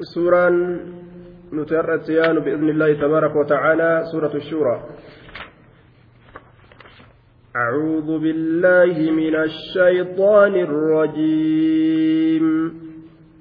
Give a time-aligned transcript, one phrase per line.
[0.00, 0.50] سورة
[1.52, 1.98] نترى
[2.40, 4.82] بإذن الله تبارك وتعالى سورة الشورى.
[7.56, 12.74] أعوذ بالله من الشيطان الرجيم.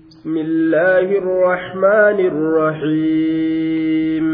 [0.10, 4.26] بسم الله الرحمن الرحيم.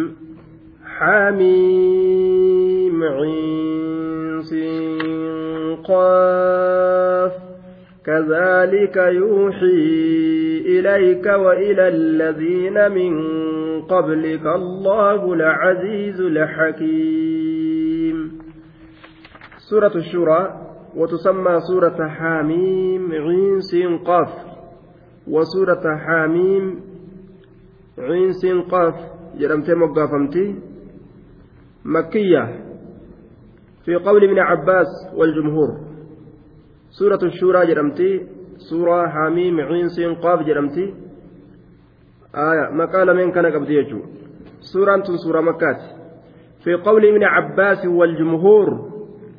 [0.86, 4.41] حميم عين
[5.83, 7.31] قاف.
[8.05, 10.18] كذلك يوحي
[10.79, 13.14] إليك وإلى الذين من
[13.82, 18.18] قبلك الله العزيز الحكيم.
[19.70, 20.42] سورة الشورى
[20.96, 24.29] وتسمى سورة حاميم عين سين قاف.
[25.28, 26.79] وسورة حاميم
[28.00, 28.96] عين سين قاف.
[29.39, 30.56] جرمتي مقافمتي
[31.86, 32.66] مكية.
[33.86, 35.80] في قول ابن عباس والجمهور.
[36.89, 38.39] سورة الشورى جرمتي.
[38.59, 40.94] سورة حاميم عين سين قاف جرمتي
[42.36, 44.03] آية مقال من كان قبل
[44.61, 45.81] سورة سورة مكات
[46.64, 48.89] في قول ابن عباس والجمهور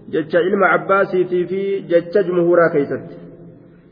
[0.08, 3.05] جتش علم عباسي في جتش جمهورا كيست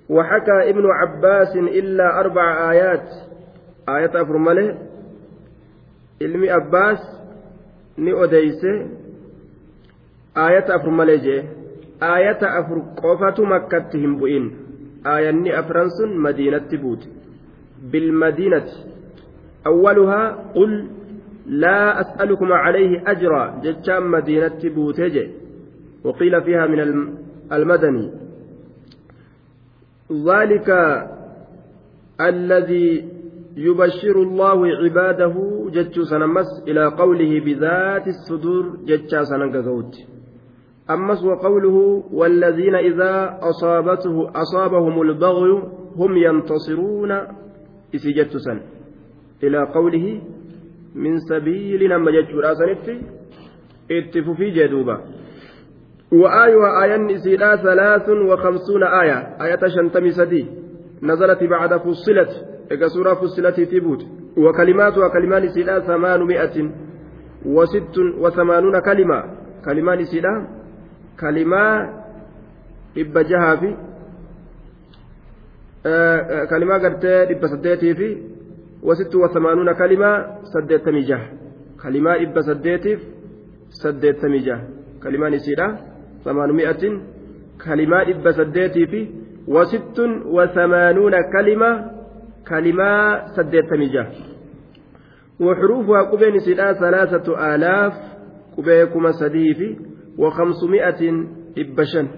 [0.08, 3.08] وحكى ابن عباس إلا أربع آيات
[3.88, 4.78] آية أفرمله
[6.22, 7.18] علم عباس
[7.98, 8.86] ni odeyse
[10.36, 11.42] aayata afur malee jee
[12.00, 13.42] aayata afur qofatu
[15.62, 17.08] afran sun madiinatti buute
[17.92, 18.76] bilmadiinati
[19.70, 20.72] awwaluhaa qul
[21.64, 25.28] laa as'alukum calayhi ajra jechaan madiinatti buute jee
[26.04, 26.80] وقيل فيها من
[27.52, 28.10] المدني
[30.12, 30.68] ذلك
[32.20, 33.08] الذي
[33.56, 35.34] يبشر الله عباده
[35.74, 39.94] جتشو سنمس إلى قوله بذات الصدور جتشا سننقذوت
[40.90, 45.62] أمس وقوله والذين إذا أصابته أصابهم البغي
[45.96, 47.12] هم ينتصرون.
[47.94, 48.60] إسي جتسا
[49.42, 50.22] إلى قوله
[50.94, 53.00] من سبيل لما جتشو راسنفي
[53.90, 55.00] اتفوا جدوبا.
[56.12, 59.18] وآيها آية نسيلا ثلاث وخمسون آية.
[59.44, 60.46] آية شنتمي سدي.
[61.02, 62.30] نزلت بعد فصلت.
[62.72, 64.06] إذا سورة فصلت تبوت
[64.36, 66.70] وكلماتها كلمان نسيلا ثمانمائة
[67.46, 69.24] وست وثمانون كلمة.
[69.64, 70.57] كلمان نسيلا
[71.20, 71.64] كلمة
[72.98, 73.70] إبا جهافي
[76.50, 78.08] كلمة قرت إبا سديتي في
[78.82, 80.10] وست وثمانون كلمة
[80.54, 81.20] سديتمي جه
[81.82, 82.98] كلمة إبا سديتي
[83.70, 84.58] سديتمي جه
[85.02, 85.76] كلمان نسيلا
[86.24, 86.82] ثمانمائة.
[87.64, 89.00] كلمة إبا سديتي في
[89.48, 91.70] وست وثمانون كلمة
[92.48, 94.04] كلمة سديت مجا
[95.40, 97.94] وحروفها قبين سلا ثلاثة آلاف
[98.56, 99.76] قبيكما سديفي
[100.18, 101.24] وخمسمائة
[101.58, 102.08] إبشن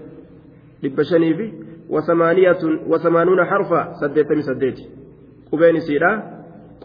[0.85, 1.51] إبشني في
[1.89, 4.79] وثمانية وثمانون حرفا سديت سديت
[5.51, 6.11] قبين سلا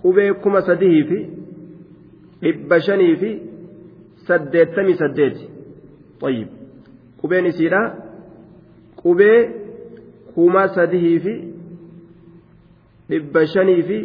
[0.05, 1.29] قبيكما سديفي
[2.45, 3.41] إبشني في
[4.17, 5.39] سديت سديت
[6.21, 6.49] طيب
[7.27, 7.81] qubeen isiidha
[9.03, 9.39] qubee
[10.35, 11.35] kumaa sadihii fi
[13.11, 13.99] dhibba shanii fi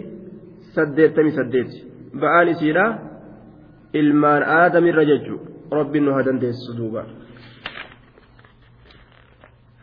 [0.76, 1.84] saddeettamii saddeeti
[2.22, 2.86] ba'aan isiidha
[4.02, 5.04] ilmaan aadamirra
[5.72, 7.06] nu haa dandeessisu duuba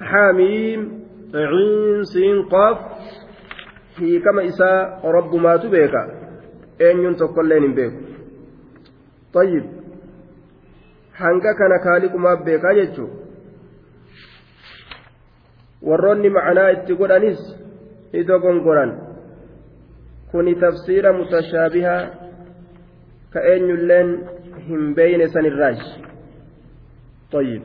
[0.00, 0.81] حاميم
[1.34, 2.78] عين سين قاف
[3.98, 6.00] hiikama isaa rabbumaatu beeka
[6.78, 7.98] eenyuun tokkolleen hin beeku
[9.34, 9.65] طيب
[11.21, 13.10] hanga kana kaaliqumaaf beekaa jechuun
[15.88, 17.41] warroonni macanaa itti godhanis
[18.21, 18.93] ido gongoran
[20.31, 22.03] kuni tafsiira mutashaabihaa
[23.32, 24.09] ka eenyulleen
[24.68, 25.88] hin beeyne sanirraash
[27.32, 27.62] طيب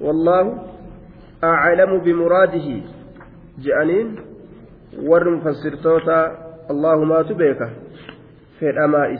[0.00, 0.44] والله
[1.44, 2.68] أعلم بمراده
[3.58, 4.16] جأنين
[5.02, 6.20] ور مفسرتوتا
[6.70, 7.60] الله ما تبيك
[8.58, 9.10] في الأماء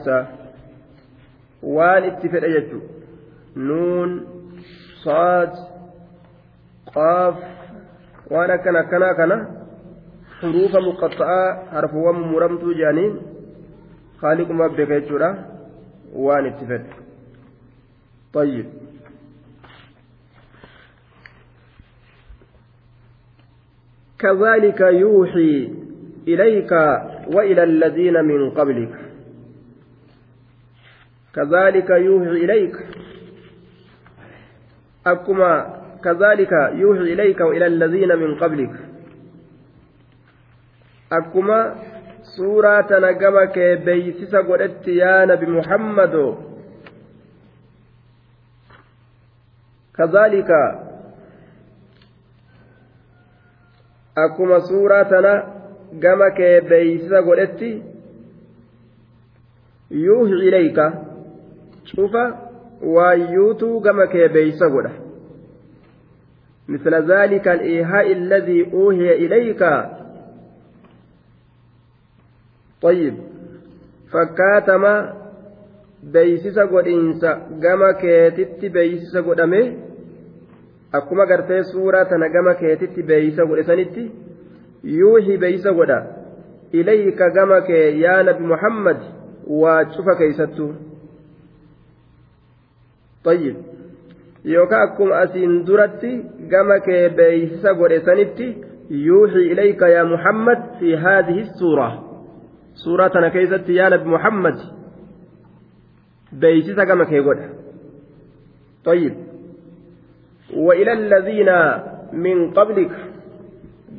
[1.63, 2.89] waan itti fedha jechuudha
[3.69, 4.11] nuun
[5.05, 5.53] saad
[6.95, 7.37] qaaf
[8.31, 9.37] waan akkan akkanaa kana
[10.41, 12.77] xuruufa muqaxa'aa harfuwwan muramtuu
[14.23, 15.35] haaliqumaaf beeka jechuudha
[16.29, 17.07] waan itti fedha
[18.37, 18.67] طيب.
[24.19, 25.73] كذلك يوحي
[26.29, 26.73] إليك
[27.35, 28.95] وإلى الذين من قبلك.
[31.35, 32.77] كذلك يوحي إليك.
[35.07, 35.53] أكما
[36.05, 38.75] كذلك يوحي إليك وإلى الذين من قبلك.
[41.13, 41.75] أكما
[42.37, 46.37] سورة نقمك بيسس قلت يا نبي محمد
[49.97, 50.51] كذلك
[54.19, 55.57] أكما سورة
[56.01, 57.83] gama kee beeysisa godhetti
[59.91, 60.93] yuuhi ilayka
[61.91, 62.25] cufa
[62.83, 64.91] waayyuutuu gama kee beeysisa godha
[66.69, 69.63] مثل ذلك الإيهاء الذي أوهي إليك
[72.82, 73.16] طيب
[74.12, 75.22] فكاتما
[76.14, 77.32] beeysisa godhiinsa
[77.64, 79.62] gama keetitti beeysisa godhame
[81.00, 84.12] akkuma gartee suuraa tana gama keetitti beeysa godhe sanitti
[84.84, 86.00] yuuhi beeysa godha
[86.80, 89.00] ilayka gama kee yaa nabi muhammad
[89.62, 90.74] waa cufa keeysattu
[93.26, 93.56] طيب
[94.46, 96.12] yookaan akkuma asiin duratti
[96.50, 98.48] gama kee beeysisa godhe sanitti
[99.08, 102.05] yuuxii ilayka yaa muhammad fi haadihi suuraa
[102.85, 104.65] suuraa tana keeysatti yaa nabi muhammad
[106.41, 107.57] beeysisa gama kee godha.
[108.87, 109.15] طيب
[110.55, 111.51] وإلى الذين
[112.13, 112.93] من قبلك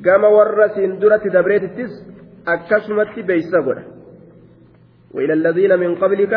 [0.05, 1.93] كما ورس درة دبريت التس
[2.47, 3.83] أكسمت بيسا
[5.13, 6.33] وإلى الذين من قبلك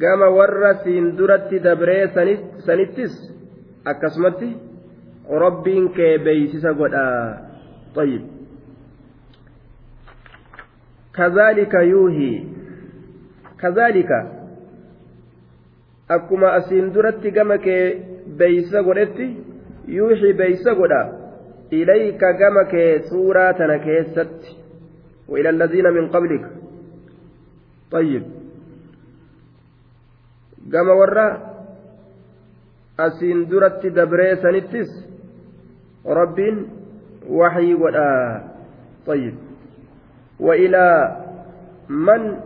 [0.00, 0.84] كما ورس
[1.18, 2.16] درة دبريت
[2.66, 3.14] سنتس
[3.86, 4.40] أكسمت
[5.30, 6.72] ربين كي بيسا
[7.94, 8.33] طيب
[11.16, 12.44] كذلك يوهي
[13.60, 14.10] كذلك
[17.64, 17.84] kee
[18.38, 19.26] beeysa godhetti
[19.96, 21.00] yuuxii beeysa godha
[21.70, 24.64] ilayka gama kee suuraa tana keessatti
[25.28, 26.50] وإلى الذين من قبلك
[27.90, 28.22] طيب
[30.72, 31.54] قام ورا
[33.00, 34.90] أسين درت دبري سنتس
[36.06, 36.38] رب
[37.28, 38.08] وحي ولا
[39.06, 39.34] طيب
[40.40, 41.16] وإلى
[41.88, 42.36] من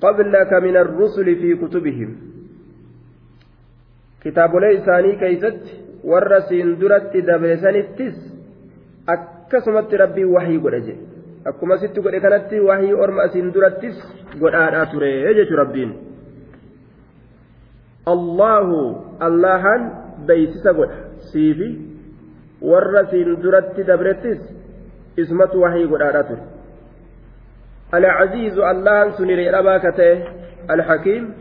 [0.00, 2.10] قبلك من الرسل في كتبهم
[6.48, 8.16] siin duratti dabresanittis
[9.06, 11.00] akkasumatti rabbiin wahii godha jedhe
[11.44, 13.96] akkuma sitti godhe kanatti wahii orma asiin durattis
[14.40, 15.92] godhaadhaa ture jechu rabbiin
[18.14, 18.78] allahu
[19.28, 19.82] allahan
[20.26, 20.96] beeysisa godha
[21.32, 21.68] siifi
[22.70, 24.40] warra siin duratti dabrettis
[25.16, 26.53] ismatu wahii godhaadhaa ture
[27.98, 29.84] العزيز الله سنري رباك
[30.70, 31.34] الحكيم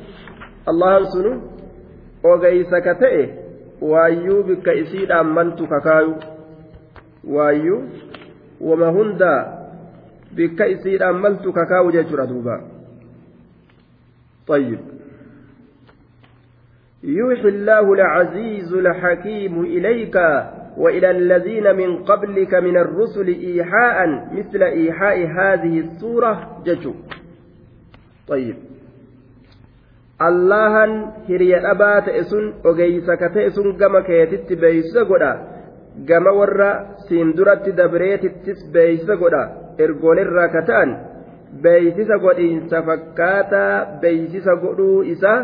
[0.69, 1.33] الله سنو
[2.23, 3.23] ta'e
[3.81, 6.15] waayyuu bikka isiidhaan maltu kakaayu
[7.27, 7.83] waayyuu
[8.61, 9.41] wama hundaa
[10.35, 12.61] bikka isiidhaan maltu kakaayu jechuudha duuba
[14.47, 14.79] طيب
[17.03, 20.17] يوحي الله العزيز الحكيم إليك
[20.77, 26.93] وإلى الذين من قبلك من الرسل إيحاء مثل إيحاء هذه السورة ججو
[28.27, 28.55] طيب
[33.55, 35.31] sun gama keetitti beeysisa godha
[36.07, 36.69] gama warra
[37.07, 39.43] siin duratti dabreetittis beeysisa godha
[39.77, 40.95] ergoonirraa ka ta'an
[41.61, 45.39] beeysisa godhiinsa fakkaataa beeysisa godhuu isaa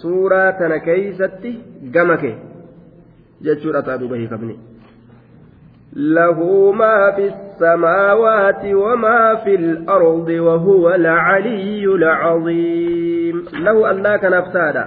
[0.00, 1.50] suuraa tana keeysatti
[1.94, 2.36] gama kee
[3.40, 4.78] jechuudha ta'a duuba hiikamni.
[5.96, 14.84] له ما في السماوات وما في الأرض وهو العلي العظيم له الله كنفتادا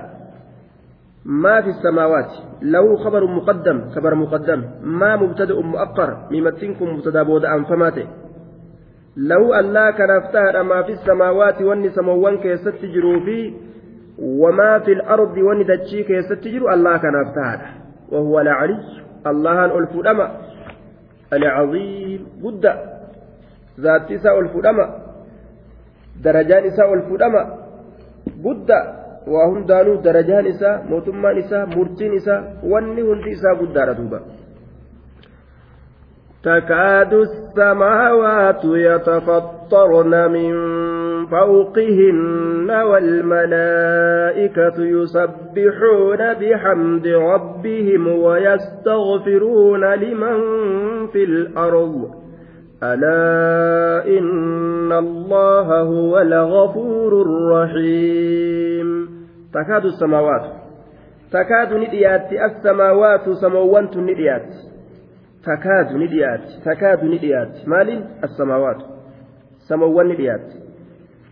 [1.25, 2.31] ما في السماوات
[2.61, 8.07] له خبر مقدم خبر مقدم ما مبتدأ مؤقر ممتنكم مبتدأ بود أنفماته
[9.17, 13.53] له الله كنفتادا ما في السماوات والنسموان كيست فيه
[14.19, 17.80] وما في الأرض وندتشي كيست الله كنفتادا
[18.11, 18.79] وهو العلي
[19.27, 19.93] الله الألف
[21.33, 22.65] العظيم قد
[23.79, 24.85] ذات إساء الفدما
[26.23, 27.41] درجان إساء الفدما
[28.45, 28.69] قد
[29.27, 34.19] وهم دانو درجان إساء موتمان إساء مرتين إساء واني هند إساء قد دوبا.
[36.43, 40.53] تكاد السماوات يتفطرن من
[41.25, 50.37] فوقهن والملائكة يسبحون بحمد ربهم ويستغفرون لمن
[51.07, 52.09] في الأرض.
[52.83, 59.09] ألا إن الله هو الغفور الرحيم.
[59.53, 60.45] تكاد السماوات.
[61.31, 62.33] تكاد نديات.
[62.33, 64.70] السماوات سموانت نديات.
[65.45, 66.61] takaadu ni dhiyaatti.
[66.63, 67.69] Takaadu ni dhiyaatti.
[67.69, 68.03] Maaliin?
[68.21, 68.85] Assamaawaatu.
[69.67, 70.55] Samawwan ni dhiyaatti.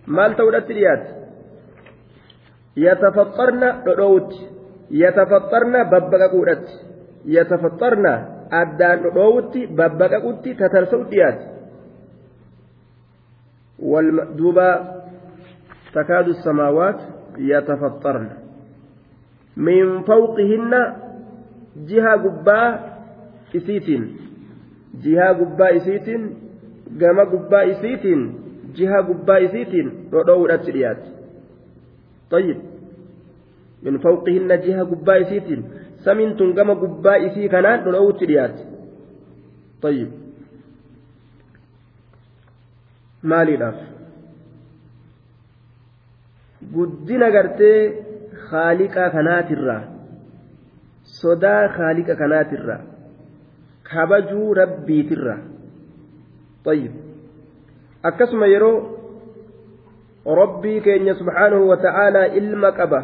[0.06, 1.12] Maal ta'uudhaatti dhiyaatti?
[2.75, 4.39] Yatafaxxarna dhodhoowutti
[4.89, 6.74] yatafaxxarna babbaqaquudhaatti.
[7.36, 8.13] Yatafaxxarna
[8.62, 11.46] addaan dhodhoowutti babbaqaqutti tatarsa'u dhiyaatti.
[14.38, 14.68] Duuba
[15.94, 17.00] takaadu samaawaat
[17.38, 18.36] yatafaxxarna
[19.56, 20.82] min fawqihinna
[21.89, 22.88] jiha gubbaa
[23.53, 24.03] isiitiin
[25.03, 26.24] jihaa gubbaa isiitiin
[27.00, 28.22] gama gubbaa isiitiin
[28.77, 31.20] jiha gubbaa isiitiin dhodhoowudhatti dhiyaatti
[32.32, 32.58] طيب
[33.84, 35.63] من فوقهن جهة قباء سيتين
[36.06, 38.58] سمين تنقم قباء سي كانان دلوت ريات
[39.82, 40.10] طيب
[43.24, 43.75] لاف
[46.75, 47.82] guddina gartee
[48.50, 49.84] haaliqaa kanaatirraa
[51.20, 52.82] sodaa haaliqa kanaatirraa
[53.93, 55.41] kabajuu rabbiitirraa
[56.65, 56.91] طيب
[58.03, 59.00] akkasuma yeroo
[60.41, 63.01] rabbii keenya subhaanahu wa ta'aalaa ilma qaba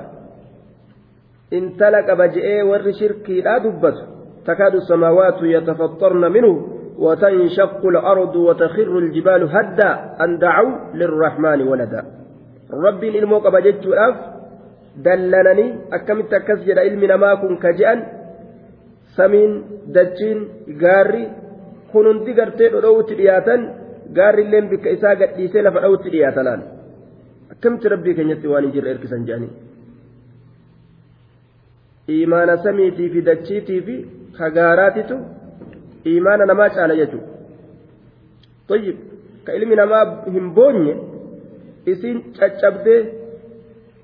[1.51, 4.03] intala qaba je'ee warri shirkiidhaa dubbatu
[4.45, 12.01] takaadu samaawaatu yatafattarna minhu وتنشق الأرض وتخر الجبال هدا أن دعوا للرحمن ولدا
[13.43, 14.15] qaba jechuudhaaf
[15.03, 17.99] dallananii akkamitti akkas jedha ilmi namaa kun ka je'an
[19.17, 19.53] samiin
[19.97, 20.39] dachiin
[20.83, 21.23] gaarri
[21.91, 23.61] kun hundi gartee dhodhowutti dhiyaatan
[24.17, 26.61] gaarri illeen bikka isaa gadhiisee lafa dha'utti dhiyaatanaan
[27.53, 29.51] akkamitti rabbii keenyatti waan hin jirre erkisan jedhanii
[32.23, 33.95] imaana samiitii fi dachiitii fi
[34.39, 35.15] kagaaraatitu
[36.17, 37.33] imaana namaa caala jechuudha
[38.69, 38.95] طيب
[39.45, 40.03] ka ilmi namaa
[40.35, 40.93] hin boonye
[41.91, 42.99] isiin caccabdee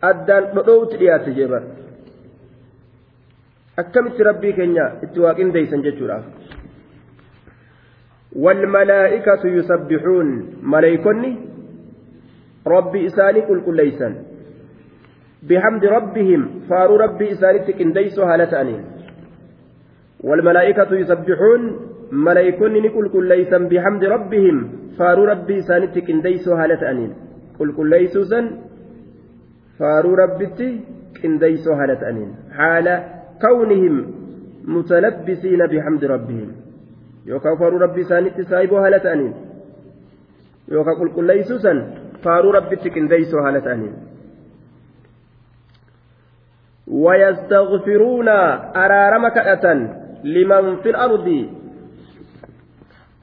[0.10, 1.64] addaan dhodhowutti dhiyaatte jeeban
[3.78, 6.26] akkamitti rabbii keenya itti waaqindeeysan jechuudhaaf.
[8.36, 10.28] والملائكة يسبحون
[10.64, 11.32] ملائكني
[12.68, 14.14] ربي إساني كل كل ليسان
[15.44, 18.82] بحمد ربهم فارو ربي إساني تكنديسو هالتانين
[20.24, 21.62] والملائكة يسبحون
[22.12, 24.58] ملائكني كل كل ليسان بحمد ربهم
[24.98, 26.56] فارو ربي إساني تكنديسو
[28.32, 28.46] san
[29.82, 30.68] faaruu rabbitti
[31.22, 32.32] qindeeysoo haala ta'aniin.
[32.58, 32.94] Haala
[34.76, 36.50] mutalabbisiina bihamdi rabbihim
[37.32, 39.34] yookaan faaruu rabbii isaanitti saayiboo haala ta'aniin
[40.76, 41.84] yookaan qulqulleeysuu san
[42.24, 43.94] faaruu rabbitti qindeeysoo haala ta'aniin.
[46.92, 48.30] ويستغفرون
[48.84, 49.66] أرارم كأة
[50.24, 51.28] لمن في الأرض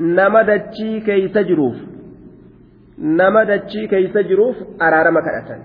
[0.01, 1.77] نمدتشي كي تجروف
[2.99, 5.61] nama dachii keeysa jiruuf araarama kadhatan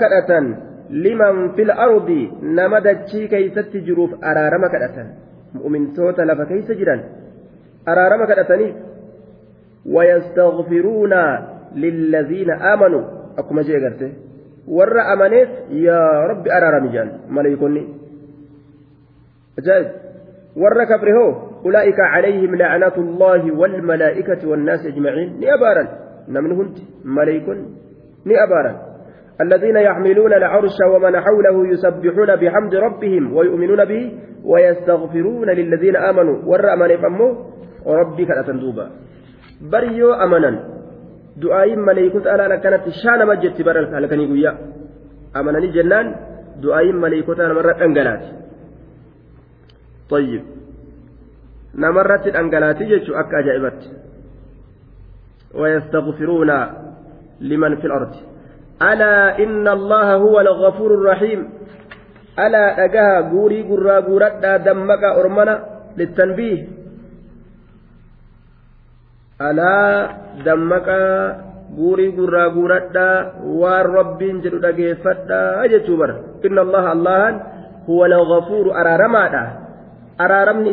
[0.00, 0.46] kadhatan
[1.04, 2.20] liman fil ardi
[2.58, 5.08] nama dachii keeysatti jiruuf araarama kadhatan
[5.54, 7.00] mu'mintoota lafa keeysa jiran
[7.92, 8.76] araarama kadhataniif
[9.96, 11.20] wayastaghfiruuna
[11.84, 13.02] lilladhiina aamanuu
[13.42, 14.06] akkuma jee garte
[14.76, 15.50] warra amaneef
[15.86, 17.82] yaa rabbi araarami jedhan maleeykonni
[19.62, 19.88] ajaa'ib
[20.64, 21.32] warra kabre hoo
[21.64, 25.88] أولئك عليهم لعنة الله والملائكة والناس أجمعين نأبارا
[26.28, 27.46] نمن هنت ملائك
[28.24, 28.93] نأبارا
[29.40, 34.12] الذين يحملون العرش ومن حوله يسبحون بحمد ربهم ويؤمنون به
[34.44, 36.36] ويستغفرون للذين آمنوا.
[36.46, 37.28] ور أمن فمو
[37.86, 38.90] ربك أتندوبا
[39.70, 40.52] بريو أمنا.
[41.36, 44.52] دعاء ملائكة ألا كانت شان مجد برا هلكني قويا.
[45.36, 46.06] أمنني جنان.
[46.62, 48.24] دعاء ملائكة أنا مرة أنقلات.
[50.10, 50.42] طيب.
[51.74, 53.90] namarratti dhangalaati jechuun akka ajaa'ibatti
[55.54, 56.50] ويستغفرون
[57.40, 58.14] لمن في الأرض.
[58.82, 61.40] ألا إن الله هو الغفور الرحيم.
[62.38, 64.28] ألا أجاها قوري قرى قرى
[64.66, 65.54] دمك أرمنا
[65.96, 66.60] للتنبيه.
[69.42, 70.08] ألا
[70.44, 70.88] دمك
[71.78, 73.10] قوري قرى قرى
[73.44, 76.10] والرب جل دقيفتا أجتوبر
[76.46, 77.40] إن الله الله
[77.90, 78.64] هو الغفور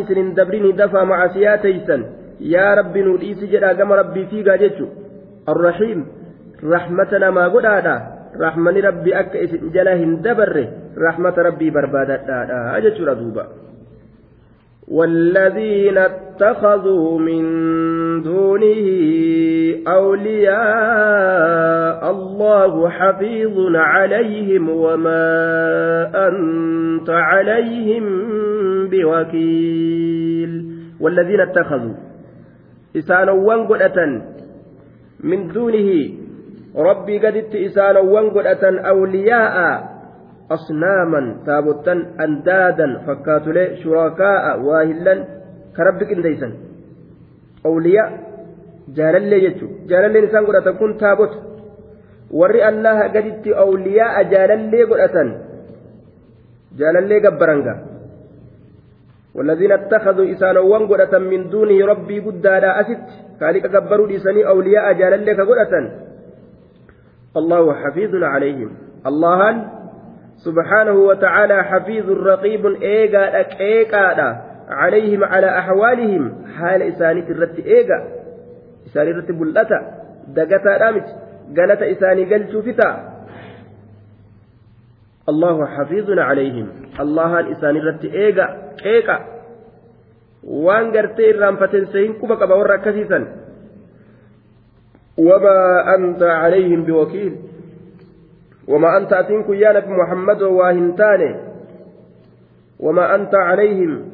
[0.02, 2.06] isin hin dabrini dafaa macasiyaa teeysan
[2.40, 4.86] yaa rabbi nu dhiisi jedhaa gama rabbii fiigaa jechu
[5.54, 6.06] arrahiim
[6.64, 7.96] rahmata namaa godhaadha
[8.38, 13.46] rahmani rabbi akka isin jala hin dabarre rahmata rabbii barbaadadhaadha jechuudha duuba
[14.92, 17.44] والذين اتخذوا من
[18.24, 18.88] دونه
[19.88, 20.52] أولياء
[22.12, 25.32] الله حفيظ عليهم وما
[26.28, 28.04] أنت عليهم
[28.92, 30.66] بوكيل
[31.00, 31.94] والذين اتخذوا
[32.98, 34.22] إسانوان قدة
[35.24, 36.10] من دونه
[36.76, 39.56] ربي قدت إسانوان قدة أولياء
[40.52, 45.16] أصناما تابوتا أندادا فكاتولي شركاء واهلا
[45.76, 46.50] كربك انديسا
[47.66, 48.10] أولياء
[48.96, 51.34] جالالي جتشو جالالي نسان قدة كن تابوت
[52.32, 55.30] warri allaha gaditti awliyaa jaalallee godhatan
[56.80, 57.76] jaalallee gabbaranga.
[59.36, 63.08] والذين اتخذوا إسانوان قدة من دونه ربي قدادا أست
[63.40, 65.74] كالك قبروا لسني أولياء جالا لك قدة
[67.38, 68.70] الله حفيظ عليهم.
[69.06, 69.68] الله
[70.46, 73.26] سبحانه وتعالى حفيظ رقيب إيقا
[73.60, 76.24] إيقا عليهم على أحوالهم.
[76.56, 78.00] حال إساني الرت إيجا
[78.88, 79.80] إساني الرت بلتا.
[80.28, 81.08] دقتا رامت
[81.58, 82.90] قالت إساني قلت فتا.
[85.30, 86.68] الله حفيظ عليهم.
[87.00, 88.48] الله إساني الرت إيجا
[88.86, 89.18] إيجا
[90.42, 93.41] waan gartee irraanfateen sehin quba qaba warra akkasiisan
[95.18, 97.36] وما أنت عليهم بوكيل.
[98.68, 101.36] وما أنت أتينك يا نبي محمد واهنتاني
[102.80, 104.12] وما أنت عليهم.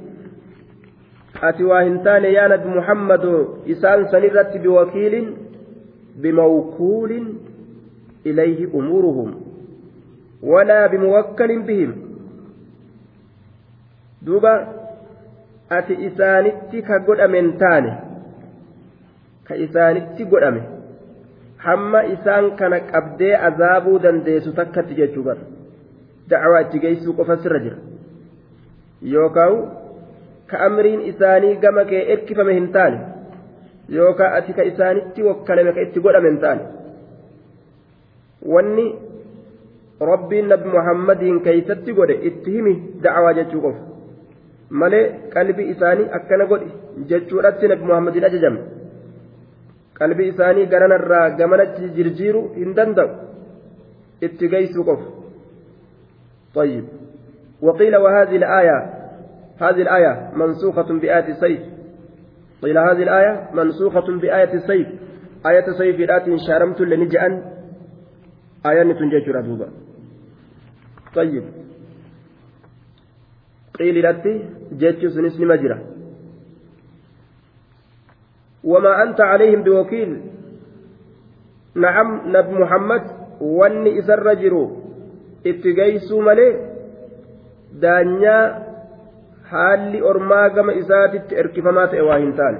[1.44, 5.34] أتي واهنتاني يا نبي محمد إسان سنرت بوكيل
[6.16, 7.12] بموكول
[8.26, 9.42] إليه أمورهم.
[10.44, 11.96] ولا بموكل بهم.
[14.22, 14.68] دوبا
[15.72, 17.94] أتي إسانتي كقد أمنتاني
[19.48, 20.77] كإسانتي قد أمن
[21.68, 25.38] hamma isaan kana qabdee azaabuu dandeessu takkatti jechuu bar
[26.30, 27.78] dacwaa itti geessuu qofa sirra jira
[29.14, 29.58] yookaan
[30.52, 33.00] ka amriin isaanii gama kee erkifame hin taane
[33.98, 36.64] yookaan ati ka isaanitti wakkalame ka itti godhame hin taane
[38.54, 38.88] wanni
[40.12, 42.74] rabbiin nabi muhammadiin keeysatti godhe itti himi
[43.06, 43.82] dacwaa jechuu qofa
[44.82, 45.06] malee
[45.36, 46.74] qalbii isaanii akkana godhi
[47.12, 48.77] jechuudhatti nabi muhammadiin ajajame.
[50.00, 53.12] Qalbii isaanii garanarraa gamanatti jirjiiru hin danda'u.
[54.22, 55.18] Itti geessuu qofu
[56.56, 56.86] طيب
[57.62, 58.78] وقيل وهذه الآية
[59.62, 61.62] هذه الآية منسوخة بآية السيف
[62.62, 64.88] قيل هذه الآية منسوخة بآية السيف
[65.46, 67.42] آية السيف لا شارمت لنجأن
[68.66, 69.68] آية تنجج ردوبا
[71.16, 71.44] طيب
[73.80, 75.97] قيل لتي جيتش سنسن مجرى
[78.64, 80.22] وما أنت عليهم بوكيل.
[81.76, 83.04] نعم نبي محمد
[83.42, 84.78] واني إسر جرو
[85.46, 86.50] اتقيسوا ملي.
[87.74, 88.68] دانيا
[89.52, 92.60] haalli ormaa gama isaatitti erkifamaa ta'e waa hin taane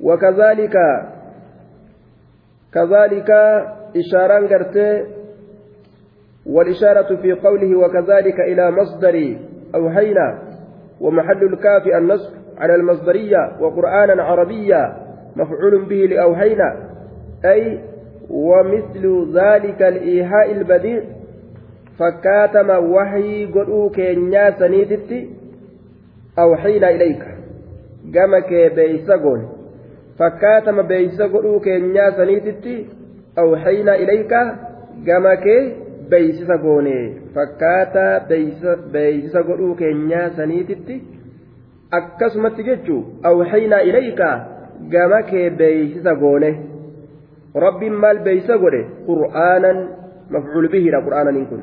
[0.00, 0.74] وكذلك
[2.74, 3.30] كذلك
[3.96, 5.04] إشارة قرتي
[6.46, 9.36] والإشارة في قوله وكذلك إلى مصدر
[9.74, 10.38] أوحينا
[11.00, 14.96] ومحل الكاف النصب على المصدرية وقرآنا عربيا
[15.36, 16.90] مفعول به لأوحينا
[17.44, 17.80] أي
[18.30, 21.02] ومثل ذلك الإيحاء البديع
[21.98, 25.30] فكاتم وحي قلوك كينيا سنيدتي
[26.38, 27.22] أوحينا إليك
[28.14, 29.57] قمك بيسقون
[30.18, 32.74] fakkaatama beeysisa godhuu keenyaa saniititti
[33.42, 34.40] awxaynaa ilayka
[35.06, 35.60] gama kee
[36.10, 36.94] beeysisa goone.
[37.34, 38.20] Fakkaataa
[38.92, 40.96] beeysisa godhuu keenyaa saniititti
[42.00, 43.00] akkasumatti jechuu
[43.30, 44.28] awxaynaa ilayka
[44.94, 46.50] gama kee beeysisa goone.
[47.54, 48.84] Rabbiin maal beeysisa godhe?
[49.06, 49.78] Qur'aanan
[50.30, 51.62] mafcuul bihiidha qur'aananiin kun.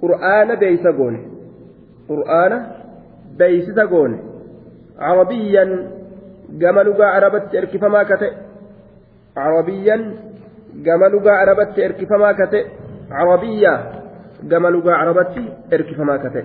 [0.00, 1.20] Qur'aana beeysisa goone.
[2.08, 2.58] Qur'aana
[3.38, 4.18] beeysisa goone.
[4.98, 5.70] Carabiyyan
[6.58, 8.32] gama lugaa arabatti erkifamaa ka ta'e.
[9.34, 10.02] Carabiyyan
[10.84, 12.64] gama lugaa arabatti erkifamaa ka ta'e.
[13.08, 13.78] Carabiyyaa
[14.48, 16.44] gama lugaa arabatti erkifamaa ka ta'e.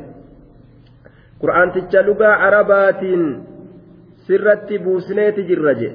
[1.41, 3.23] Qur'aanticha lugaa arabaatiin
[4.27, 5.89] sirratti buusneeti jirra je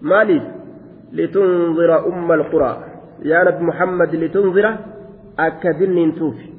[0.00, 0.42] maaliif?
[1.12, 2.76] Litunzira umma alquraa.
[3.24, 4.70] Yaa nabi muhammad litunzira
[5.36, 6.50] akka dinniin tuufi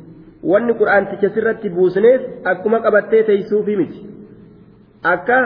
[0.43, 3.99] wanni qur'aanticha sirratti buusneef akkuma qabattee teeysuufi miti.
[5.03, 5.37] Akka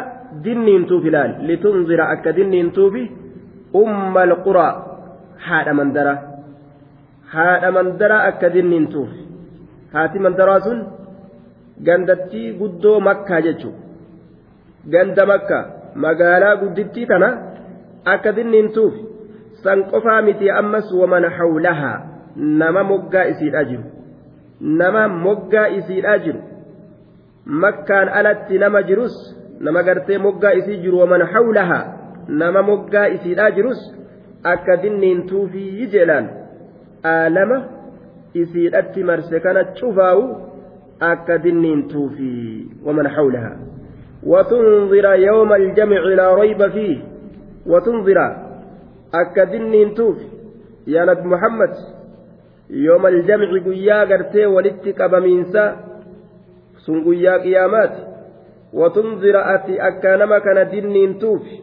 [0.43, 3.04] dinniintuuf ilaal litunzira akka dinniintuufi
[3.84, 4.74] umma alquraa
[5.48, 6.13] haadha mandara
[7.34, 9.12] haadha mandara akka dinniintuuf
[9.95, 10.80] haati mandaraa sun
[11.88, 13.76] gandattii guddoo makkaa jechuun
[14.93, 15.60] ganda makka
[16.06, 17.30] magaalaa guddittii tana
[18.13, 18.95] akka dinniintuuf
[19.63, 21.98] san qofaa miti ammas waman hawlahaa
[22.62, 23.84] nama moggaa isiidhaa jiru
[24.82, 26.41] nama moggaa isiidhaa jiru
[27.63, 29.15] makkaan alatti nama jirus
[29.61, 31.81] nama gartee moggaa isii jiru waman hawlaha
[32.29, 33.81] nama moggaa isiidhaa jirus
[34.53, 36.29] akka dinniin tuufii jedhaan
[37.14, 37.59] aalama
[38.42, 40.23] isiidhatti marse kana cufaa'u
[41.12, 43.53] akka dinniin tuufii waman hawlaha
[44.27, 46.99] وتنظر يوم الجمع لا ريب فيه
[47.66, 48.18] وتنظر
[49.14, 50.18] أكدني توف
[50.87, 51.73] يا نبي محمد
[52.70, 55.77] يوم الجمع قيا قرتي ولدتك بمينسا
[56.87, 57.94] سن قيا قيامات
[58.80, 61.56] watunzira ati akka nama kana dinniintuufi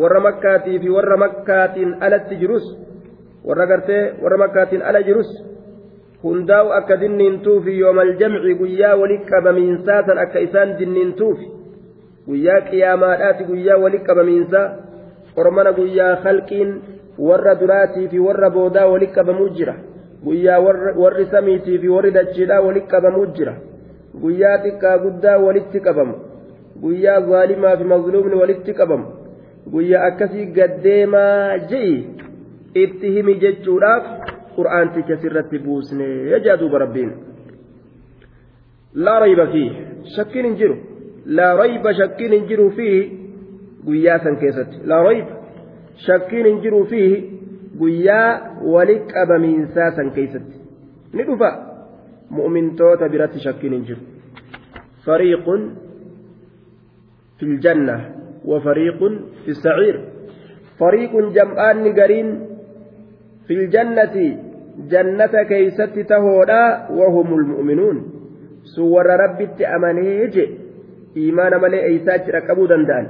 [0.00, 2.66] warra makkaatii fi warra makkaatiin alatti jirus
[3.48, 5.30] warra gartee warra makkaatiin ala jirus
[6.22, 11.46] hundaa'u akka dinniintuufi yoomal jamci guyyaa wali qabamiinsaasan akka isaan dinniintuufi
[12.28, 14.66] guyyaa qiyaamaadhaati guyyaa wali qabamiinsaa
[15.42, 16.70] ormana guyyaa khalqiin
[17.28, 19.74] warra duraatii fi warra boodaa wali qabamuu jira
[20.24, 20.60] guyyaa
[21.02, 23.54] warri samiitii fi warri dachiidhaa wali qabamuu jira
[24.22, 26.14] guyyaa xiqqaa guddaa walitti qabamu
[26.82, 29.06] guyyaa zaalimaa fi mazluumni walitti qabamu
[29.74, 31.94] guyyaa akkasii gaddeemaa je'i
[32.84, 34.04] itti himi jechuudhaaf
[34.56, 36.08] qur'aanticha sirratti buusne
[36.48, 37.12] jaa duuba rabbiin
[39.06, 39.70] laa rayba fii
[40.16, 40.76] shakkiin hin jiru
[41.38, 42.98] laa rayba shakkiin hin jiru fii
[43.86, 45.32] guyyaa san keessatti laa rayba
[46.06, 47.10] shakkiin hin jiru fii
[47.80, 48.28] guyyaa
[48.74, 50.56] wali qabamiinsaa san keessatti
[51.18, 51.50] ni dhufa
[52.38, 54.02] mu'mintoota biratti shakkiin hin jiru
[55.08, 55.66] fariiqun
[57.38, 57.96] في الجنة
[58.44, 58.98] وفريق
[59.44, 59.96] في السعير.
[60.80, 62.28] فريق جمعان قرين
[63.46, 64.16] في الجنة
[64.92, 67.96] جنة كيست تهودا وهم المؤمنون.
[68.76, 70.34] سور ربي أمانيج
[71.16, 73.06] إيمان ملئ إيساج ركبوا دندان.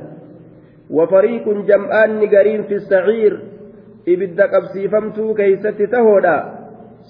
[0.90, 3.34] وفريق جمعان قرين في السعير
[4.06, 6.34] ibidda qabsiifamtuu keeysatti tahoodha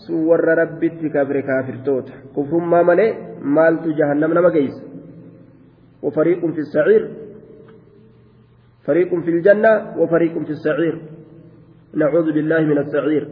[0.04, 3.08] sun warra rabbitti kabre kaafirtoota kufrummaa malee
[3.56, 4.80] maaltu jahannam nama geeysa
[6.02, 7.08] وفريق في السعير
[8.86, 10.94] فريق في الجنة وفريق في السعير
[11.94, 13.28] نعوذ بالله من السعير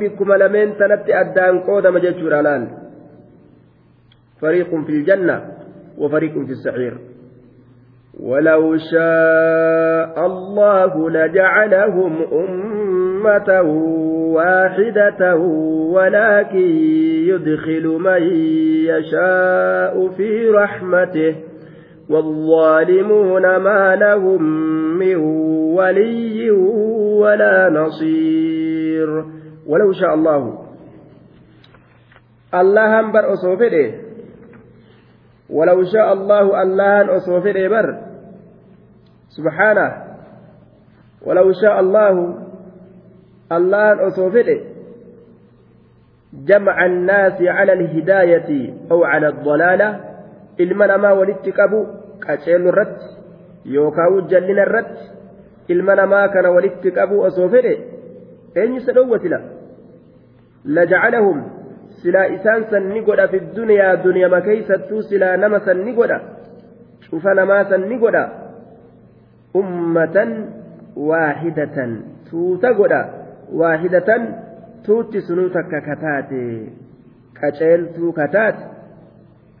[0.00, 2.64] bikkuma lameen tanatti addaan qoodama jechuudha laal
[4.40, 5.36] fariiqun fi ljanna
[6.00, 6.94] wa fariiqun fi saciir
[8.14, 13.03] ولو شاء الله لجعلهم أمة
[14.34, 15.36] واحدة
[15.92, 16.68] ولكن
[17.28, 18.22] يدخل من
[18.86, 21.34] يشاء في رحمته.
[22.08, 24.42] والظالمون ما لهم
[24.98, 25.16] من
[25.74, 26.50] ولي
[27.20, 29.24] ولا نصير.
[29.66, 30.58] ولو شاء الله.
[32.54, 33.94] الله أنبر أصوفه
[35.50, 37.98] ولو شاء الله الله أصوفه بر.
[39.28, 40.04] سبحانه.
[41.26, 42.44] ولو شاء الله
[43.52, 44.60] الله أصوفه
[46.34, 50.14] جمع الناس على الهداية أو على الضلالة
[50.58, 51.78] ilma namaa walitti qabu
[52.24, 53.06] qaceellu irratti
[53.76, 55.10] yookaan jallina irratti
[55.74, 57.74] ilma namaa kana walitti qabu osoo fedhe
[58.62, 59.40] eenyusa dhowwatila
[60.76, 61.42] lajacalahum
[62.02, 66.20] silaa isaan san ni godha fi duniyaa duniyama keeysattuu silaa nama san ni godha
[67.10, 68.24] cufa namaa san ni godha
[69.62, 70.32] ummatan
[71.10, 71.92] waahidatan
[72.30, 73.02] tuuta godha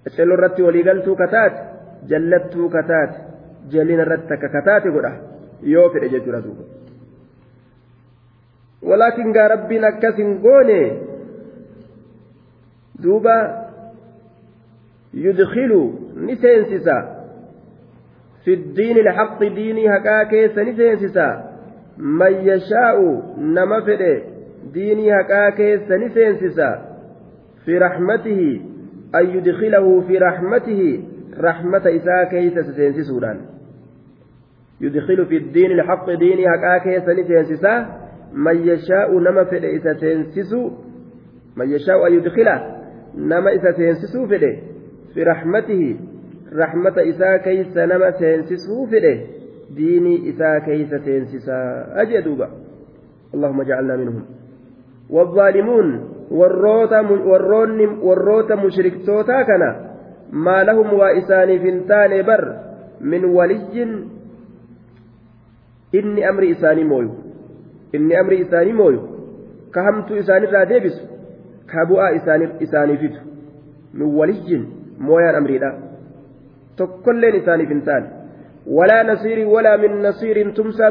[0.04, 1.60] qaceelloo irratti waliigaltuu kataate
[2.12, 3.16] jallattuu kataate
[3.74, 5.12] jallina irratti takka kataate godha
[5.72, 6.64] yoo fedhe jechuudha duuba
[8.90, 10.78] walaakin gaa rabbiin akkas hin goone
[13.06, 13.36] duuba
[15.26, 15.82] yudkilu
[16.26, 16.96] ni seensisa
[18.44, 21.26] fi ddiini lxaqi diinii haqaa keessa ni seensisa
[27.78, 28.62] raxmatihi
[29.12, 31.04] an yudkilahu fi raxmatihi
[31.46, 33.38] raxmata isaa keeysa seensisuudhaan
[34.80, 37.74] yudkilu fi ddiini lxaqi diinii haqaa keessa ni seensisa
[38.32, 40.60] man yashaa'u nama fedhe isa seensisu
[41.56, 42.56] man yashaa'u an yudkila
[43.14, 44.50] nama isa seensisuu fedhe
[45.14, 45.96] fi raxmatihi
[46.62, 49.33] raxmata isaa keeysa nama seensisuu fedhe
[50.32, 52.48] isaa keeysa seensisaa ajee duuba
[53.34, 54.24] اللهم اجعلنا منهم
[55.10, 55.88] والظالمون
[58.64, 59.68] mushriktoota kana
[60.46, 62.42] maa lahum waa isaaniif hin taane bar
[63.00, 63.92] min waliyyin
[66.00, 67.12] inni amri isaanii mooyu
[67.98, 69.00] inni amri isaanii mooyu
[69.70, 71.02] ka hamtuu isaanirraa deebisu
[71.72, 72.10] ka bu'aa
[72.66, 73.20] isaanii fidu
[74.00, 74.66] min waliyyin
[74.98, 75.72] mooyaan amriidha
[76.76, 78.23] tokkolleen isaaniif hin taane walaa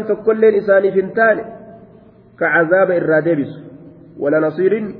[0.07, 1.43] tokkolleen isaaniif hin taane
[2.35, 3.59] ka cazaaba irraa deebisu
[4.19, 4.95] wala nasiirin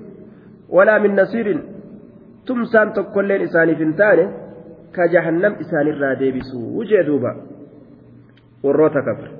[0.70, 1.62] walaa min nasiirin
[2.46, 4.28] tumsaan tokkolleen isaaniif hin taane
[4.92, 7.36] ka jahannam isaanirraa deebisu wujee duuba
[8.64, 9.32] warroota kafre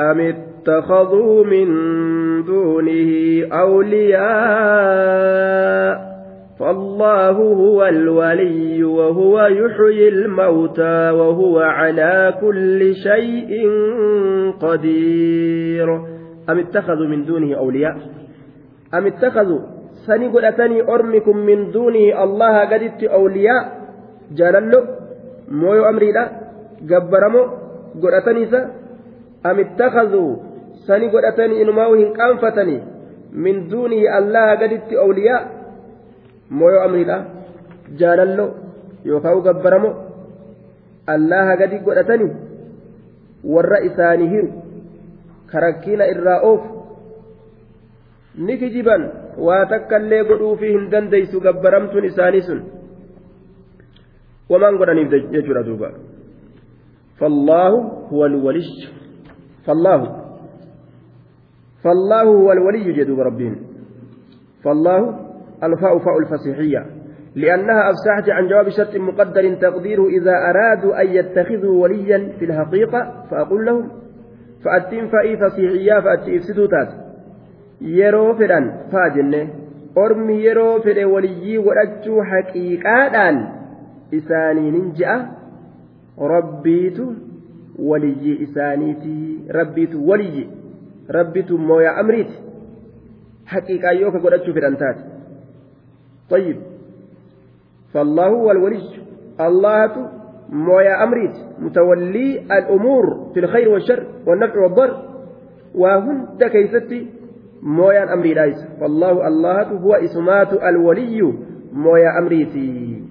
[0.00, 1.68] أم اتخذوا من
[2.44, 3.10] دونه
[3.52, 5.00] أولياء
[6.60, 13.52] فالله هو الولي وهو يحيي الموتى وهو على كل شيء
[14.60, 15.88] قدير.
[16.50, 17.96] أم اتخذوا من دونه أولياء؟
[18.94, 19.60] أم اتخذوا؟
[20.06, 23.64] سنقول أتني أرمكم من دونه الله قدت أولياء؟
[24.36, 24.72] جلل
[25.48, 26.24] مو أمري لا؟
[26.90, 27.42] قبرمو؟
[28.02, 28.70] قل أتني سا؟
[29.46, 30.36] أم اتخذوا؟
[30.86, 32.82] سنقول أتني إنما وهن أنفتني
[33.32, 35.59] من دونه الله قدت أولياء؟
[36.58, 37.16] Mooyoo amriidha
[38.02, 38.46] jaalallo
[39.10, 39.90] yookaan gabbaramo
[41.14, 42.30] allaha gadi godhatanii
[43.54, 44.50] warra isaanii hiru
[45.52, 46.68] karakkina irraa oofu
[48.46, 49.08] ni kijiban
[49.46, 52.62] waa takkallee godhuufii hin dandeeysu gabbaramtuun isaanii sun
[54.52, 55.90] wamaan godhaniif jechuudha duuba
[57.20, 57.72] فالله
[58.12, 58.88] هو الولي
[59.66, 60.00] فالله
[61.84, 63.56] فالله هو الولي جدوب ربهم
[64.64, 65.00] فالله
[65.64, 66.86] الفاء فاء الفصيحية
[67.34, 73.66] لأنها أفسحت عن جواب شرط مقدر تقديره إذا أرادوا أن يتخذوا وليا في الحقيقة فأقول
[73.66, 73.88] لهم
[74.64, 76.66] فأتين فأي فصيحية فأتي إفسدوا
[79.14, 79.48] jenne
[79.96, 83.38] ormi yeroo fedhe waliyyii godhachuu haqiiqaadhaan
[84.18, 85.16] isaaniinin je'a
[86.32, 87.06] rabbiitu
[87.92, 90.48] waliyyii isaaniitii rabbiitu waliyyi
[91.08, 92.38] rabbitu mooyaa amriiti
[93.54, 95.19] haqiiqaa yoo ka godhachuu fedhan taate
[96.30, 96.56] طيب
[97.94, 98.82] فالله هو الولي
[99.40, 99.92] الله
[100.48, 104.92] مويا أمريت متولي الأمور في الخير والشر والنفع والضر
[105.74, 107.06] وهند كيستي
[107.62, 111.28] mooyaan amriidhaayis wallaahu allahatu huwa isumaatu alwaliyyu
[111.72, 113.04] mooyaa amriiti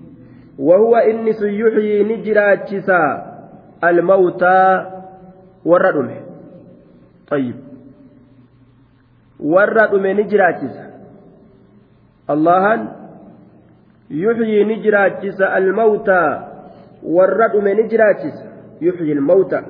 [0.57, 2.97] wahuwa inni sun yuxyii ni jiraachisa
[3.81, 4.91] almawtaa
[5.65, 6.17] warra dhume
[7.31, 7.55] ayyib
[9.39, 10.89] warra dhume ni jiraachisa
[12.27, 12.87] allahan
[15.57, 16.31] almawtaa
[17.03, 18.45] warra dhume ni jiraachisa
[18.81, 19.63] yuxyi almawta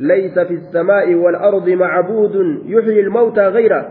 [0.00, 2.34] ليس في السماء والأرض معبود
[2.66, 3.90] يحيي الموتى غيره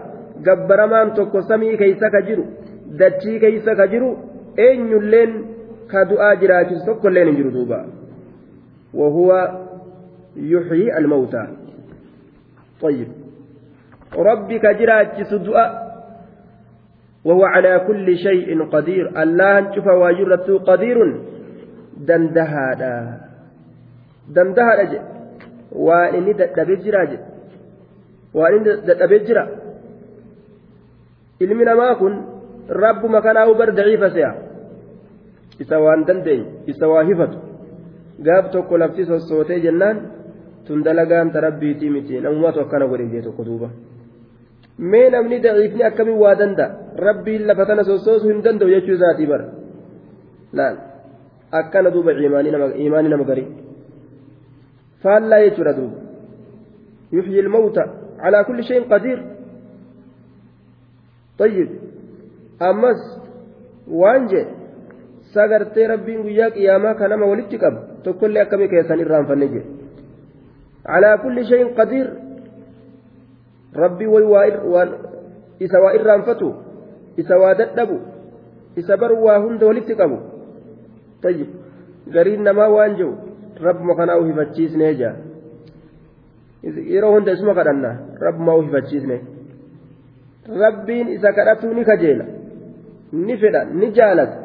[2.27, 2.45] jiru
[2.97, 4.17] dachii keeysa ka jiru
[4.57, 5.31] eenyulleen
[5.91, 7.85] ka du'aa jiraachisu tokkolleen hin jiru duuba
[8.93, 9.39] wahuwa
[10.35, 11.47] yuxyii almawtaa
[12.81, 13.07] طيب
[14.15, 15.88] ربي كجراجس دعاء
[17.25, 20.97] وهو على كل شيء قدير الله انشف واجرته قدير
[22.07, 22.97] دندهادا
[24.35, 24.85] دندهادا
[31.39, 32.15] ilmi namaa kun
[32.83, 34.31] rabbuma kanaa'u bar daciifa se'a
[35.63, 37.37] isa waan dandeenye isa waa hifatu
[38.25, 40.01] gaaf tokko lafti sossootee jennaan
[40.67, 43.69] tun dalagaan ta rabbiitii miti namumatu akkana godhe jee tokko duuba
[44.91, 46.69] mee namni daciifni akkamiin waa danda'a
[47.07, 49.45] rabbiin lafa tana sossoosuu hin danda'u jechuu isaatii bara
[50.59, 50.77] laal
[51.61, 53.47] akkana duuba imaanii nama garii
[55.03, 55.97] faallaa jechuudha duuba
[57.17, 57.83] yuxyi ilmawta
[58.21, 59.19] calaa kulli shayin qadiir
[61.39, 61.69] طيب
[62.61, 63.01] أمس
[63.87, 64.43] وانجي
[65.33, 69.65] sagartee rabbiin guyyaa qiyaamaa kanama walitti qaba tokkollee akkamii keessan irraanfanne jee
[70.87, 72.07] calaa kulli shayin qadiir
[73.73, 74.09] rabbii
[75.59, 76.49] isa waa irraanfatu
[77.17, 77.99] isa waa dadhabu
[78.75, 80.19] isa bar waa hunda walitti qabu
[81.21, 81.49] tayyib
[82.13, 83.13] gariin namaa waan jiru
[83.61, 85.15] rabbuma kanaa uhifachiisnee jaa
[86.93, 87.91] yeroo hunda isuma kadhanna
[88.25, 89.21] rabbumaa uhifachiisne
[90.63, 92.25] rabbiin isa kadhatuu ni kajeela
[93.27, 94.37] ni fedha ni jaalata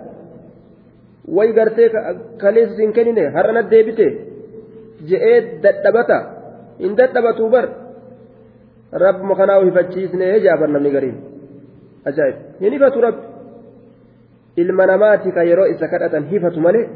[1.36, 1.88] way gartee
[2.42, 4.06] kaleessa siin kennine har'ana deebite
[5.10, 6.18] je'ee dadhabata
[6.82, 7.66] hin dadhabatuu bar
[10.96, 11.16] gariin
[12.10, 13.24] ajaa'ib hin hifatu rabbi
[14.62, 16.86] ilma namaati ka yeroo isa kadhatan hifatu malee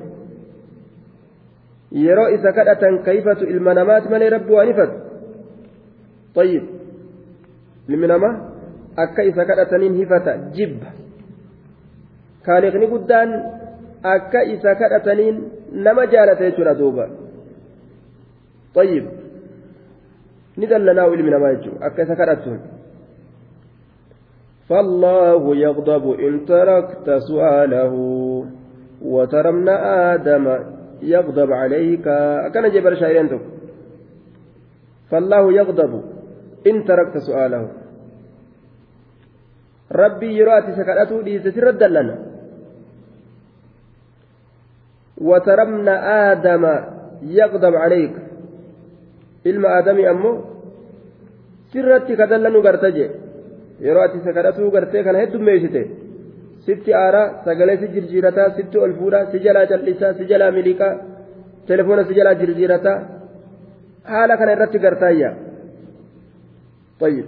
[2.06, 4.96] yeroo isa kadhatan ka hifatu ilma namaati malee rabbi waan hifatu
[6.38, 6.64] طيب
[9.48, 10.90] kadhataniin hifata jibba
[12.46, 13.30] kaaliqni guddaan
[14.02, 15.36] akka isa kadhataniin
[15.72, 17.08] nama jaalata jechuudha duuba
[18.74, 19.04] طيب
[20.58, 22.58] ni dallanaawu ilmi namaa jechuudha akka
[24.68, 27.94] فالله يغضب إن تركت سؤاله
[29.02, 29.52] وترى
[30.12, 30.46] آدم
[31.02, 32.04] يغضب عليك
[32.52, 33.40] كان جبر شاعرين
[35.10, 35.92] فالله يغضب
[36.66, 37.62] إن تركت سؤاله
[39.92, 41.16] ربي يراتي سكرته
[41.68, 42.16] ردا لنا
[45.16, 45.94] وترمنا
[46.32, 46.64] آدم
[47.22, 48.14] يغضب عليك
[49.44, 50.36] ilma aadamii ammoo
[51.72, 53.06] sirratti kadallanuu gartaje
[53.86, 55.82] yeroo ati sakadhatuu gartee kana heddummeessite
[56.66, 60.94] sitti aaraa sagalee si jirjiirataa sitti ol fuudhaa si jalaa callisaa si jalaa miliqaa
[61.70, 62.98] telefoona si jalaa jirjiirataa
[64.14, 65.36] haala kana irratti gartaayya
[67.00, 67.26] طيب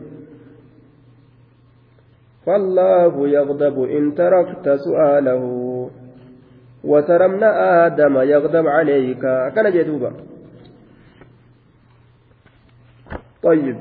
[2.46, 5.44] فالله يغضب إن تركت سؤاله
[6.84, 7.44] وترى
[7.86, 9.22] آدم يغضب عليك
[9.54, 10.12] كان جدوبا
[13.42, 13.76] طيب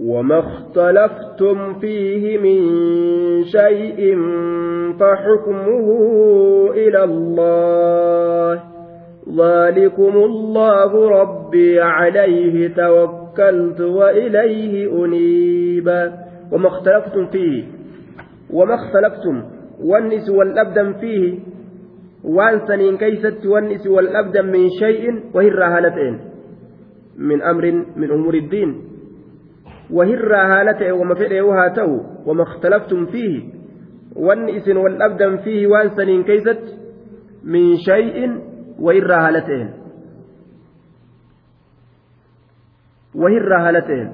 [0.00, 2.60] وما اختلفتم فيه من
[3.44, 4.16] شيء
[5.00, 5.88] فحكمه
[6.74, 8.62] إلى الله
[9.38, 15.88] ذلكم الله ربي عليه توكلت وإليه أنيب
[16.52, 17.64] وما اختلفتم فيه
[18.52, 19.42] وما اختلفتم
[19.84, 21.38] والنس والأبدم فيه
[22.24, 26.18] وان سنين كيست والنس والأبدم من شيء وهي الرهالتين
[27.18, 27.64] من أمر
[27.96, 28.80] من أمور الدين
[29.90, 31.90] وهي الرهالة وما فعله وهاته
[32.26, 33.58] وما اختلفتم فيه.
[34.16, 36.62] والنس والأبدم فيه وان كيست
[37.44, 38.40] من شيء
[38.80, 39.70] وهي الرهالتين
[43.14, 44.12] وهي الرهالتين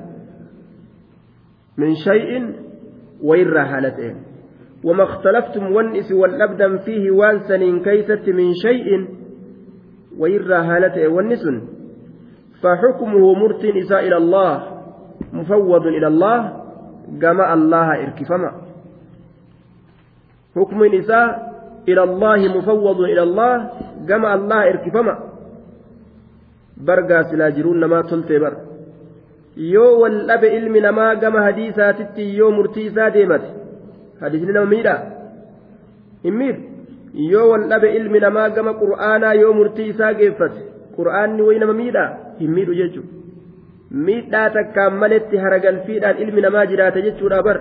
[1.78, 2.54] من شيء
[3.22, 4.16] وهي الرهالتين
[4.84, 9.08] وما اختلفتم والنس والأبدم فيه وان كيست من شيء
[10.18, 11.44] وهي الرهالتين والنس
[12.62, 14.73] فحكمه مرت إساء إلى الله.
[15.32, 16.38] مفوض إلى الله
[17.22, 18.50] جمع الله إركفما
[20.56, 21.28] حكم نساء
[21.88, 23.70] إلى الله مفوض إلى الله
[24.08, 25.14] جمع الله إركفما
[26.76, 28.54] برقا سلاجرون ما تلتي بر
[31.20, 33.46] gama hadiisaatitti yoo murtii isaa deemate
[34.20, 34.94] hadiisni nama miidha
[36.22, 36.62] hin miidhu
[37.32, 40.60] yoo wallabe ilmi namaa gama qur'aanaa yoo murtii isaa geeffate
[40.96, 42.04] qur'aanni wayi nama miidha
[42.40, 43.23] hin miidhu jechuudha
[44.06, 47.58] miidhaa takkaan maletti haragalfiidhaan ilmi namaa jiraata jechuudha bar.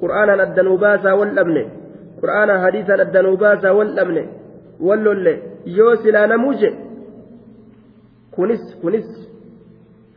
[0.00, 1.62] Qur'aanaan addanuu baasaa wal dhabne
[2.20, 4.22] qur'aanaan hadiisaan addanuu baasaa wal dhabne
[4.88, 5.34] wal lolle
[5.78, 6.70] yoo silaa namuu je
[8.36, 9.08] kunis kunis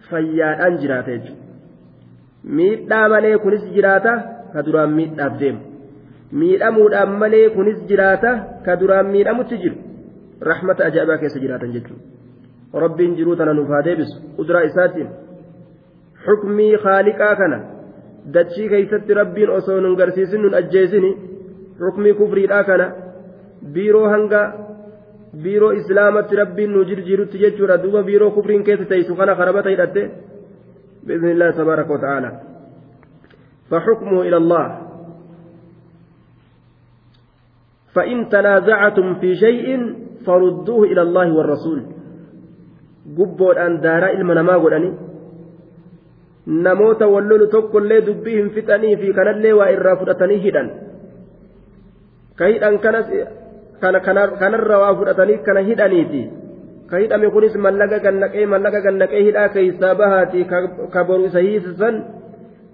[0.10, 1.42] fayyaadhaan jiraata jechuudha
[2.60, 4.14] miidhaa malee kunis jiraata
[4.54, 5.60] ka duraan miidhaaf deemu.
[6.40, 8.32] Miidhamuudhaan malee kunis jiraata
[8.66, 9.76] ka duraan miidhamutti jiru.
[10.42, 12.04] Rahmata ajaa'ibaa keessa jiraatan jechuudha.
[12.84, 14.16] Rabbiin jiruu tana nuuf haa deebisu.
[14.38, 15.10] Kuduraa isaatiin
[16.26, 17.60] xukmii haaliqaa kana
[18.34, 21.12] dachii keeysatti rabbiin osoo nun garsiisin nun ajjeesini
[21.80, 22.92] xukmii kufriidhaa kana
[23.74, 24.42] biiroo hanga
[25.44, 30.04] biiroo islaamatti rabbiin nu jirjiirutti jechuudha duuba biiroo kufriin keessa teeysu kana karabata hidhatte
[31.04, 32.42] بإذن الله تبارك وتعالى
[33.70, 34.82] فحكمه إلى الله
[37.94, 41.84] فإن تنازعتم في شيء فردوه إلى الله والرسول
[43.18, 44.94] قبوا أن دارا إلما نما قلني
[46.48, 50.72] namoota wallolu tokkollee dubbii hin fixanii fi kanallee waa irraa fudhatanii hidhan
[52.36, 53.12] ka hidhan kanas
[54.40, 56.24] kanarra waa fudhatanii kana hidhaniiti
[56.90, 60.46] ka hidhame kunis mallaqa gannaqee mallaqa gannaqee hidhaa keeysaa bahaati
[60.94, 62.04] ka boru isa hiisisan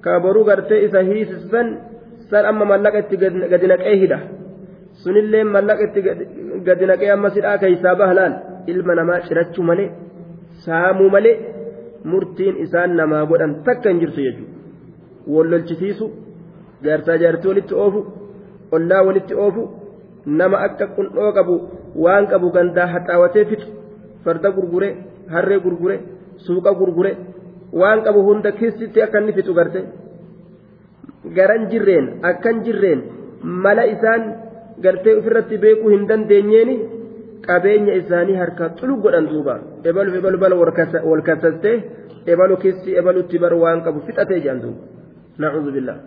[0.02, 1.68] ka boru gartee isa hiisisan
[2.30, 3.18] san amma mallaqa itti
[3.52, 4.20] gadi naqee hidha
[5.04, 6.02] sunillee mallaqa itti
[6.64, 8.18] gadi naqee ammas hidhaa keeysaa
[8.68, 9.92] ilma namaa cirachuu malee
[10.66, 11.57] saamuu malee
[12.04, 14.56] murtiin isaan namaa godhan takka hin jirtu jechuudha
[15.36, 16.06] wallolchisiisu
[16.88, 18.02] jaarsaa jaartii walitti oofu
[18.80, 19.64] ollaa walitti oofu
[20.42, 21.56] nama akka qundhoo qabu
[22.06, 23.68] waan qabu gandaa haxaawatee fixu
[24.26, 24.90] farda gurgure
[25.36, 25.98] harree gurgure
[26.48, 27.12] suuqa gurgure
[27.82, 29.80] waan qabu hunda kissitti akka inni fixu garte
[31.38, 33.02] garan jirreen akkan jirreen
[33.64, 34.24] mala isaan
[34.84, 36.76] gartee ofirratti beekuu hin dandeenyeeni
[37.46, 39.56] qabeenya isaanii harka xulu godhan duuba.
[39.84, 41.84] Ebalu ebalu bala wal kasastee
[42.26, 44.82] ebalu kissi ebalutti bar waan qabu fixatee jedhan duuba.
[45.40, 45.98] Nacuudhu billah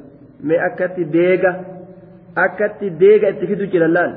[0.43, 1.51] mee akkatti deega
[2.45, 4.13] akkatti deega itti fidu jiran laal.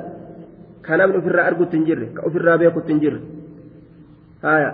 [0.82, 3.20] Ka namni ofirraa argutti hin jirre ka ofirraa beekutti hin jirre.
[4.44, 4.70] Haya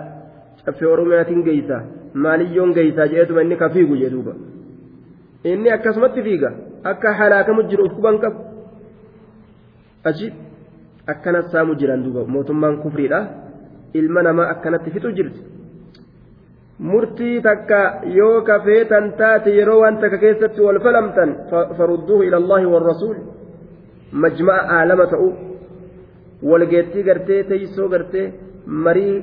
[0.64, 1.82] caffee oromiyaatiin geeysa
[2.14, 4.32] maaliyyoon geeysaa jedheetuma inni ka fiigu jee duuba.
[5.44, 6.52] Inni akkasumatti fiiga
[6.84, 8.40] akka halaakamu jiru of quban qabu.
[10.04, 10.32] Achi
[11.12, 13.20] akkana saamu jiran duuba mootummaan kufriidha
[14.00, 15.40] ilma namaa akkanatti fixu jirti
[16.90, 17.80] murtii takka
[18.18, 21.34] yoo kafeetan taate yeroo waan takka keessatti wal falamtan
[21.78, 23.18] farudduuhu ila allahi warrasuul
[24.24, 25.28] majma'a aalama ta'u
[26.52, 28.26] walgeettii gartee teeysoo gartee
[28.86, 29.14] marii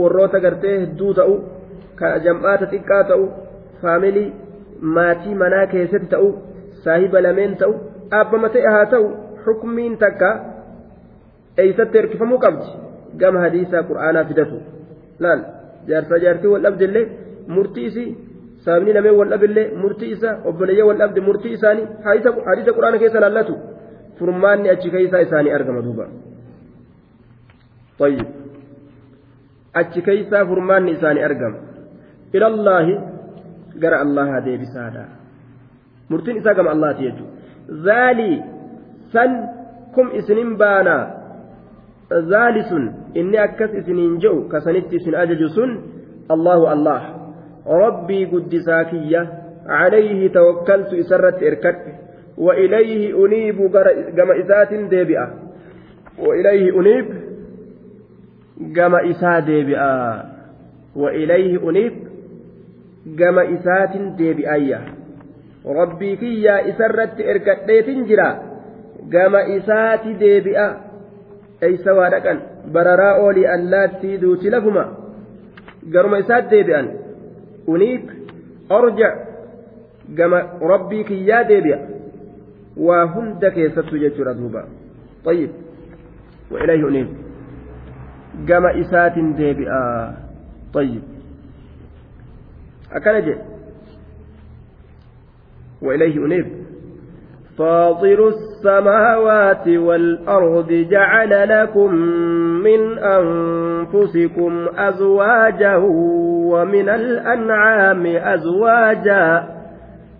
[0.00, 1.36] warroota gartee hedduu ta'u
[2.00, 3.24] ka jam'aata xiqqaa ta'u
[3.82, 4.28] faamilii
[4.96, 6.28] maatii manaa keessatti ta'u
[6.84, 7.74] saahiba lameen ta'u
[8.10, 9.06] dhaabbama ta'e haa ta'u
[9.44, 10.30] xukmiin takka
[11.62, 12.68] eeysatti hirkifamuu qabdi
[13.22, 14.60] gama hadiisaa qur'aanaa fidatu
[15.26, 15.42] laal
[15.90, 17.06] jaarsaa jaartii wal dhabdellee
[17.56, 18.08] murtii isii
[18.64, 23.58] sababni namee wal dhabillee murtii isa obboleeyyee wal dhabde murtii isaanii hadiisa qur'aana keessa laallatu
[24.18, 26.08] furmaanni achi keessaa isaanii argama duuba
[29.82, 31.58] achi keessaa furmaanni isaanii argama
[32.32, 32.98] ilallaahi
[33.82, 35.04] gara allaha deebisaadha
[36.10, 37.32] murtiin isaa gama allaati jechuudha
[37.88, 38.42] zaalii
[39.12, 39.38] san
[39.94, 40.96] kum isinin baana
[42.68, 42.84] sun
[43.14, 45.70] inni akkas isiniin je'u kasanitti isin ajaju sun
[46.28, 47.02] allahu allah
[47.66, 49.26] rabbii guddisaa kiyya
[49.68, 51.82] عليه توكلت إسرت إركت
[52.38, 53.56] وإليه أنيب
[54.16, 55.34] كما إسات ديبئة
[56.18, 57.06] وإليه أنيب
[58.76, 60.24] كما إسات ديبئة
[60.96, 62.08] وإليه أنيب
[63.08, 64.80] deebi'ayya
[65.64, 68.28] rabbii kiyyaa isarratti ergadheetin jira
[69.08, 70.66] gama isaati deebi'a
[71.66, 72.38] eeysa waa dhaqan
[72.72, 74.84] bararaa oolii allaattii duuti lafuma
[75.92, 76.88] garuma isaatti deebi'an
[77.66, 78.10] uniib
[78.78, 79.08] orja
[80.18, 80.40] gama
[80.72, 81.78] rabbii kiyyaa deebi'a
[82.88, 84.62] waa hunda keessattu jechuudha duuba
[85.24, 85.50] طيب
[86.50, 87.08] وإليه أنيب
[88.48, 89.80] gama isaatin deebi'a
[90.74, 91.02] طيب
[92.96, 93.42] akkana jedhe
[95.82, 96.46] وإليه أنيب
[97.58, 98.20] فاطر
[98.58, 101.94] السماوات والأرض جعل لكم
[102.62, 105.76] من أنفسكم أزواجا
[106.52, 109.48] ومن الأنعام أزواجا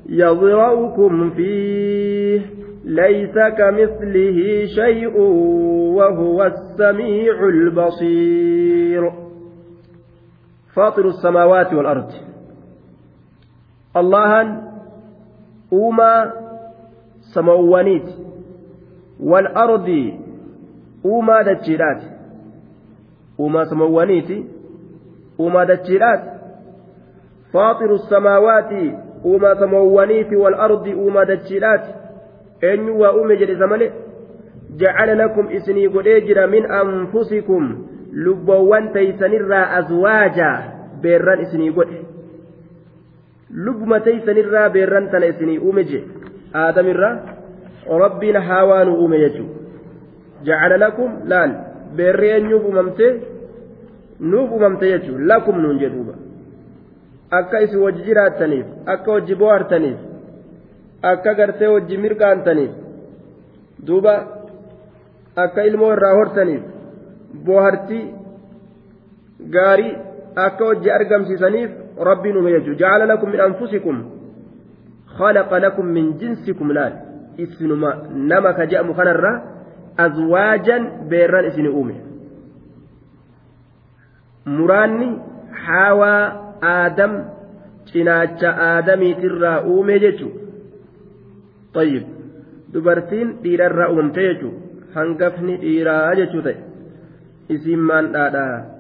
[0.09, 2.41] يضرؤكم فيه
[2.85, 5.21] ليس كمثله شيء
[5.99, 9.13] وهو السميع البصير.
[10.75, 12.11] فاطر السماوات والأرض.
[13.95, 14.63] allahan
[15.73, 16.33] uumaa
[17.35, 18.28] samawwaniiti
[19.21, 20.21] wal ardi
[21.05, 22.07] uumaa dachiidhaati
[23.41, 24.47] uumaa samawwaniiti
[25.41, 26.29] uumaa dachiidhaati
[27.53, 28.93] faaxiru samaawaati
[29.25, 31.95] uumaa samawwaniiti wal ardi uumaa dachiidhaati
[32.61, 33.93] eenyu waa uume jedhe isa malee
[34.77, 40.63] jacala lakum isinii godhee jira min anfusikum lubboowwan teeysanirraa azwaajaa
[41.03, 42.01] beerran isinii godhe
[43.55, 45.27] lubbuma teeysanirraa beerran tana
[47.89, 49.55] rabbiin haawaa nu uume jechuudha.
[50.45, 51.53] Jacala lakum laal
[51.97, 53.07] beerri eenyuuf uumamte
[54.21, 55.25] nuuf uumamte jechuudha.
[55.25, 56.15] Lakum nuun jedhuuba
[57.31, 59.99] akka isin wajji jiraattaniif akka wajji bohaartaniif
[61.03, 62.71] akka gartee wajji mirqaantaniif
[63.87, 64.15] duuba
[65.37, 66.63] akka ilmoo irraa hortaniif
[67.45, 68.05] bohaartii
[69.57, 69.97] gaarii
[70.47, 71.71] akka wajji argamsiisaniif
[72.11, 72.79] rabbiin uume jechuudha.
[72.79, 74.05] Jacala lakum min anfusikum
[75.19, 76.93] khalaqa lakum min jinsikum laal
[77.38, 77.90] isinuma
[78.32, 79.32] nama ka je'amu kanarra
[80.06, 81.96] azwaajan beerran isini uume
[84.46, 85.10] muraanni
[85.66, 86.24] haawaa
[86.76, 87.14] aadam
[87.92, 90.42] cinaacha aadamiitirraa uume jechuudha
[91.74, 92.04] طيب
[92.74, 94.60] dubartiin dhiirarraa uumamte jechuudha
[94.96, 96.58] hangafni dhiiraa jechuu ta'e
[97.50, 98.74] isiin maan dhaadhaa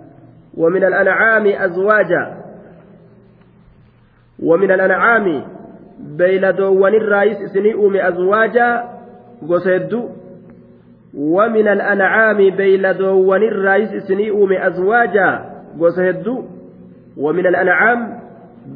[0.57, 2.23] ومن الأنعام أزواجا
[4.39, 5.43] ومن الأنعام
[5.98, 8.70] بيلدوان الرئيس سنيئوم أزواجا
[9.48, 10.08] قصيدو.
[11.14, 15.28] ومن الأنعام بيلدوان الرئيس سنيئوم أزواجا
[15.80, 16.44] قصيدو.
[17.16, 18.00] ومن الأنعام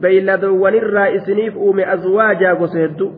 [0.02, 3.10] بيلدوان الرئيس سنيئوم أزواجا قصيدو.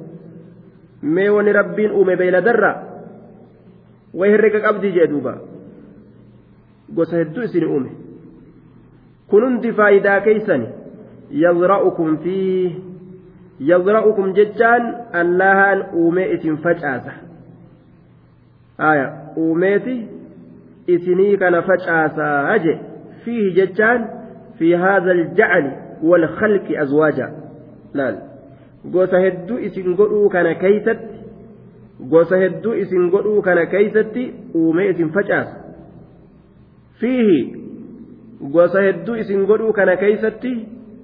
[1.03, 2.73] ميون ربين أوم بيلدرا
[4.15, 5.35] ويهرق أبدي جدوبا
[6.97, 7.91] قصيدو سنيئوم
[9.31, 10.69] كننت فايدا كيسني
[11.31, 12.94] يضرأكم فيه.
[13.61, 14.83] يضرأكم ججان
[15.15, 17.03] اللهان أومي إسن فجأة
[18.81, 20.07] آية أوميتي
[20.91, 22.21] إسني كان فجأة
[22.55, 22.79] أجي
[23.25, 24.09] فيه ججان
[24.59, 27.33] في هذا الجعل والخلق أزواجا
[27.95, 28.35] لا
[29.65, 29.97] isin
[33.11, 35.57] godhuu kana keeysatti uumee isin facaasa
[37.01, 37.39] fiihi
[38.53, 40.53] gosa hedduu isin godhuu kana keeysatti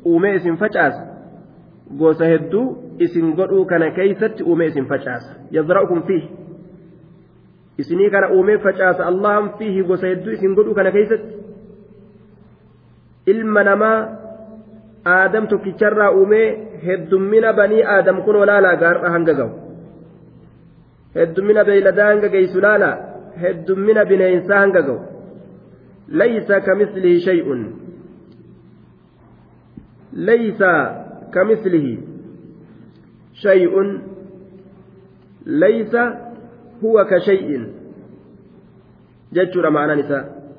[0.04, 1.09] uumee isin facaasa
[1.98, 2.64] gosa hedduu
[2.98, 6.28] isin godhuu kana keeysatti uumee isin facaasa yazra'ukum fiihi
[7.78, 11.34] isinii kana uumee facaasa allahan fiihi gosa hedduu isin godhuu kana keeysatti
[13.34, 13.98] ilma namaa
[15.16, 16.46] aadam tokkicharraa uumee
[16.86, 19.52] heddummina banii aadam kun olaalaa gaarra hanga gahu
[21.14, 22.96] heddummina beeyladaa hanga geeysu laalaa
[23.42, 25.00] heddummina bineensaa hanga gahu
[26.10, 27.46] ليس كمثله شيء
[30.12, 30.62] ليس
[31.34, 31.98] كمثله
[33.34, 34.00] شيء
[35.46, 35.94] ليس
[36.84, 37.72] هو كشيء.
[39.32, 40.52] جتشر معنى نساء.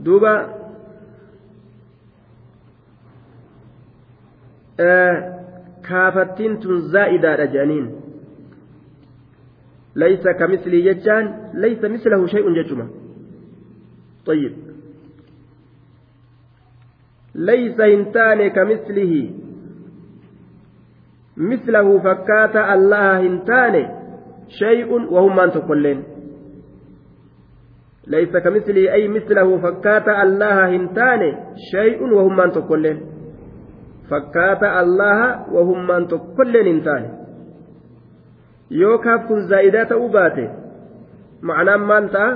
[0.00, 0.54] دوبا
[4.80, 5.36] آه
[5.88, 8.00] كافتين زائدة رجانين.
[9.96, 12.88] ليس كمثله جتان ليس مثله شيء جتشما
[14.26, 14.65] طيب.
[17.36, 19.22] Laysa hin taane kamislihi
[21.36, 23.82] mislahu fakkaata allaha hin taane
[24.58, 26.04] shay'un wahummaan tokkoilleen
[28.14, 31.28] laysa kamislihi ay mislahu fakkaata allaha hin taane
[31.70, 33.02] shay'un wahummaan tokkoilleen
[34.10, 35.28] fakkaata allaha
[35.58, 37.08] wahummaan tokkoilleen hin taane
[38.80, 40.44] yoo kaaf kun zaa'idaa ta'uu baate
[41.50, 42.30] ma'anaan maal ta'a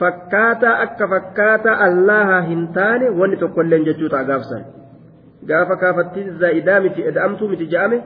[0.00, 4.64] fakkaataa akka fakkaataa allaha hin taane wanni tokkolleen jechuu ta'a gaafsan
[5.50, 7.98] gaafa kaafattiin zaa'idaa miti eda'amtuu miti je'ame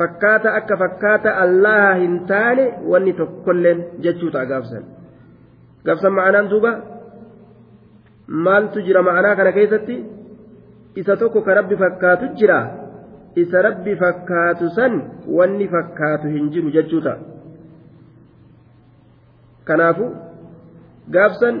[0.00, 2.64] fakkaata akka fakkaata allaha hin taane
[2.94, 4.84] wanni tokkolleen jechuu ta'a gaafsan
[5.86, 6.72] gaafsan ma'anaan duuba
[8.48, 9.96] maaltu jira ma'anaa kana keessatti
[11.02, 12.58] isa tokko ka rabbi fakkaatu jira
[13.44, 15.00] isa rabbi fakkaatu san
[15.38, 17.18] wanni fakkaatu hin jiru jechuu ta'a
[19.70, 20.10] kanaafu
[21.10, 21.60] gaafsan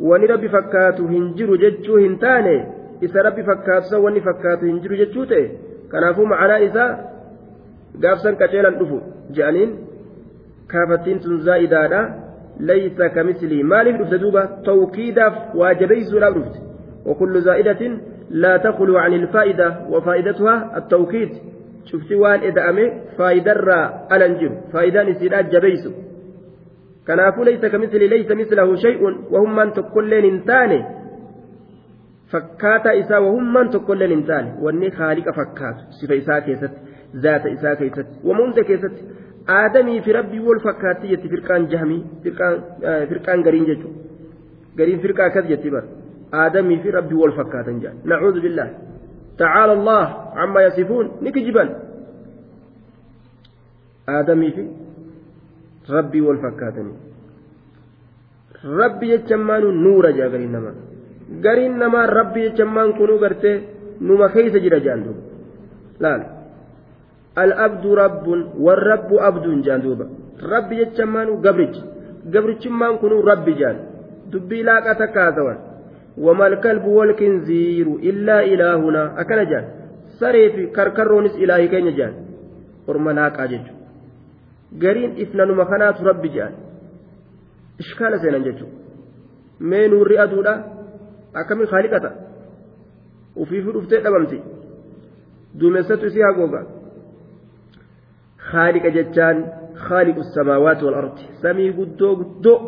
[0.00, 2.66] wani rabbi fakkaatu hin jiru jechuu hin taane
[3.00, 5.44] isa rabbi fakkaatu san wanni fakkaatu hin jiru jechuu ta'e
[5.94, 6.90] kanaafuu ma'anaan isaa
[8.04, 9.00] gaafsan qaceelan dhufu
[9.38, 9.78] je'aniin
[10.74, 12.02] kaafattiin tun zaa'idaadha
[12.72, 16.60] laysa kamislii maaliif dhufte duuba tawkiidaaf waa jabeeysuudhaaf dhufte
[17.06, 17.98] وكل زائدة
[18.30, 21.30] لا تخلو عن الفائدة وفائدتها التوكيد
[21.84, 25.90] شفتي وان إذا أمي فائدة را ألنجر فائدة نسيرات جبيسو
[27.10, 30.78] kanaafuu laysa kamisli laysa mislahu shay'un wahummaan tokkolleen hin taane
[32.34, 36.80] fakkaataa isaa wahummaan tokkolleen hin taane wanni haaliqa fakkaatu sifa isaa keessatti
[37.26, 39.02] zaata isaa keessatti wama hunda keessatti
[39.56, 42.00] aadamii fi rabbii wal fakkaatti jetti firqaan jahamii
[43.10, 43.98] firqaan gariin jechuudha
[44.80, 45.86] gariin firqaa akkas jetti bara
[46.44, 48.70] aadamii fi rabbii wal fakkaatan jedha nacuudhu billah
[49.38, 50.06] تعالى الله
[50.40, 51.64] عما يصفون نكجبا
[54.08, 54.62] آدمي في
[55.88, 56.98] rabbii wal fakkaatanii
[58.80, 60.74] rabbi jechammaanu nuura jaa gariin namaa
[61.46, 63.56] gariin namaa rabbi jechammaan kunuu gartee
[64.00, 65.22] numa keeysa jira jaan duuba
[66.04, 66.22] laal
[67.44, 70.06] al'abdu rabbun warrabbu abduun jaan duuba
[70.54, 71.82] rabbi jechammaanu gabrichi
[72.36, 73.76] gabrichummaan kunuu rabbi jaan
[74.32, 75.60] dubbii laaqaa takka haasawan
[76.18, 79.64] وما الكلب والكنزير إلا إلهنا أكن جان
[80.20, 82.12] سريف كركرونس إلهي كين جان
[82.88, 83.72] ورما لاقا جيجو
[84.78, 86.54] gariin ifnanuma kanaatu rabbi jedhan
[87.84, 88.76] ishkaala seenan jechuudha
[89.70, 90.54] mee nuurri aduudha
[91.40, 92.10] akkamiin haaliqata
[93.42, 94.38] ufiifu dhuftee dhabamti
[95.60, 96.60] duumessatu isii hagooga
[98.50, 99.38] haaliqa jechaan
[99.86, 102.58] haaliqu samaawaati wal ardi samii guddoo guddoo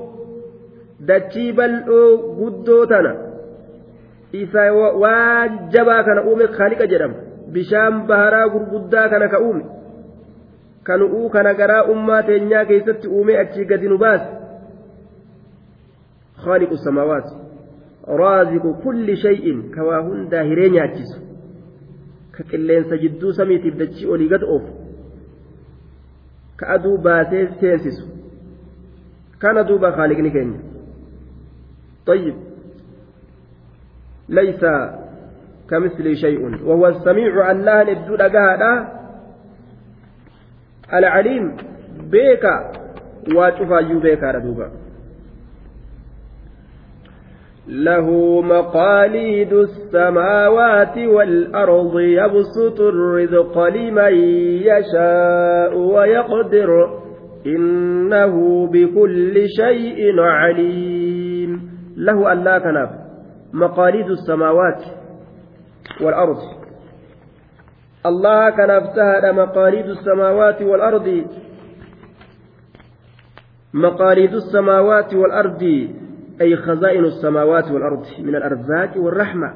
[1.10, 3.12] dachii bal'oo guddoo tana
[4.42, 4.62] isa
[5.02, 7.16] waan jabaa kana uume haaliqa jedhama
[7.54, 9.64] bishaan baharaa gurguddaa kana ka uume
[10.84, 14.44] kan uu kana garaa ummaa teenyaa keessatti uumee achii gadi nu baase.
[16.44, 17.24] خالق السماوات
[18.08, 21.20] رازق كل شيء كوا هندا هيرينيا أجيسو
[22.34, 24.62] كقلين سجدو سميتي بدتشي أولي قد أوف
[26.58, 28.06] كأدو باسيس سينسسو
[29.40, 30.60] كان دوبا خالقني كينيا
[32.06, 32.36] طيب
[34.28, 34.64] ليس
[35.70, 39.03] كمثل شيء وهو السميع الله ندو دغادا
[40.98, 41.56] العليم
[42.10, 42.72] بيكا
[43.36, 44.84] واشوفا يو بيكا دوبا
[47.68, 54.14] له مقاليد السماوات والأرض يبسط الرزق لمن
[54.68, 57.00] يشاء ويقدر.
[57.46, 61.70] إنه بكل شيء عليم.
[61.96, 62.90] له ألا كنف
[63.52, 64.82] مقاليد السماوات
[66.00, 66.63] والأرض.
[68.06, 71.26] الله كنفتها مقاليد السماوات والأرض.
[73.74, 75.62] مقاليد السماوات والأرض
[76.40, 79.54] أي خزائن السماوات والأرض من الأرزاق والرحمة.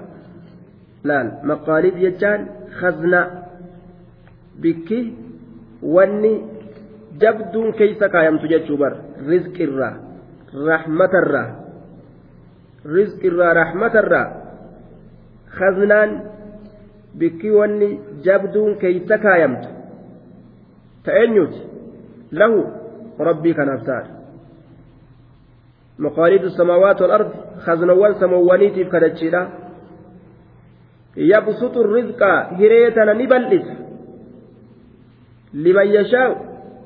[1.05, 2.49] لا مقاليد يجان
[2.81, 3.43] خزنة.
[4.59, 4.91] بك
[5.83, 6.43] واني
[7.21, 8.97] جبد كيس قايم تجتبر
[9.29, 10.01] رزق الرا.
[10.55, 11.45] رحمة الرا.
[12.87, 14.25] رزق الرا رحمة الرا.
[15.51, 16.38] خزنان
[17.19, 19.65] بك واني جبد كيس قايمت
[21.05, 21.55] تأنيت
[22.33, 22.53] له
[23.21, 24.05] ربي كان أفتار
[25.99, 29.49] مقاليد السماوات والأرض خزنوان سموانيتي كدتشيدا
[31.17, 32.23] يبسط الرزق
[32.61, 33.67] هريتنا نبلس
[35.55, 36.31] لمن يشاء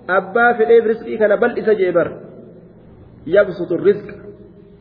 [0.08, 2.08] أبا في الإيب رزقي كان بلس جيبر
[3.26, 4.08] يبسط الرزق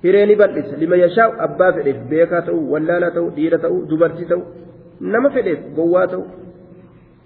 [0.06, 4.42] هريني بلس لمن يشاء أبا في الإيب بيكا تو ولالا تو ديرة تو دبرتي تو
[5.78, 6.24] قوة تو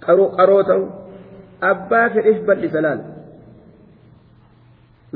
[0.02, 0.82] قرو قرو تو
[1.64, 3.16] أبا في الإيب بلس لال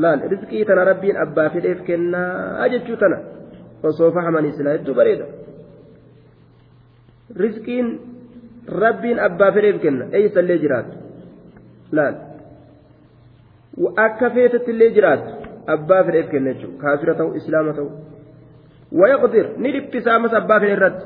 [0.01, 3.17] laal rizqii tana rabbiin abbaa fedheef kennaa jechuu tana
[3.89, 5.25] osoo fahamanii silaa hedduu bareeda
[7.43, 7.89] rizqiin
[8.83, 10.93] rabbiin abbaa fedheef kenna eeysallee jiraatu
[11.99, 12.15] laal
[14.05, 15.29] akka feetetti illee jiraatu
[15.75, 17.89] abbaa fedheef kenna jechuudha kaafira ta'u islaama ta'u
[19.01, 21.05] wayaqdir ni dhiphisa ammas abbaa fedhe irratti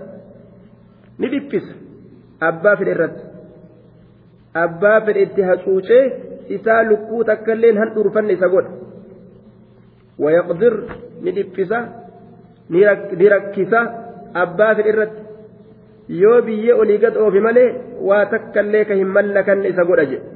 [1.18, 1.74] ni dhiphisa
[2.48, 3.22] abbaa fedhe irratti
[4.64, 6.02] abbaa fedhe itti hacuucee
[6.56, 8.70] isaa lukkuu takka illee han dhurfanne isa godha
[10.24, 10.76] wayaqdir
[11.22, 11.80] ni dhiphisa
[13.18, 13.80] ni rakkisa
[14.44, 15.22] abbaa fedhe irratti
[16.22, 17.68] yoo biyyee olii gad oofi malee
[18.10, 20.26] waa takka illee ka hin mallakanne isa godha jedhe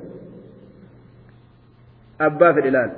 [2.29, 2.93] abbaa fedhe laal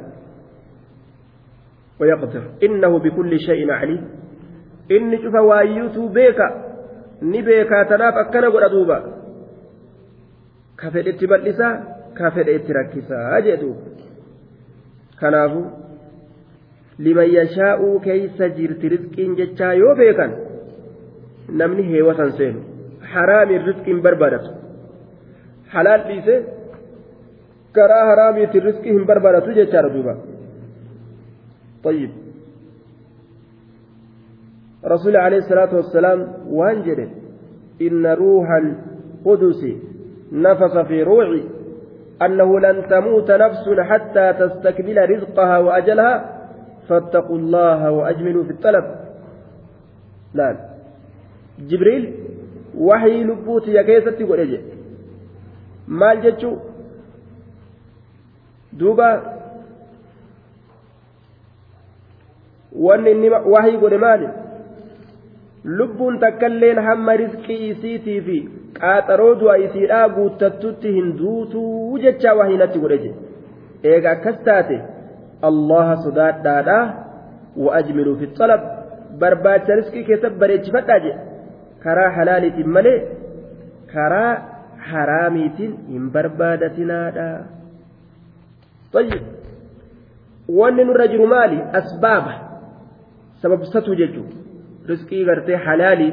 [2.00, 4.08] ويقدر إنه بكل شيء عليم
[4.90, 6.48] إني شوف وايوتو بيكا
[7.32, 8.96] ni beekaa tanaaf akkana godha duuba
[10.80, 11.72] ka fedhe itti bal'isaa
[12.18, 13.70] ka fedhe itti rakkisaa jedhu
[15.20, 15.60] kanaafu
[17.06, 20.32] liman yashaa'uu keeysa jirti rizqiin jechaa yoo beekan
[21.60, 22.60] namni heewatan seenu
[23.14, 24.50] haraamiin rizqiin barbaadatu
[25.74, 26.36] halaal dhiise
[27.76, 30.14] karaa haraamiitiin rizqii hin barbaadatu jechaadha duuba
[31.84, 32.10] طيب
[34.85, 37.09] رسول عليه الصلاة والسلام وانجل
[37.81, 39.61] إن روح القدس
[40.31, 41.43] نفس في روعي
[42.21, 46.39] أنه لن تموت نفس حتى تستكمل رزقها وأجلها
[46.89, 48.85] فاتقوا الله وأجملوا في الطلب.
[50.33, 50.69] لا.
[51.59, 52.13] جبريل
[52.77, 54.59] وحي لبوت يا كيستي قل
[55.89, 56.61] maal jechuu
[58.71, 59.07] duuba
[62.71, 63.97] wanni inni wahii godhe
[65.63, 68.37] lubbuun takkailleen hamma rizqii isiitii fi
[68.79, 73.13] qaaxaroo du'a isiidhaa guuttattutti hin duutuu jechaa waa hinatti godheje
[73.93, 74.79] eega akkas taate
[75.51, 76.79] allaha sodaadhaadha
[77.65, 78.67] wa'ajmiluu fi xalab
[79.23, 81.19] barbaacha rizqii keessatti bareechifadhaa jedhe
[81.85, 82.97] karaa halaaliitiin malee
[83.93, 84.33] karaa
[84.91, 87.29] haraamiitiin hin barbaadatinadha
[90.57, 91.57] wanni nurra jiru maali?
[91.79, 92.33] Asbaaba
[93.41, 94.48] sababsatuu jechuudha
[94.91, 96.11] riskii gartee halaalii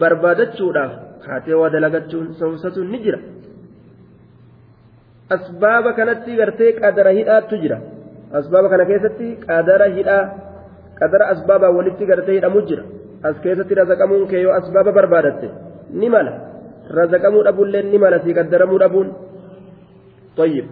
[0.00, 0.92] barbaadachuudhaaf
[1.26, 3.18] kaatee waa dalagachuun sababsatuun ni jira
[5.36, 7.78] asbaaba kanatti gartee qadara hidhaattu jira
[8.40, 10.22] asbaaba kana keessatti qadara hidhaa
[11.00, 12.84] qadara asbaabaa walitti gartee hidhamu jira
[13.28, 15.48] as keessatti razaqamuun kee yoo asbaaba barbaadatte
[16.00, 16.32] ni mala
[16.98, 19.10] razaqamuu dhabuullee ni mala sii qaddaramuu dhabuun
[20.36, 20.66] طيب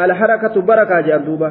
[0.00, 1.48] الحركة بركة جان دوبا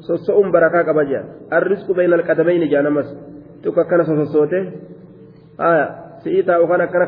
[0.00, 3.16] سوسوم بركة قبا جان الرزق بين القدمين جان مس
[3.64, 4.72] تكا كان سوسوته
[5.60, 5.86] آية
[6.24, 7.04] سيئتا وكان كان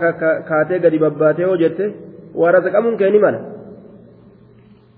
[0.49, 1.93] كاتي قد بباته وجدته
[2.35, 3.37] ورزقمون كيني مال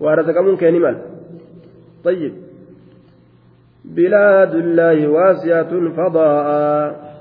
[0.00, 0.96] ورزقمون كيني مال
[2.04, 2.32] طيب
[3.84, 7.12] بلاد الله واسعة فضاء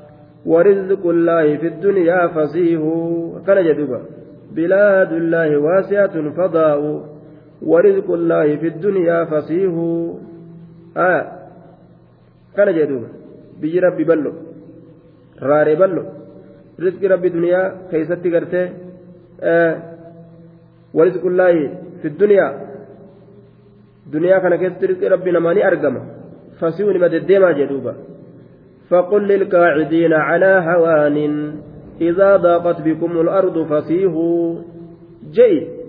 [0.46, 2.82] ورزق الله في الدنيا فصيح
[3.48, 4.02] كان جدوبا
[4.56, 6.80] بلاد الله واسعة فضاء
[7.62, 8.12] ورزق
[10.98, 11.32] آه.
[12.58, 13.08] كان جدوبا
[13.62, 14.32] بيجي ربي بلو.
[15.42, 16.04] راري بلو.
[16.80, 17.62] رزق ربي الدنيا
[17.92, 18.70] كيستي قرتي
[19.42, 19.76] آه.
[20.94, 21.54] ورزق الله
[22.02, 22.48] في الدنيا.
[24.14, 25.96] دنيا كان كيستي رزق ربي نماني أرقم
[26.60, 27.94] فصيح نمد الديما جدوبا
[28.90, 31.18] فقل للقاعدين على هوان
[32.02, 34.56] إذا ضاقت بكم الأرض فصيحوا
[35.36, 35.82] جئ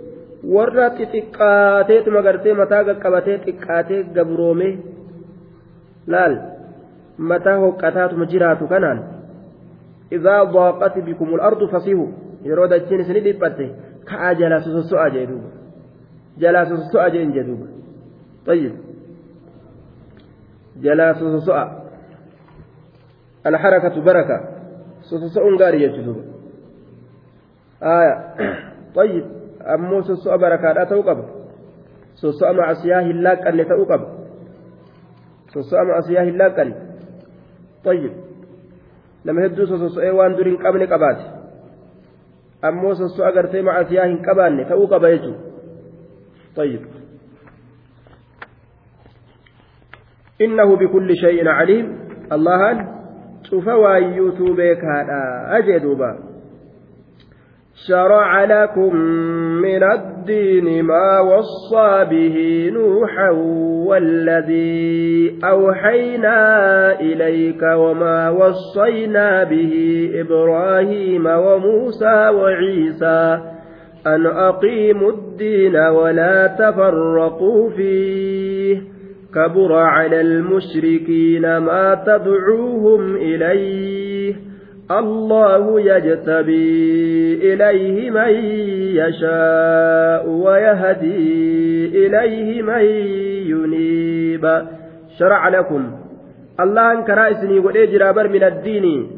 [0.42, 4.68] warra xixiqqaateetuma gartee mataa qaqqabatee xiqqaatee gabroome
[6.06, 6.34] laal
[7.18, 9.02] mataa hoqqataatuma jiraatu kanaan
[10.10, 12.08] idaa daaqat bikum ardu fasihu
[12.44, 13.66] yeroo dachiin isini dhiphatte
[14.04, 15.48] ka'aa jalaa sososo'a jee duuba
[16.38, 17.66] jalaa sososo'a jeen jee duuba
[18.46, 18.74] طيب
[20.82, 21.64] jalaa sososo'a
[23.46, 24.38] الحركة بركة
[25.02, 26.22] sososo'uun gaarii jechuudha
[27.82, 28.14] آية
[28.94, 29.24] طيب
[29.74, 31.24] ammoo sosso'a barakaadhaa ta'uu qaba
[32.14, 34.06] sosso'a macasiyaa hin laaqqanne ta'uu qaba
[35.54, 36.74] macasiyaa hin laaqqanne
[37.84, 38.12] طيب
[39.70, 41.24] sososo'ee waan dur hin qabne qabaate
[42.62, 45.52] ammoo sosso'a gartee macasiyaa hin qabaanne ta'uu qaba jechuudha
[46.56, 46.80] طيب
[50.40, 51.98] إنه بكل شيء عليم
[52.32, 52.88] الله
[53.50, 55.22] شوف وايوتو بيكادا
[55.58, 56.31] أجدوبا
[57.86, 58.96] شرع لكم
[59.62, 63.30] من الدين ما وصى به نوحا
[63.86, 73.40] والذي أوحينا إليك وما وصينا به إبراهيم وموسى وعيسى
[74.06, 78.82] أن أقيموا الدين ولا تفرقوا فيه
[79.34, 84.01] كبر على المشركين ما تدعوهم إليه
[84.98, 86.74] الله يجتبي
[87.54, 88.32] إليه من
[89.00, 92.84] يشاء ويهدي إليه من
[93.50, 94.44] ينيب.
[95.18, 95.92] شرع لكم.
[96.60, 99.10] الله أنكر إسني والإجرابر من الدين.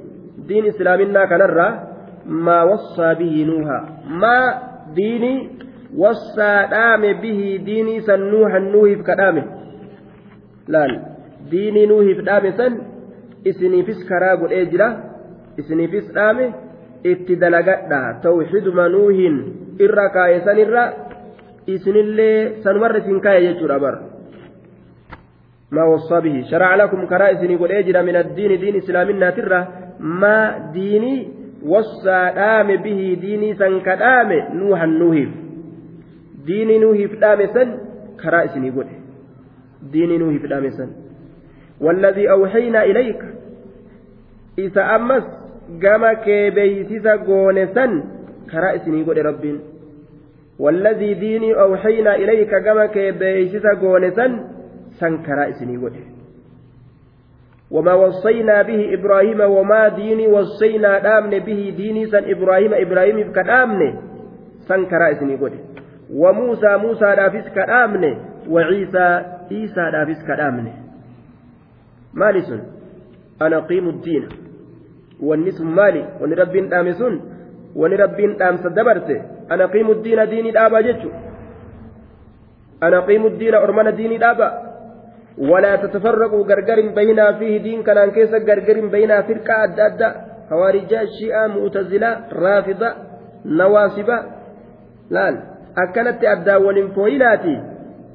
[0.48, 1.94] دين إسلامنا كنرى.
[2.26, 4.62] ما وصى به نوها ما
[4.94, 5.50] ديني
[5.96, 9.44] وصى دام به ديني سنوها نوهف كدامه
[10.68, 11.00] لا
[11.50, 12.78] ديني نوهف دام سن
[13.46, 15.13] إسني فيس كرا والإجرابر
[15.58, 16.46] isiniifis dhaame
[17.04, 18.20] itti dalagadha.
[18.22, 19.36] Tawxiiduma nuuhin
[19.78, 20.84] irra kaaye sanirra
[21.66, 23.96] isinillee sanumarra isin kaaye jechuudha bar.
[25.74, 29.68] ما وصى به شرع لكم كرائس قل اجر من الدين دين اسلامنا ترى
[30.00, 31.28] ما ديني
[31.66, 35.28] وصى دام به ديني سن كدام نوح نوهف
[36.46, 37.68] ديني نوهف دام سن
[38.22, 38.86] كرائس قل
[39.92, 40.90] ديني نوهف دام سن
[41.80, 43.22] والذي أوحينا إليك
[44.58, 45.43] إذا أمس
[45.78, 48.02] gama kee beeysisa goone san
[48.50, 49.60] karaa isinii godhe rabbiin.
[50.58, 54.26] والذي ديني أوحينا إليك كما كيبيسس غونسا
[55.00, 56.04] سنكرا إسني وجه
[57.70, 63.94] وما وصينا به إبراهيم وما ديني وصينا دامن به ديني سن إبراهيم إبراهيم كدامن
[64.68, 65.58] سنكرا إسني وجه
[66.12, 68.16] وموسى موسى دافس كدامن
[68.48, 70.66] وعيسى عيسى دافس كدامن
[72.14, 72.52] مالس
[73.42, 74.28] أنا قيم الدين
[75.20, 77.20] wanni sun maali wanni rabbiin dhaame sun
[77.74, 79.16] wanni rabbiin dhaamsa dabarte
[79.48, 81.10] ana qiimu diina diinii dhaabaa jechu
[82.80, 84.52] ana qiimu diina ormana diinii dhaabaa
[85.50, 90.12] walaa tatafarraquu gargarin bahinaa fiihi diin kanaan keessa gargarin bahinaa firqaa adda addaa
[90.50, 92.94] hawaarijaa shi'aa mu'tazilaa raafida
[93.44, 94.16] nawaasiba
[95.10, 95.36] laal
[95.84, 97.54] akkanatti addaan waliin fooyinaati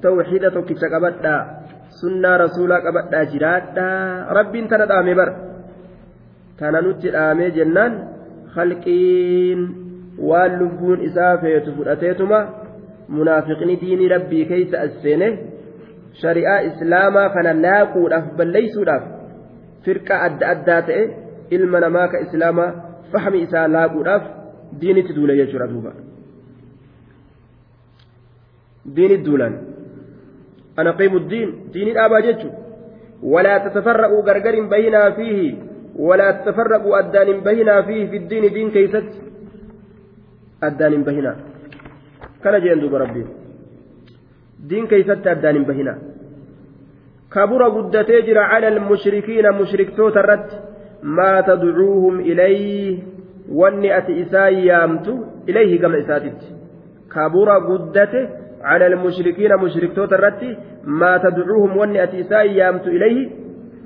[0.02, 1.42] tawxiida tokkicha qabadhaa
[2.02, 4.70] sunnaa rasuulaa qabadhaa jiraadhaa rabbiin
[6.60, 7.94] tana nutti dhaamee jennaan
[8.56, 9.62] halqiin
[10.30, 12.40] waan lubbuun isaa feetu fudhateetuma
[13.20, 15.30] munaafiqni diinii rabbii keeysa as seene
[16.22, 19.04] shari'aa islaamaa kana laaquudhaaf balleeysuudhaaf
[19.86, 21.04] firqa adda addaa ta'e
[21.58, 22.70] ilma namaa ka islaamaa
[23.14, 24.24] fahmi isaa laaquudhaaf
[24.82, 25.94] diinitti duule jechuudha duuba
[28.96, 29.54] diinit duulan
[30.78, 32.52] ana qiimu diin diinii dhaabaa jechu
[33.34, 35.50] walaa tatafarra'uu gargarin bayinaa fiihi
[36.08, 39.10] ولا تفرقوا أدان بهنا فيه في الدين دين كيست؟
[40.64, 41.36] أدان بهنا.
[42.44, 43.24] كان جين دوب ربي.
[44.70, 45.94] دين كيست أدان بهنا.
[47.34, 50.48] كبر قد تجرى على المشركين مشرك توترت
[51.04, 53.00] ما تدعوهم إليه؟
[53.98, 55.14] ati isaa yaamtu
[55.48, 56.54] ilayhi gama isaatitti
[57.10, 58.30] kabura guddate
[58.62, 63.30] على المشركين مشركتوت الرتي ما تدعوهم وني أتي إساء يامت إليه؟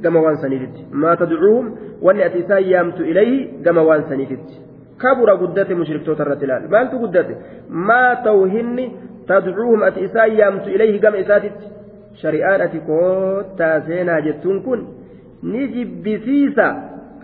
[0.04, 1.72] Gama waan saniititti maa tadcuuhum
[2.08, 4.62] wanni ati isaan yaamtu ilayhi gama waan saniititti
[5.04, 7.38] kabura guddate mushriktoota irratti ilaal maaltu guddate
[7.90, 8.86] maa tawhinni
[9.32, 11.72] tadcuuhum ati isaan yaamtu ilayhi gama isaatitti
[12.22, 14.86] shari'aan ati koottaa seenaa jettuun kun
[15.54, 16.68] ni jibbisiisa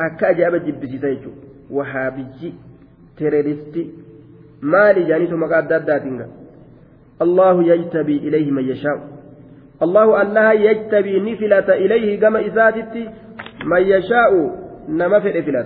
[0.08, 2.54] akka ajaa'iba jibbisiisa jechuudha wahaabiyyi
[3.22, 3.86] tereeristi
[4.74, 6.22] maali jaaniitu maqaa adda addaatiin
[7.26, 9.19] allahu yajtabii ilayhi man yashaa'u
[9.84, 12.94] الله الله يجتبي نفلة إليه كما إساتت
[13.66, 14.32] من يشاء
[14.90, 15.66] نما في فلة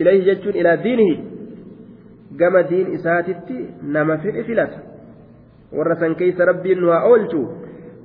[0.00, 1.18] إليه جتون إلى دينه
[2.40, 3.46] كما دين إساتت
[3.82, 4.70] نما في فلة
[5.72, 7.42] ورسن كيس ربي نها أولتو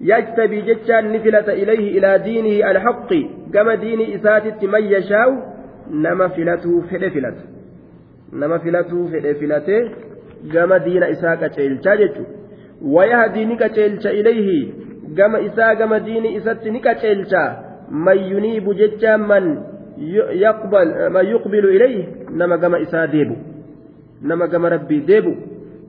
[0.01, 3.10] يجتبي جتان نفلة إليه إلى دينه الحق
[3.54, 5.30] كما دين إساتت من يشاء
[5.91, 7.36] نما فلته في فلة
[8.34, 9.91] نما فلته في فلته
[10.54, 12.10] كما دين إساك تشيلتا
[12.82, 14.83] ويهدي نكتشيلتا إليه
[15.18, 17.43] gama isaa gama diini isatti ni qaceelcha.
[17.89, 19.45] Man yuniibu jecha man
[21.32, 23.36] yuqbilu ilayhi nama gama isaa deebu.
[24.22, 25.34] Nama gama rabbii deebu.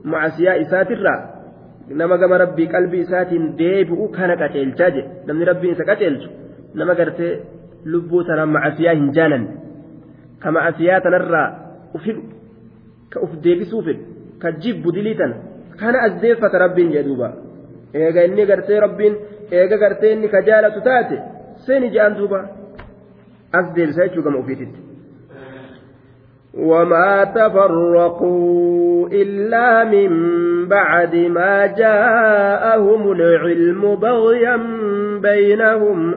[0.03, 1.19] Macasiyaa isaatirraa
[1.89, 6.29] nama gama rabbii qalbii isaatiin deebi'u kana qaceelchaa jedhe namni rabbiin isa qaceelchu
[6.73, 7.31] nama gartee
[7.85, 9.49] lubbuu tana macasiyaa hin jaalanne
[10.41, 11.47] ka macasiyaa tanarraa
[11.99, 12.23] ufidhu
[13.13, 14.03] ka uf deebisuu fedhu
[14.41, 15.35] ka jibbu dilii tana
[15.81, 17.29] kana as deeffata rabbiin jedhuuba
[18.01, 19.15] eega inni gartee rabbiin
[19.59, 21.15] eega gartee inni ka jaalatu taate
[21.65, 22.39] seeni je'an duuba
[23.57, 24.85] as deebisa jechuu gama ofiititti.
[26.57, 30.11] وما تفرقوا إلا من
[30.67, 34.59] بعد ما جاءهم العلم بغيا
[35.21, 36.13] بينهم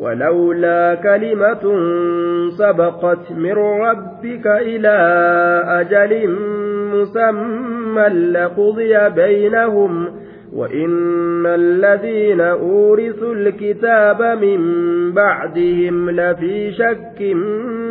[0.00, 1.64] ولولا كلمة
[2.58, 4.96] سبقت من ربك إلى
[5.68, 6.28] أجل
[6.94, 10.19] مسمى لقضي بينهم
[10.52, 14.60] وإن الذين أورثوا الكتاب من
[15.12, 17.22] بعدهم لفي شك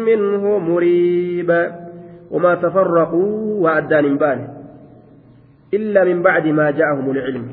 [0.05, 1.71] منه مريب
[2.31, 4.47] وما تفرقوا وأدان بان
[5.73, 7.51] إلا من بعد ما جاءهم العلم.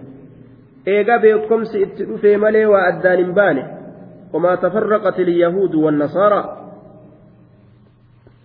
[0.89, 3.63] إيقا بيكم سئت في ملي وأدان بان
[4.33, 6.57] وما تفرقت اليهود والنصارى.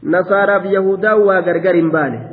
[0.04, 2.28] نصارى بيهودا وغرغر بان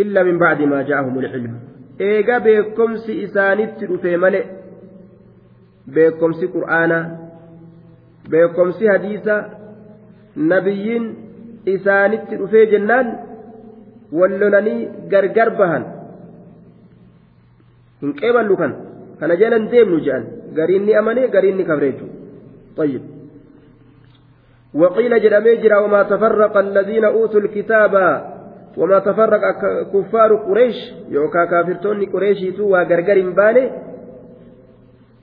[0.00, 1.71] إلا من بعد ما جاءهم العلم.
[2.10, 4.40] Eega beekomsi isaanitti dhufe male
[5.94, 7.04] beekomsi qur'aanaa
[8.34, 9.36] beekomsi hadiisa
[10.52, 11.04] nabiyyiin
[11.74, 13.12] isaanitti dhufee jennaan
[14.20, 14.80] wallolanii
[15.12, 15.84] gargar bahan
[18.02, 18.72] hin qeeballu kan
[19.20, 20.24] kana jalan deemnu jedhan
[20.58, 22.06] gariin ni amane gariin ni kabreechu
[22.76, 23.02] طيب
[24.74, 27.92] وقيل جرمي جرا وما تفرق الذين أوتوا الكتاب
[28.76, 29.42] وما تفرق
[29.92, 30.76] كفار قريش
[31.08, 33.70] يوكا كافرتوني قريش تو وغرغر باني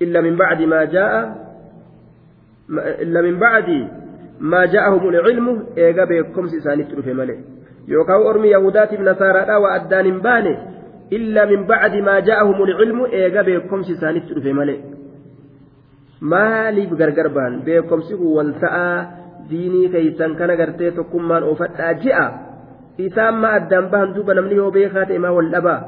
[0.02, 1.14] إلا من بعد ما جاء
[3.04, 3.88] إلا من بعد
[4.39, 7.38] ما جاءهم العلم إيغا بيكم سيساني تروفي مالي
[7.88, 10.58] يوكا أرمي يهودات نصارى وأدان باني
[11.14, 14.78] إلا من بعد ما جاءهم العلم إيغا بيكم سيساني تروفي مالي
[16.22, 18.91] maaliif gargar baan beekomsi kun wal ta'a
[19.50, 22.26] diinii keeysan kana gartee tokkummaan oofadhaa ji'a
[23.06, 25.80] isaan ma addaan bahan duuba namni yoo beekaa ta'e maa wal dhabaa?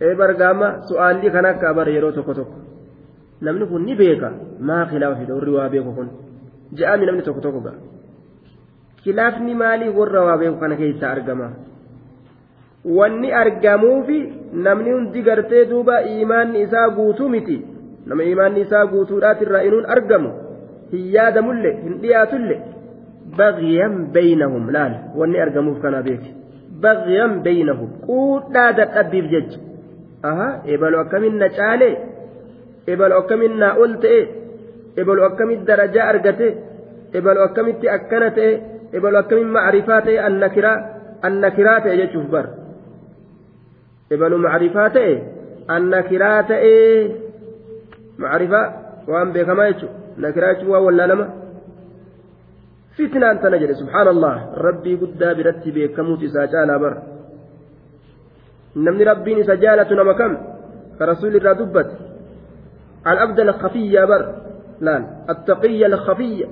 [0.00, 2.56] Ee bargaama su'aalli kan akka abar yeroo tokko tokko.
[3.40, 4.28] Namni kun ni beeka.
[4.68, 6.08] Maa khilaafa fida warri waa beeku kun.
[6.76, 7.76] Je'aami namni tokko tokko ga'a.
[9.02, 11.48] Khilaafni maalii warra waa beeku kana keessaa argama?
[12.98, 14.18] Wanni argamuufi
[14.66, 17.56] namni hundi gartee duuba imaanni isaa guutuu miti?
[18.06, 20.30] Nama imaanni isaa guutuudhaatirraa inuun argamu?
[20.92, 22.60] Hin yaadamullee hin dhiyaatullee.
[23.38, 24.70] بغيا بينهم.
[24.70, 26.20] لال وأني ارقموف كان بيك
[26.82, 27.90] بغيا بينهم.
[28.08, 29.56] قودا دقبيف جج.
[30.24, 31.96] أها إبلو اكمن نچاله
[32.88, 34.04] إبلو اكمن نأولت.
[34.04, 34.26] إيه
[34.98, 36.54] ابلو اكمن درجة ارقته
[37.14, 38.60] إبلو اكمن تأكنته
[38.94, 40.72] إبلو اكمن معرفاته النكرة
[41.24, 42.46] النكرات يجوف بر
[44.12, 45.22] إبلو معرفاته
[45.70, 47.12] النكرات إيه
[48.18, 48.72] معرفة.
[49.08, 49.88] وان بكما يجو.
[50.18, 51.41] نكرات ولا لما؟
[52.96, 54.34] Fitnaan tana jedhe subhaanallah
[54.66, 56.94] rabbii guddaa biratti beekamuutu isaa caalaa bar
[58.74, 60.32] namni rabbiin isa jaalatu nama kam
[60.98, 62.12] ka rasuuli irraa dubbate
[63.06, 64.34] العبد الخفي بر
[64.80, 64.96] لا
[65.30, 66.46] التقي الخفي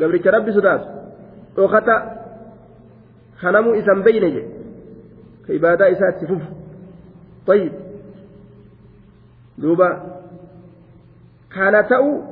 [0.00, 0.82] قبل ربي سدات
[1.58, 1.98] وخطأ
[3.38, 4.44] خنمو إسم بينجي
[5.48, 6.42] كإبادة إسات سفوف
[7.46, 7.72] طيب
[9.58, 9.90] دوبا
[11.54, 12.22] كان تأو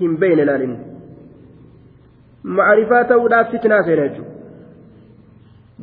[0.00, 0.89] هم بين لالين
[2.42, 4.30] macrifaa ta'uudhaaf fitnaa seena jechuudha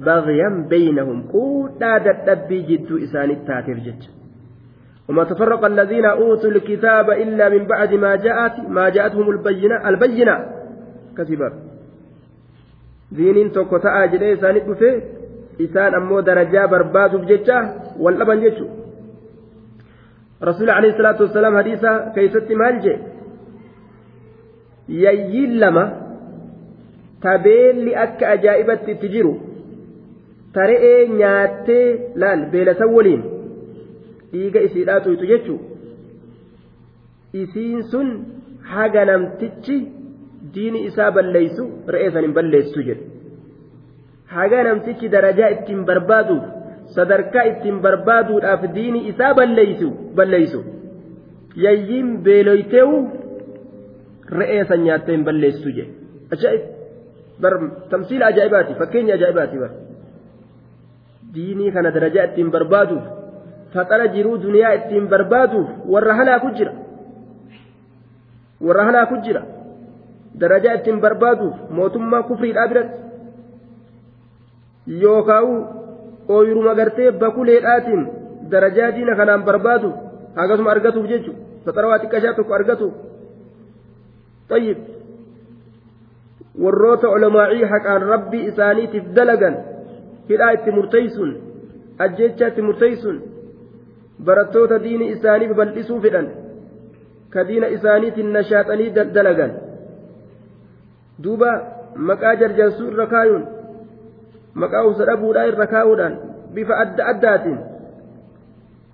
[0.05, 4.15] baghyan baynahum quudhaa dadhabbii jidduu isaanitti taateef
[5.09, 10.45] وما تفرق الذين أوتوا الكتاب إلا من بعد ما جاءت ما جاءتهم البينة البينة.
[11.17, 11.53] كسبر.
[13.11, 15.01] دين توكو تأجل إسان بفي
[15.61, 18.67] إسان أمو درجة برباد بججة والأبن ججو
[20.43, 22.97] رسول عليه الصلاة والسلام حديثا كيست مالجي.
[24.89, 25.63] ييل
[27.23, 29.33] ta beelli akka ajaa'ibatti itti jiru
[30.53, 31.87] ta re'ee nyaattee
[32.21, 33.23] laal beelasan waliin.
[34.31, 35.59] Dhiiga isiidhaa tuytu jechuu
[37.41, 38.07] isiin sun
[38.73, 39.77] haga namtichi
[40.53, 41.63] diini isaa balleeysu
[41.95, 43.03] re'ee san hin balleessu jedhe
[44.35, 46.37] haga namtichi darajaa ittiin barbaadu
[46.95, 49.89] sadarkaa ittiin barbaaduudhaaf diini isaa balleeysu
[50.19, 50.59] balleeysu
[51.65, 52.97] yayyiin beeloyteewu
[54.39, 55.91] re'ee san nyaattee hin balleessu jedhe
[56.37, 56.63] ajaa'ib
[57.41, 57.53] bar
[57.91, 59.71] tamsiila ajaa'ibaati fakkeenya ajaa'ibaati bar
[61.35, 63.05] diinii kana darajaa ittiin barbaaduuf
[63.73, 66.73] faxara jiruu duniyaa ittiin barbaaduuf warra halaaku jira
[68.67, 69.41] warra halaaku jira
[70.43, 72.97] darajaa ittiin barbaaduuf mootummaa kufriidhaa biratti
[75.03, 75.47] yookaan
[76.35, 78.03] ooyiruma gartee bakuleedhaatiin
[78.51, 79.89] darajaa diina kanaan barbaadu
[80.41, 82.93] akkasuma argatuuf jechuudha faxara waa xiqqashaa tokko argatuuf
[84.49, 84.77] طيب
[86.63, 89.57] warroota olamaa'ii haqaan rabbii isaaniitiif dalagan
[90.29, 91.31] hidhaa itti murteeysuun
[92.05, 93.21] ajjecha itti murteeysuun
[94.29, 96.27] barattoota diini isaanii babal'isuu fedhan
[97.35, 98.89] ka diina isaaniitiin nashaaxanii
[99.19, 99.55] dalagan
[101.23, 101.51] duuba
[102.11, 103.47] maqaa jarjarsuu irra kaayuun
[104.63, 106.19] maqaa usa dhabuudhaa irra kaa'uudhaan
[106.53, 107.59] bifa adda addaatiin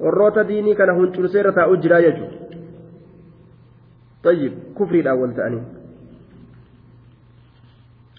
[0.05, 2.43] warroota diinii kana huncursee irra taa'uu jiraa jechuudha.
[4.23, 5.61] طيب كفري الأول تأني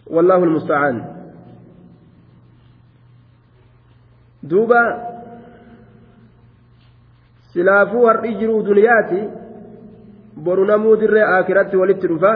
[0.08, 0.96] والله المستعان
[4.44, 5.10] دوبا
[7.54, 9.20] silaafuu har'i jiruu duniyaati
[10.46, 12.34] boru namuu dirree akiratti walitti dhufa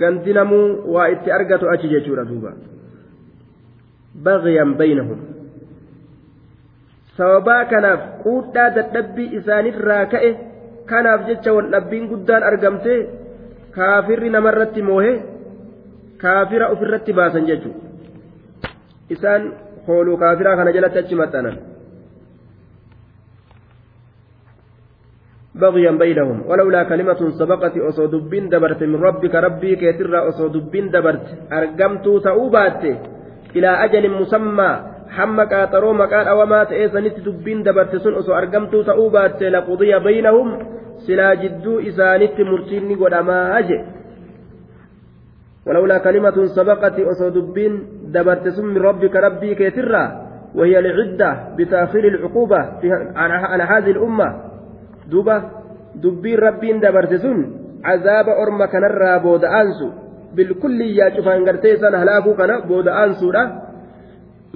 [0.00, 2.52] ganti namuu waa itti argatu achi jechuudha duuba
[4.26, 5.20] bagyan baynahum
[7.16, 10.30] sababaa kanaaf quudhaa dadhabbii isaanirraa ka'e
[10.92, 12.94] kanaaf jecha wal dhabbiin guddaan argamte
[13.76, 15.12] kaafirri namarratti moohe
[16.22, 18.72] kaafira ofirratti baasan jechuudha
[19.16, 19.52] isaan
[19.86, 21.56] hooluu kaafiraa kana jalatti achi maxxanan.
[25.54, 31.26] بغيا بينهم ولولا كلمة سبقت أصو دبين دبرت من ربك ربي كيتر أصو دبين دبرت
[31.52, 32.82] أرقمت تأوبات
[33.56, 34.70] إلى أجل مسمى
[35.16, 39.92] حمى قاطرو مكان أو ما تأيسنت دبين دبرت سن أصو أرقمت تأوبات لقضي
[40.97, 43.77] بينهم سلا جدو إسانت مرتيني قدما أجي
[45.65, 47.73] ولولا كلمة سبقت أصو دبين
[48.13, 49.93] دبرت سن من ربك ربي كيتر
[50.55, 52.59] وهي لعدة بتأخير العقوبة
[53.15, 54.29] على هذه الأمة
[55.07, 55.63] duuba
[55.95, 57.37] dubbiin rabbiin dabarte sun
[57.79, 59.87] cazaaba orma kanarraa booda'aansu
[60.35, 63.67] bilkulliyyaa cufaan gartee san halaakuu kana booda'aansuudha.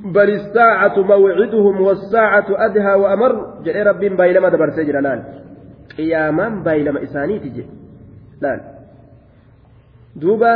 [0.01, 4.91] بل الساعة موعدهم والساعة أدهى وأمر جاء ربي بايلما دبرسي
[5.97, 8.53] qiyaamaan baay'ilama isaaniiti jedhe
[10.21, 10.53] duuba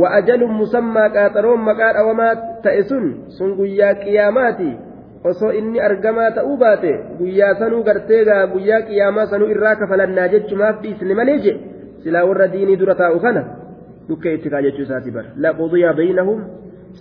[0.00, 3.04] wa'ajaluun musammaa qaaxaroon maqaa dhawamaa ta'e sun
[3.38, 4.70] sun guyyaa qiyaamaati.
[5.24, 10.82] Osoo inni argamaa ta'uu baate guyyaa sanuu gartee gaa guyyaa qiyaamaa sanuu irraa kafalannaa jechumaaf
[10.82, 11.60] dhiisne malee jedhe
[12.04, 13.42] silaa warra diinii dura taa'u kana
[14.08, 15.28] dhukkee itti kaa jechuu isaati bara.
[15.44, 16.44] Laquudiyaa baynahum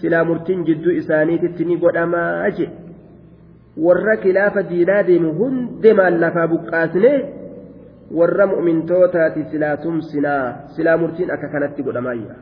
[0.02, 2.87] silaa murtiin jidduu isaaniititti ni godhamaa jedhe
[3.86, 7.12] warra kilaafa diinaa deemu hundee maallafaa buqqaasne
[8.20, 10.44] warra mu'mintootaati silaa tumsinaa
[10.76, 12.36] silaa murtiin akka kanatti godhamaayya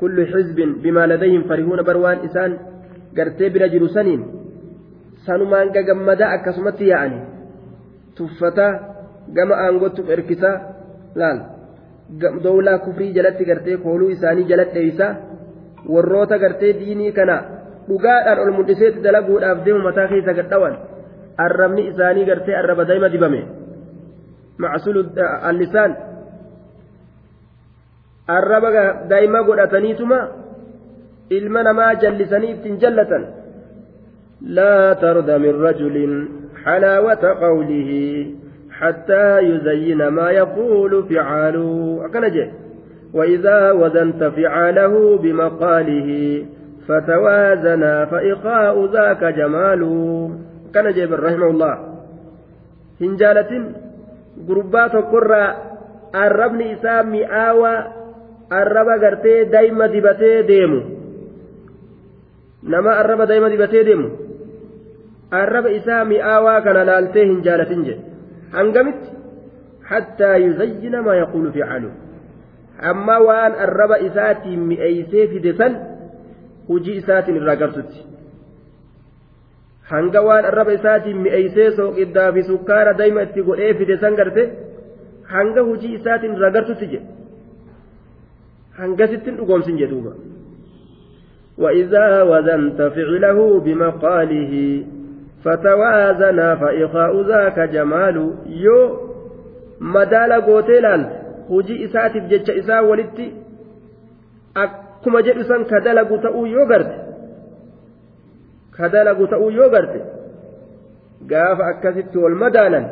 [0.00, 2.52] kullu xizbin bimaa ladayhim farihuuna barwaan isaan
[3.16, 4.22] gartee bira jiru saniin
[5.26, 7.20] sanumaan gagammadaa akkasumatti yaa'ani
[8.16, 8.66] tuffata
[9.36, 10.50] gama aangottuuf erkisa
[11.22, 11.38] laal
[12.44, 15.06] dowlaa kufrii jalatti gartee kooluu isaanii jala dheeysa
[15.94, 17.36] warroota gartee diinii kana
[17.88, 20.74] dhugaadhaan ol mul'iseetti dalaguudhaaf deemu mataa keessa gadhawan
[21.46, 23.40] arrabni isaanii gartee arraba daa'ima dibame
[24.64, 25.00] macsulu
[25.50, 25.96] allisaan
[28.38, 28.70] arraba
[29.10, 30.18] daa'ima godhataniituma
[31.38, 33.28] ilma namaa jallisanii ittiin jallatan
[34.58, 36.12] laa tarda min rajulin
[36.64, 38.02] xalaawata qawlihi
[38.80, 42.48] حتى يزين ما يقول فعاله أكنجه
[43.14, 46.08] وإذا وزنت فعاله بمقاله
[46.87, 49.81] فتوازنا فإخاء ذاك جمال
[50.75, 51.75] كنجه رحمه الله
[53.01, 53.51] هنجالة
[54.47, 55.45] قربات قرى
[56.15, 57.75] الربن إسام مئاوى
[58.51, 60.81] الرب قرتي دايما دبتي ديمو
[62.63, 64.09] nama arraba daa'ima dibatee deemu
[65.31, 68.03] arraba isaa mi'aawaa kana laaltee hin jaalatin jedhe
[68.53, 69.09] hangamitti
[69.91, 71.89] hattaa yuzayyina maa yaquulu ficalu
[72.91, 75.79] amma waan arraba isaatiin mi'eeysee fide san
[76.68, 78.00] hujii isaatiin irraa gartutti
[79.90, 84.42] hanga waan arraba isaatiin mi'eeysee sooqiddaa fi sukkaara daa'ima itti godhee fide san garte
[85.34, 87.06] hanga hujii isaatiin irraa gartutti jedhe
[88.78, 90.14] hangasittin dhugoomsin jedhuuba
[91.58, 94.52] وإذا وزنت فعله بمقاله
[95.44, 98.98] فتوازنا فإخاء ذاك جمال يو
[99.80, 101.02] مدال قوتيلال
[101.50, 103.32] هجي إساتف جتش إسا ولدتي
[105.06, 106.96] akkuma jedhu san ka dalagu ta'uu yoo garte
[108.76, 110.00] ka dalagu ta'uu yoo garte
[111.30, 112.86] gaafa akkasitti wal madaalan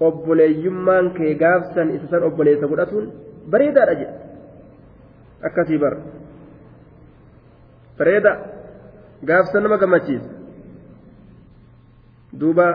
[0.00, 3.12] obboleeyyummaan kee gaafsan isa san obboleessa godhatuun
[3.50, 4.14] bareedaadha jedhe
[5.48, 5.98] akkasii bara
[7.98, 8.32] bareeda
[9.24, 10.30] gaafsan nama gammachiisa
[12.40, 12.66] duuba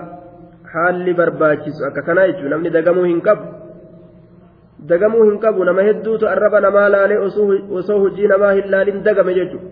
[0.74, 3.65] haalli barbaachisu akka kanaa jechuun namni dagamuu hin qabu
[4.90, 7.20] dagamuu hin qabu nama hedduutu arraba namaa laalee
[7.80, 9.70] osoo hojii namaa hin laalin dagame jechuudha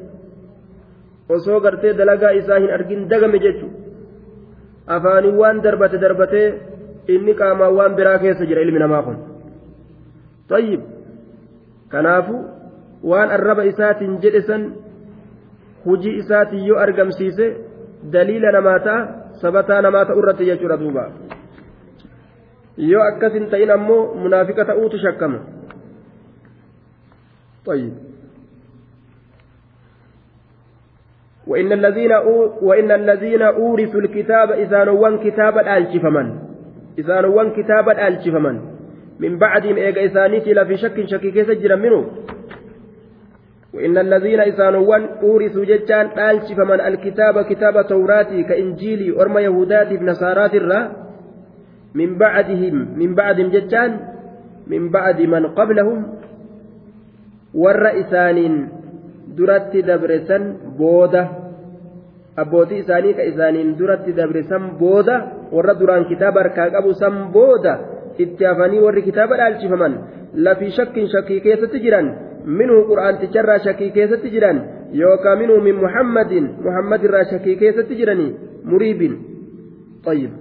[1.37, 3.77] osoo gartee dalagaa isaa hin argin dagame jechuudha
[4.95, 6.47] afaaniin waan darbate darbatee
[7.15, 9.17] inni qaamaan waan biraa keessa jira ilmi namaa kun
[10.53, 10.81] tayyib
[11.93, 12.39] kanaafu
[13.11, 14.65] waan arraba isaatiin jedhe san
[15.85, 17.47] hujii isaatiin yoo argamsiise
[18.15, 19.07] daliila namaa ta'a
[19.45, 21.05] sabataa namaa ta'u irratti jechuudha duuba
[22.77, 25.39] yoo akkas hin ta'in ammoo munaafiqa ta'uutu shakkama.
[27.65, 27.93] طيب
[31.47, 32.11] وإن الذين
[32.61, 36.27] وإن الذين أورثوا الكتاب إذا نوان كتابا ألشفمن
[36.99, 38.61] إذا نوان كتابا ألشفمن
[39.19, 42.11] من بعدهم إيجا إسانيتي لا في شك شك كيس جرا منه
[43.73, 51.02] وإن الذين إسانوان أورثوا جتان آلش فمن الكتاب كتاب توراتي كإنجيلي ورم يهودات بنصارات الرا
[51.93, 53.91] من بعدهم من بعدهم جتان
[54.67, 55.99] من بعد من قبلهم
[57.53, 58.53] ور إسانين
[59.37, 60.37] درت دبرسا
[60.77, 61.23] بودة
[64.17, 65.15] dabre san booda
[65.53, 67.73] warra duraan kitaaba harkaa qabu san booda
[68.17, 69.93] itti hafanii warri kitaaba dhaalchifaman
[70.45, 72.07] lafii shakkin shakkii keessatti jiran
[72.59, 74.57] minhu qur'aanticharraa shakkii keessatti jiran
[75.01, 78.31] yookaan minhu min muhammadin muhammadirraa shakkii keessatti jiranii
[78.65, 79.13] muriibin
[80.05, 80.31] طيب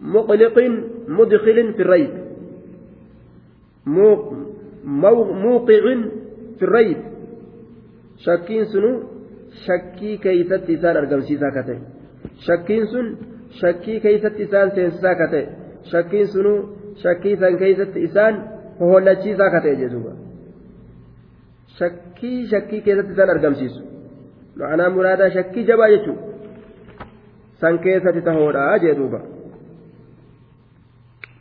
[0.00, 0.58] مقلق
[1.08, 2.10] مدخل في الريب
[4.84, 5.80] موقع
[6.58, 6.96] في الريب
[8.24, 9.18] شاكين سنو
[11.00, 11.78] argamsiisaa ka ta'e
[12.46, 13.06] shakkiin sun
[13.60, 15.44] shakkii keeysatti isaan seensisaa ka ta'e
[15.90, 16.58] shakkiin sunuu
[17.02, 18.34] shakkii san keeysatti isaan
[18.80, 20.12] hohollachiisaa ka ta'e jechuudha
[21.78, 23.80] shakkii shakkii keessatti isaan argamsiisu
[24.60, 26.22] ma'anaa muraadaa shakkii jabaa jechuudha
[27.60, 29.20] san keessatti tahoodhaa jedhuuba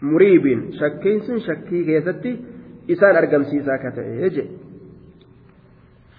[0.01, 2.37] muriibiin shakkiin sun shakkii keessatti
[2.87, 4.47] isaan argamsiisaa ka ta'e.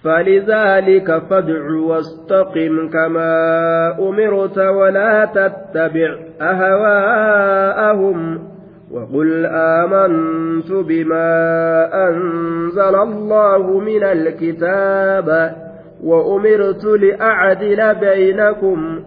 [0.03, 3.35] فلذلك فادع واستقم كما
[3.99, 8.39] أمرت ولا تتبع أهواءهم
[8.91, 11.29] وقل آمنت بما
[12.07, 15.55] أنزل الله من الكتاب
[16.03, 19.03] وأمرت لأعدل بينكم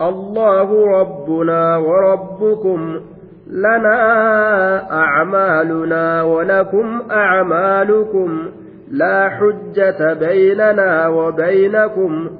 [0.00, 3.00] الله ربنا وربكم
[3.46, 8.52] لنا أعمالنا ولكم أعمالكم
[8.90, 12.30] لا حجة بيننا وبينكم.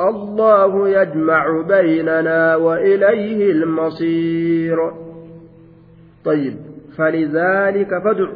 [0.00, 4.76] الله يجمع بيننا وإليه المصير.
[6.24, 6.56] طيب
[6.96, 8.28] فلذلك فادع.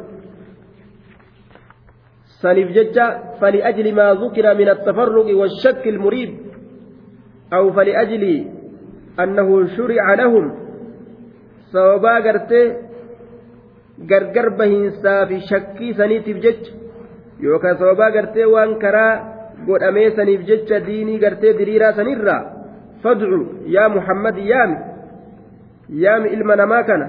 [2.41, 6.37] سنف ججة فلأجل ما ذكر من التفرق والشك المريب
[7.53, 8.45] أو فلأجل
[9.19, 10.68] أنه شرع لهم
[11.71, 12.89] سوابا قرتي
[14.07, 16.71] gargar bahiinsaa fi shakkii saniitiif jecha
[17.43, 19.13] yookaan sababaa gartee waan karaa
[19.67, 22.41] godhamee saniif jecha diinii gartee diriiraa sanirraa
[23.03, 23.39] fadcu
[23.75, 24.77] yaa muhammad yaami
[26.03, 27.07] yaami ilma namaa kana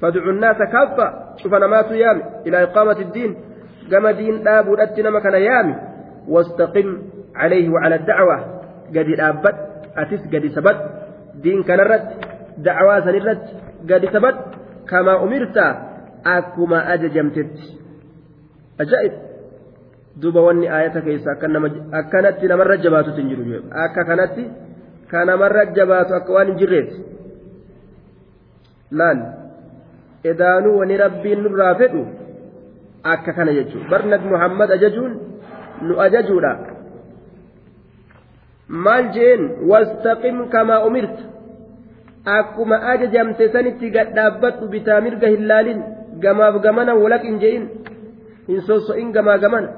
[0.00, 1.06] fadcu nnaasa kaffa
[1.42, 3.36] cufa namaatu yaami ilaa iqaamati iddiin
[3.90, 5.74] gama diin dhaabuudhatti nama kana yaami
[6.34, 6.88] wastaqim
[7.40, 8.38] calayhi wacala dacwa
[8.96, 9.56] gadi dhaabbad
[10.02, 10.76] atis gadi sabad
[11.42, 12.25] diin kanarratti
[12.64, 13.52] dacwaa sanirratti
[13.84, 14.36] gadi sabad
[14.86, 15.64] kamaa umirta
[16.24, 17.78] akkuma ajajamtetti.
[18.78, 19.12] Ajaa'ib.
[20.20, 21.32] Duuba wanni aayata keessa
[22.00, 24.44] akkanatti namarra jabaatutu hin jiru akka kanatti
[25.10, 26.96] ka namarra jabaatu akka waan hin jirreeti
[29.00, 29.20] laal
[30.32, 32.06] edaanuu wani rabbiin nurraa fedhu
[33.02, 33.90] akka kana jechuudha.
[33.90, 35.12] Barnad muhammad ajajuun
[35.82, 36.52] nu ajajuudha.
[38.68, 39.50] Maal jeen?
[39.70, 41.35] Wastaqim kamaa umirta
[42.26, 45.82] akkuma ajajamte sanitti gadhaabbadhu bitaa mirga hin laalin
[46.24, 47.64] gamaaf gamana walaq hin je'in
[48.48, 49.68] hin sosso'in gamaa gaman.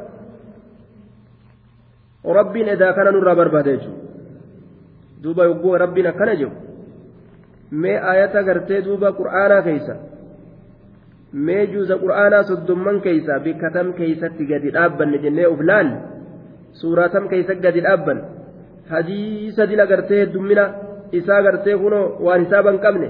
[2.39, 4.03] Rabbiin edaa kana nurraa barbaada jechuudha.
[5.23, 6.53] Duuba yogguu rabbiin akkana jedhu
[7.71, 9.95] mee ayata gartee duuba qur'aanaa keeysa?
[11.33, 13.41] Mee juuza qur'aanaa soddomman keeysa?
[13.45, 15.89] Bikka tam keeysatti gadi dhaabbanne jennee uf laal
[16.81, 18.21] suuraa tam keeysa gadi dhaabban
[18.91, 20.65] hadiisa dila gartee heddummina
[21.13, 23.09] isaa gartee kunoo waan hisaaban qabne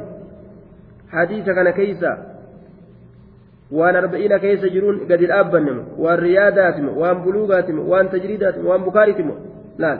[1.14, 2.10] hadiisa kana keeysa
[3.78, 9.34] waan arba'iina keessa jiruun gadi dhaabbannemu waan riyaadaatimo waan buluugaatimo waan tajriidaatimo waan bukaariitimo
[9.84, 9.98] laal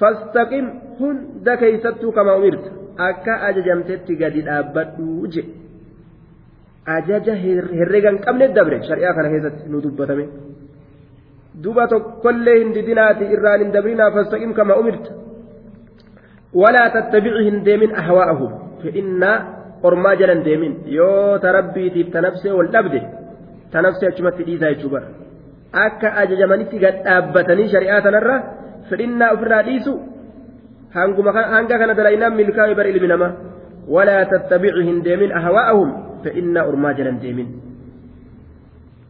[0.00, 0.66] fastaqim
[1.00, 2.70] hunda keeysattuu kama umirta
[3.08, 5.42] akka ajajamtetti gadi dhaabbadhuu je
[6.96, 7.34] ajaja
[7.78, 10.24] herregan qabne dabre shari'aa kana keessatti nu dubbatame
[11.62, 15.10] duba tokkollee hin didinaati irraan hin dabrinaa fastaqim kama umirta
[18.82, 19.36] fedhinnaa
[19.82, 23.00] ormaa jalan deemin yoo ta rabbiitiif ta nafsee wal dhabde
[23.72, 25.08] ta nafsee achumatti dhiisaa jechuu bara
[25.84, 28.36] akka ajajamanitti gad dhaabbatanii shari'aa tanarra
[28.90, 29.94] fedhinnaa ofirraa dhiisu
[30.96, 33.32] hanga kana dalaynaan milkaa'e bara ilmi namaa
[33.96, 35.90] walaa tattabicu hin deemin ahwaa'ahum
[36.24, 37.48] fedhinnaa ormaa jalan deemin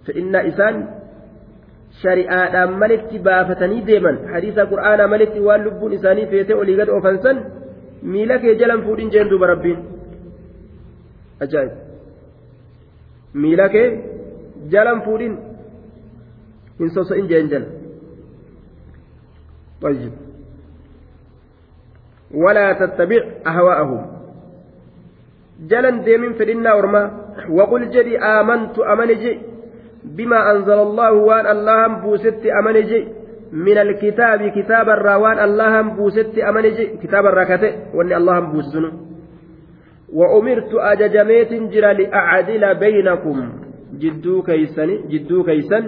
[0.07, 0.77] fedhinnaa isaan
[2.03, 7.43] shari'aadhaan malitti baafatanii deeman hadiisa qur'aanaa malitti waan lubbuun isaanii feetee olii gad ofansan
[8.13, 9.79] miila kee jalan fuudhin jeen duuba rabbiin
[11.47, 11.73] ajaa'ib
[13.43, 13.89] miila kee
[14.77, 15.37] jalan fuudhin
[16.81, 17.69] hin soso'in jeen jala
[19.83, 20.13] طيب
[22.35, 24.07] ولا تتبع أهواءهم
[25.71, 27.03] جلن ديمين فدنا ورما
[27.51, 29.33] وقل جدي آمنت أمن جي
[30.05, 33.09] بما أنزل الله وان اللهم بوست أمنجي
[33.53, 38.93] من الكتاب كتاب الروان اللهم بوست أمنجي كتاب الركتة وان اللهم بوسنه
[40.13, 43.53] وأمرت أججميت جرى لأعدل بينكم.
[43.99, 45.85] جدو كيسن جدو كيسن.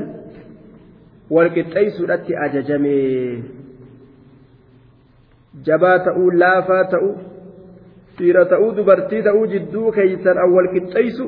[1.30, 3.42] والكتئيس التي أججمي.
[5.60, 7.14] jabaa ta'uu laafaa ta'uu
[8.18, 11.26] dhiira ta'uu dubartii ta'uu jidduu keeysan awwal qixxeeysu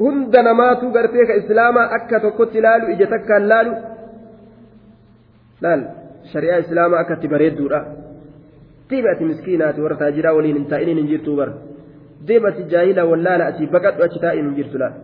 [0.00, 3.72] hunda namaatu gartee ka islaamaa akka tokkotti ilaalu ija takkaan laalu
[5.66, 5.82] laal
[6.32, 7.80] shari'aa islaamaa akkatti bareedduudha
[8.90, 11.52] deebati miskiinaati warra taajiraa waliin hin taa'iniin hin jirtuu bara
[12.30, 14.96] deebati jaahila wallaala asii baqadhu achi taa'in hin jirtu laal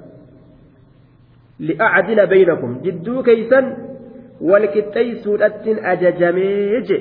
[1.69, 3.75] li'acdila baynakum jidduu keeysan
[4.53, 6.99] walqixxeeysuudhattin ajajamee je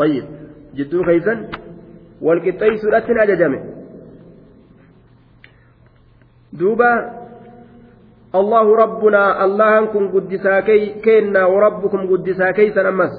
[0.00, 0.24] طيب
[0.74, 1.34] جدو كيسا
[2.20, 3.60] والقطيس أججمه
[8.34, 13.14] الله كن قدسا كي كينا وربكم قدسا كيسا أمس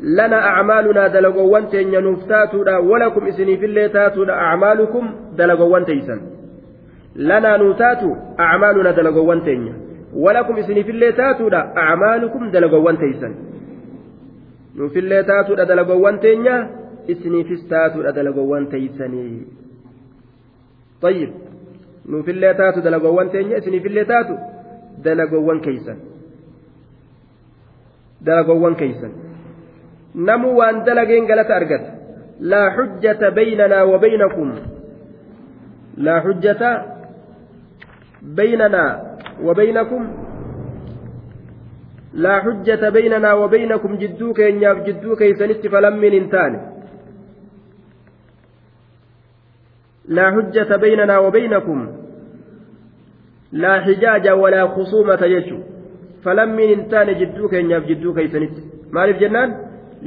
[0.00, 5.04] لنا أعمالنا دلقوان تينيا نفتاتنا ولكم إسني في اللي تاتنا أعمالكم
[5.38, 6.16] دلقوان تيسا
[7.16, 8.10] لنا نتاتو
[8.40, 9.74] أعمالنا دلقوان تينيا
[10.14, 13.34] ولكم إسني في اللي تاتنا أعمالكم دلقوان تيسا
[14.76, 16.56] نفلي تاتو دلقوان تينيا
[17.10, 19.42] إسنيفس تاتو دلقوان تيسني
[21.02, 21.30] طيب.
[22.12, 24.34] Nuufillee taatu dalagowwan teenya isinifillee taatu
[25.04, 25.98] dalagowwan keeysan
[28.28, 29.12] dalagowwan keeysan
[30.30, 31.90] namuu waan dalageen galata argata
[32.52, 34.48] laa xujjata baynanaa wa baynakum
[36.06, 36.70] laa xujjata
[38.40, 38.90] baynanaa
[39.46, 40.02] wa baynakum
[42.24, 46.58] laa xujjata baynanaa wa baynakum jidduu keenyaaf jidduu keeysanitti falammiin hin taane
[50.18, 51.80] laa xujjata baynanaa wa baynakum
[53.52, 55.56] laa xijaaja walaa khusuumata jechu
[56.24, 58.62] falammiin hin taane jidduu keenyaaf jidduu keeysanitti
[58.98, 59.56] maaliif jennaan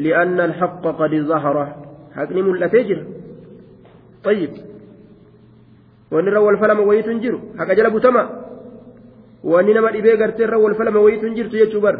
[0.06, 1.66] li'anna alxaqa qad zahara
[2.16, 3.04] haqni mul'atee jira
[4.24, 4.52] طيب
[6.12, 8.24] wanni irra wal falama wayitu hin jiru haqa jala butama
[9.52, 11.96] wanni nama dhibee gartee irra wal falama wayitu hin jirtu jechuu bar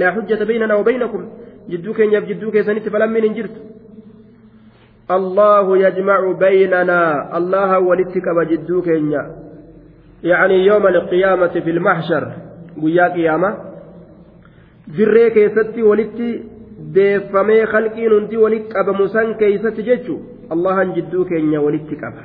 [0.00, 1.22] laa xujjata baynanaa wa baynakum
[1.70, 3.60] jidduu keenyaaf jidduu keessanitti falammiin hin jirtu
[5.18, 7.00] الله يجمع بيننا
[7.38, 9.22] الله ولتكب جدو كينيا
[10.24, 12.32] يعني يوم القيامة في المحشر
[12.82, 13.56] ويا قيامة.
[14.96, 16.42] dirree keessatti walitti
[16.94, 20.14] deeffamee khalqiin hundi walitti qabamu san keeysatti jechu
[20.54, 22.22] allahan jidduu keenya walitti qaba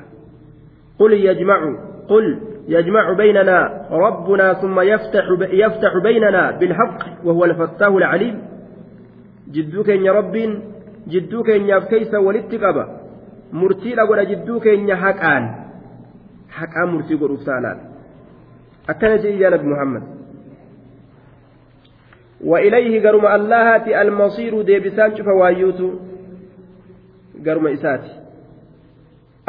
[0.99, 1.71] qul yajmacu
[2.09, 2.25] qul
[2.67, 3.87] يجمع بيننا.
[3.91, 8.41] ربنا ثم يفتح يفتح بيننا بالحق وهو الفتاه العليم.
[9.51, 10.35] جدوك يا رب
[11.07, 12.85] جدوك يا كيس ولتقبا
[13.53, 15.66] مرتي لقول جدوك يا حقان.
[16.59, 17.77] حقان مرتي قول سالان
[18.89, 20.03] أكنت يا نبي محمد.
[22.43, 25.89] وإليه قرم الله المصير ديبسان شوف وايوتو.
[27.45, 28.13] قرم إساتي.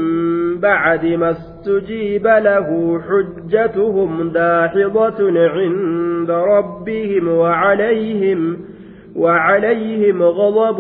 [0.59, 8.57] بعد ما استجيب له حجتهم داحضة عند ربهم وعليهم
[9.15, 10.79] وعليهم غضب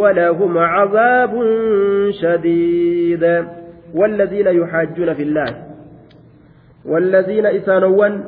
[0.00, 1.32] ولهم عذاب
[2.10, 3.44] شديد.
[3.94, 5.66] والذين يحاجون في الله.
[6.84, 8.24] والذين إسانوان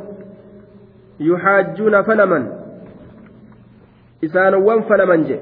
[1.20, 2.40] يحاجون فلما
[4.24, 5.40] إسانوان فلما جئ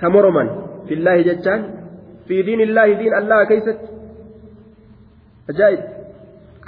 [0.00, 0.44] كمرما
[0.88, 1.74] في الله جتان.
[2.28, 3.78] في دين الله دين الله كيست.
[5.50, 5.78] أجائب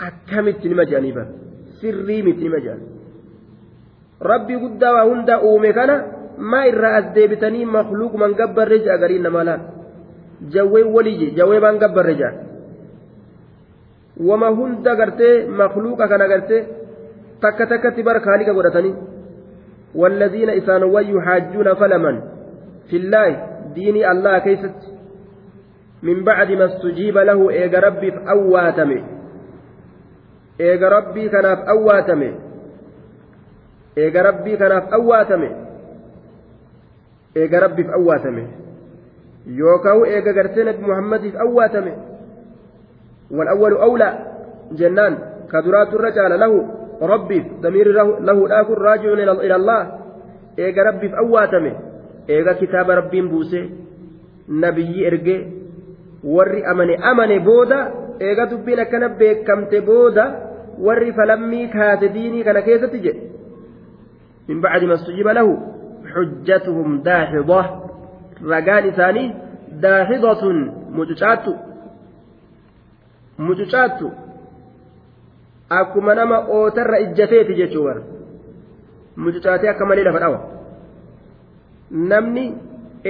[0.01, 1.27] أكمت نمجان
[1.81, 2.96] سري مت نمجان.
[4.16, 6.04] je'an rabbii guddaa waa hundaa uume kana
[6.38, 9.62] maa irraa as deebitanii makluuqman gabbarre je'a gariin namaa laal
[10.50, 12.36] jawwee waliyye jawwee baan gabbarre je'an
[14.28, 16.66] wama hunda gartee makluuqa kana gartee
[17.42, 18.96] takka takkatti bara kaaliqa godhatanii
[19.96, 22.22] والذين إسانوا يحاجون فلما
[22.90, 24.80] في الله دين الله كيست
[26.04, 29.04] من بعد ما استجيب له إيغ ربي فأواتمي
[30.62, 31.46] إيغ ربي كان
[33.97, 35.49] eega rabbii kanaaf awwaatame.
[37.37, 38.45] Eega rabbiif awwaatame.
[39.59, 41.93] Yookaan eega gartee nabi muhammadiif awwaatame.
[43.31, 44.15] Wal awwalu awlaa
[44.79, 45.19] jennaan
[45.51, 46.63] ka duraatu irra caala lahu
[47.01, 47.93] rabbiif damiirri
[48.29, 49.83] lahuudhaa kun raaji'uun ilallaa
[50.57, 51.73] eega rabbiif awwaatame.
[52.29, 53.61] Eega kitaaba rabbiin buuse
[54.49, 55.37] nabiyyi erge
[56.25, 57.79] warri amane amane booda
[58.21, 60.25] eega dubbiin akkana beekamte booda
[60.79, 63.26] warri falammii kaate diinii kana keessatti jedhe.
[64.48, 65.72] min bacdi ma stujiba lahu
[66.16, 67.62] حجتهم داحضة
[68.44, 69.34] رقان إساني
[69.72, 70.44] داحضة
[70.98, 71.46] مججات
[73.40, 74.00] مججات
[75.72, 78.02] akkuma nama ootarra ijjateeti jechuudha
[79.24, 80.40] mucucaatee akka malee lafa dhawa
[82.12, 82.44] namni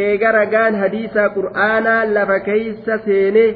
[0.03, 3.47] eega ragaan hadiisaa qur'aanaa lafa keeysa seenee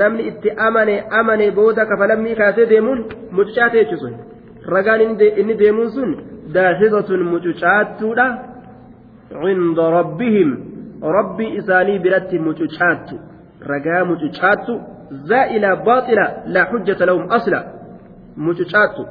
[0.00, 3.04] namni itti amane amane booda kafalammii kaasee deemuun
[3.40, 4.16] mucucaatee jechuun
[4.76, 6.16] ragaan inni deemuun sun
[6.55, 8.27] daasisatun mucucaattuudha
[9.43, 10.49] cinda rabbihim
[11.17, 13.15] rabbii isaanii biratti mucucaattu
[13.71, 14.73] ragaa mucucaattu
[15.31, 17.59] zaa'ila baaxila laa xujjata lahum asla
[18.37, 19.03] mucucaattu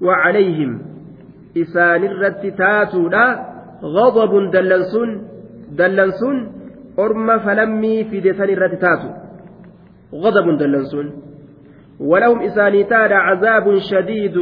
[0.00, 0.82] وعليهم
[1.56, 3.26] إسان الرت تاتودا
[3.82, 5.10] غضب دلنسون
[5.70, 6.36] دلنسون
[6.98, 9.10] أرم فلمي في دسان الرت تاتو
[10.14, 11.06] غضب دلنسون
[12.00, 14.36] ولهم إساني تادا عذاب شديد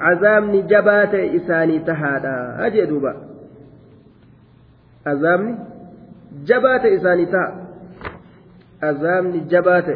[0.00, 2.66] عذاب نجبات إساني تهادا.
[2.66, 3.14] أجي دوبا
[5.06, 5.58] عذاب
[6.44, 7.66] جبات إساني تا
[8.82, 9.88] عذاب نجبات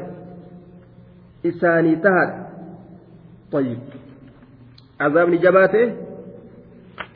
[1.47, 2.47] إساني تهادا.
[3.53, 3.79] طيب.
[5.01, 5.75] عذاب نجبات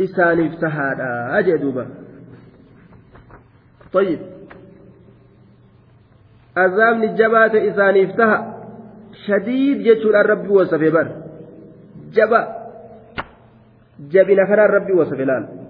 [0.00, 1.38] إساني تهادا.
[1.38, 1.86] أجي دوبا
[3.92, 4.18] طيب.
[6.56, 8.52] عذاب نجبات إساني تهادا.
[9.26, 11.08] shadiid jechuudhaan rabbi wasafe bar
[12.16, 12.40] jaba
[14.10, 15.62] kanaan rabbi wasafe laal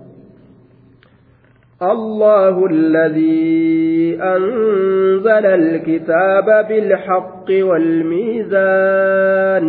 [1.83, 9.67] الله الذي أنزل الكتاب بالحق والميزان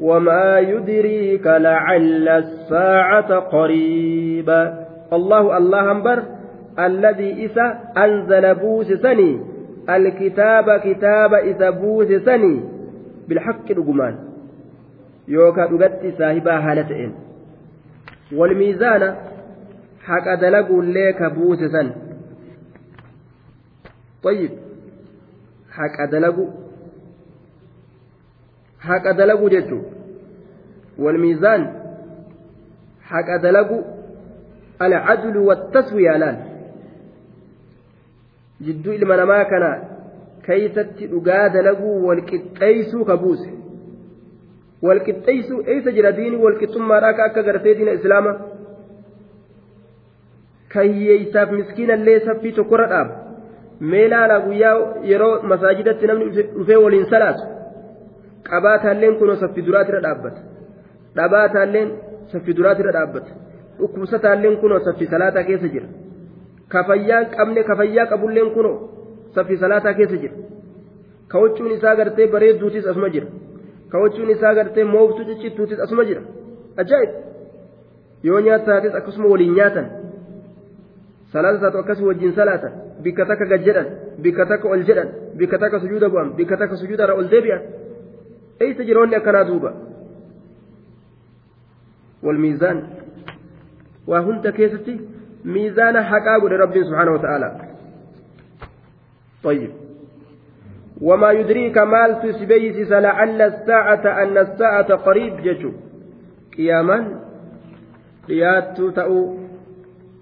[0.00, 6.22] وما يدريك لعل الساعة قريبا الله الله أنبر
[6.78, 9.40] الذي إسا أنزل بوس سني.
[9.90, 12.60] الكتاب كتاب إسا بوس سني.
[13.28, 14.14] بالحق رجمان
[15.28, 17.27] يوكا دغتي صاحبا هالتين
[18.32, 19.16] والميزان
[20.04, 21.94] حق دلقوا ليك بوسسا
[24.22, 24.50] طيب.
[25.70, 26.50] حق دلقوا
[28.80, 29.82] حق دلقوا جدوا
[30.98, 31.62] والميزان
[33.02, 33.82] حق دلقوا
[34.82, 36.44] العدل والتسوية لأن
[38.60, 39.88] جدوا إلما ما كان
[40.48, 43.50] keeysatti dhugaa dalaguu walqixxeeysuu ka buuse
[44.86, 48.32] walqixxeeysuu eeysa jira diini walqixxummaadhaa ka akka gartee diina islaama
[50.74, 53.14] kayyeeysaaf miskiinallee saffii tokkorra dhaaba
[53.92, 54.76] meelaalaa guyyaa
[55.12, 56.26] yeroo masaajidatti namni
[56.58, 57.42] dhufee waliin salaatu
[58.50, 60.40] qabaataalleen kunoo saffi duraatirra dhaabbata
[61.16, 61.88] dhabaataalleen
[62.32, 63.30] saffi duraatirra dhaabbata
[63.80, 65.88] dhukkubsataalleen kunoo saffi salaataa keessa jira
[66.76, 68.76] kafayyaa qabne kafayyaa qabulleen kunoo
[69.34, 70.34] saffi salaataa keessa jira
[71.34, 73.26] kawachuun isaa gartee bareedduutis asuma jira
[73.92, 76.22] kawachuun isaa gartee mooftuu ciccittuutis asuma jira
[76.82, 77.10] ajaa'ib
[78.28, 79.86] yoo nyaataatis akkasuma waliin nyaatan
[81.32, 83.88] salaata taatu akkasii wajjin salaatan bikka takka gad jedhan
[84.22, 85.08] bikka takka ol jedhan
[85.38, 87.62] bikka takka sujuuda bu'an bikka takka sujuudarra ol deebi'an
[88.60, 89.72] eeysa jiroonni akkanaa duuba
[92.22, 92.78] والميزان
[94.06, 95.00] وهنت كيستي
[95.44, 97.48] ميزان حقا قول ربي سبحانه وتعالى
[99.42, 99.70] طيب
[101.02, 105.72] وما يدريك مال تسبيسس لعل الساعة أن الساعة قريب جشو
[106.56, 107.20] قياما
[108.28, 109.36] قيات تأو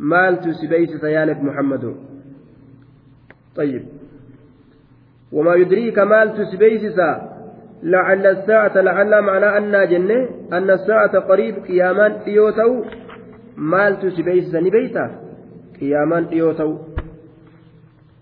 [0.00, 1.96] مال تسبيسس يا نبي محمد
[3.56, 3.84] طيب.
[5.32, 6.98] وما يدريك مال تسبيسس
[7.82, 12.84] لعل الساعة لعل معنى أن جنة أن الساعة قريب قياما يوتو
[13.56, 15.20] مال تسبيسس نبيتا
[15.80, 16.78] قياما يوتو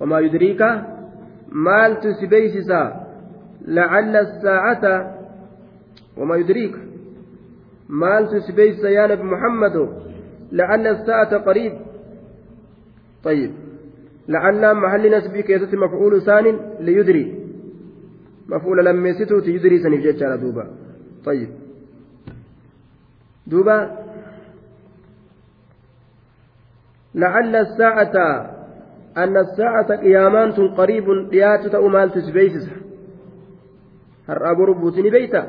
[0.01, 0.63] وما يدريك
[1.55, 3.07] مال تسبيسسا
[3.67, 5.15] لعل الساعة
[6.17, 6.77] وما يدريك.
[7.89, 10.03] مال تسبيسسا يا نبي محمد
[10.53, 11.73] لعل الساعة قريب.
[13.25, 13.53] طيب.
[14.29, 17.45] لعل محل نسبي كيسة مفعول ثان ليدري.
[18.49, 20.71] مفعول لما يستو تيدري سنفجت على دوبا.
[21.25, 21.49] طيب.
[23.47, 23.99] دوبا.
[27.15, 28.54] لعل الساعة
[29.17, 32.71] أن الساعة قيامان قريب ديات تأمال تسبيسس.
[34.29, 35.43] هر أبو ربوتني بيتا.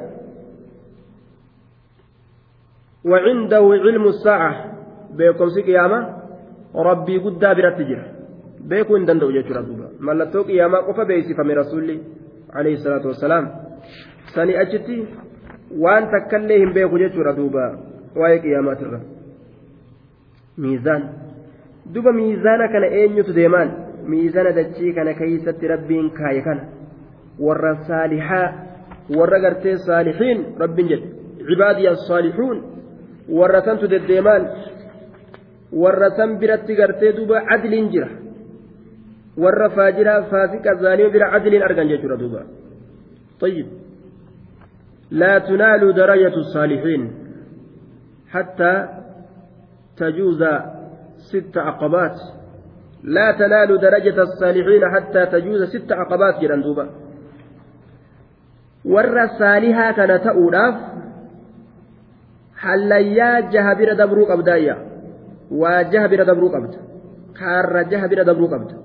[3.06, 4.72] وعنده علم الساعة.
[5.18, 6.00] بيكم سي قيامة؟
[6.76, 8.06] ربي قد برات جرا.
[8.60, 12.02] بيكو إن دندو جيشو ربوبا ملتو قيامة قفا بيسي فمي رسولي
[12.54, 13.46] عليه الصلاة والسلام.
[14.36, 15.08] ساني أجتي
[15.78, 17.80] وان تكليهم بيكو جيشو ربوبا
[18.16, 19.06] واي قيامات الرب.
[20.58, 21.25] ميزان.
[21.94, 23.70] Duba miizaana kana eenyutu deemaan
[24.12, 26.64] miizaana dachii kana keeysatti rabbiin kaaye kana
[27.46, 28.48] warra saalihaa
[29.18, 31.08] warra gartee saalihiin rabbiin jedhe
[31.48, 32.58] cibaadiya asaalixuun
[33.40, 34.44] warra santu deddeemaan
[35.84, 38.10] warra san biratti gartee duuba cadliin jira
[39.44, 42.44] warra faajiraa faasiqa zaanii bira cadliin argan jechuudha duuba
[43.40, 43.68] طيب
[45.12, 47.12] لا تنال درجة الصالحين
[48.34, 48.74] حتى
[49.98, 50.44] تجوز
[51.18, 52.18] ست عقبات
[53.04, 56.90] لا تنال درجة الصالحين حتى تجوز ست عقبات جران دوبا
[58.94, 60.76] warra saalihaa kana ta'uudhaaf
[62.64, 64.76] hallayyaa jaha bira dabruu qabdaayya
[65.62, 66.78] waa jaha bira dabruu qabda
[67.40, 68.76] kaarra jaha bira dabruu qabda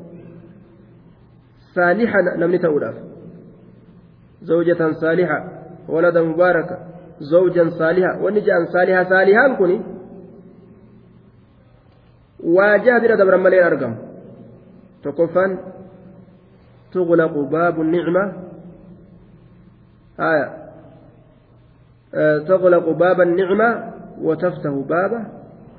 [1.75, 2.97] saaliha namni ta'uudhaaf
[4.51, 5.39] zawjatan saaliha
[5.89, 6.77] walada mubaaraka
[7.21, 8.17] zawjan saaliha
[12.85, 13.97] jaha bira dabran malee argamu
[15.03, 15.59] tokkoffaan
[16.93, 18.25] tughlaqu baabu nicma
[20.21, 20.49] آية
[22.49, 25.13] تغلق باب النعمة وتفتح باب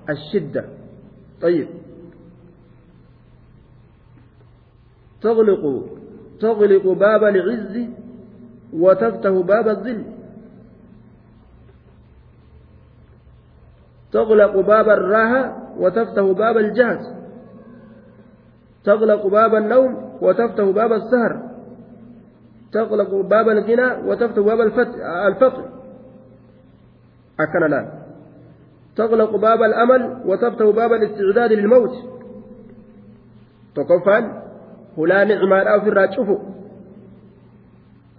[0.09, 0.65] الشدة
[1.41, 1.67] طيب
[5.21, 5.85] تغلق
[6.39, 7.85] تغلق باب العز
[8.73, 10.03] وتفتح باب الذل
[14.13, 17.21] تغلق باب الراحة وتفتح باب الجهل
[18.83, 21.51] تغلق باب النوم وتفتح باب السهر.
[22.73, 24.61] تغلق باب الغنى وتفتح باب
[25.27, 25.69] الفقر.
[27.39, 27.91] أكن لا
[28.95, 31.91] تغلق باب الأمل وتفتح باب الاستعداد للموت.
[33.75, 34.41] تقفان
[34.97, 36.39] هلا نعمة أو في الراجفه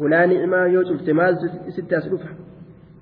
[0.00, 1.34] هلا نعمة يوسف تماز
[1.68, 2.28] ستة أسلوفة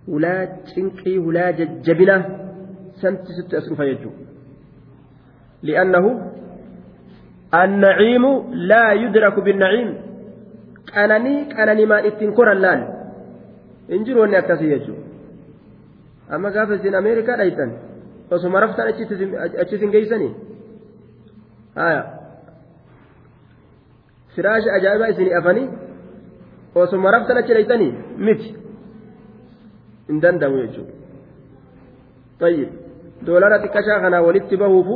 [0.08, 0.44] هلا
[0.76, 2.49] تنقي هلا ججبنا
[3.02, 4.10] سنت ستة أسلوفة يجو
[5.62, 6.04] لأنه
[7.54, 8.24] النعيم
[8.70, 10.10] لا يدرك بالنعيم
[10.90, 12.80] qananimaan ittiin koran laal
[13.88, 15.04] hin jiru wanni akkasii jechuudha
[16.34, 17.70] amma gaafa isin ameerikaa dhaytan
[18.30, 18.88] osuma raftan
[19.62, 20.32] achis hin geeysanii
[21.74, 22.02] haya
[24.34, 25.68] firaasha ajaa'ibaa isinii afanii
[26.84, 27.92] osuma raftan achi dhaytanii
[28.28, 28.54] miti
[30.08, 30.94] hin danda'amu jechuudha
[32.44, 32.79] tayyib
[33.26, 34.94] doolara xiqqashaa kanaa walitti bahuufu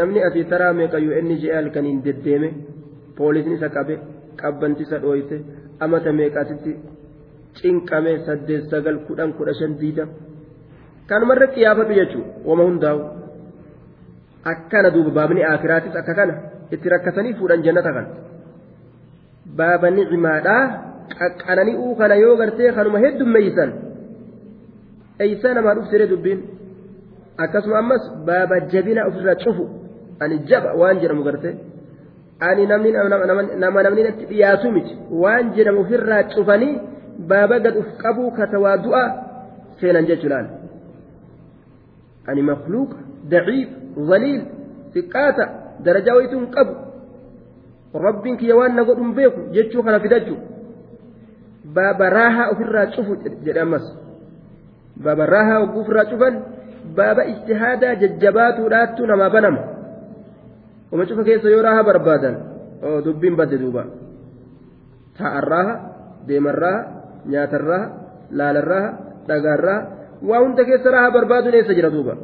[0.00, 2.50] namni asii taraa meeqa UN ji'a halkaniin deddeeme
[3.16, 3.96] poolisiin isa qabe.
[4.40, 5.36] qabbantisa dhooyte
[5.84, 6.72] amata meeqaatitti
[7.58, 10.04] cinqame saddeet sagal kudhan kudha shan diida
[11.08, 13.00] kanumarra qiyaafadhu jechuun wama hundaa'u.
[14.52, 16.34] Akkana duuba baabni akiraatis akka kana
[16.74, 18.08] itti rakkatanii fuudhan jannata kana.
[19.58, 20.62] Baaba nicimaadhaa
[21.20, 23.70] qaqqanani'uu kana yoo gartee kanuma heddummeeysan
[25.24, 26.40] eeysaa namaa dhufsiree dubbiin
[27.44, 29.64] akkasuma ammas baaba jabina ofirraa cufu.
[30.20, 31.56] Ani jaba waan jedhamu gartee.
[32.40, 34.94] ani namni nama namni natti dhiyaatu miti.
[35.22, 36.74] Waan jedhamu ofirraa cufanii
[37.30, 39.04] baaba gad uf qabuu katawaa du'a
[39.80, 40.46] seenan jechuudhaan
[42.28, 42.96] ani makluuqa
[43.32, 43.68] daciif
[44.08, 44.42] zaliil
[44.94, 45.44] xiqqaata
[45.84, 46.74] darajaa wayituun qabu.
[48.06, 50.36] Rabbiin kiyya waan na godhun beeku jechuu kana fidachuu.
[51.74, 53.86] Baaba raahaa ofirraa cufu jedhe ammas.
[55.04, 56.34] Baaba raahaa ogguu ofirraa cufan
[56.98, 59.62] baaba ijtihaadaa jajjabaatuudhaattu namaa banama
[60.92, 62.36] uma cufa keessa yoo raaha barbaadan
[63.04, 63.82] dubbiin badde duuba.
[65.18, 65.74] Taa'arraaha
[66.28, 66.80] deemarraaha
[67.32, 67.86] nyaatarraaha
[68.38, 68.90] laalarraaha
[69.28, 69.82] dhagaarraaha
[70.28, 72.14] waa hunda keessa raaha barbaaduun eessa jira duuba.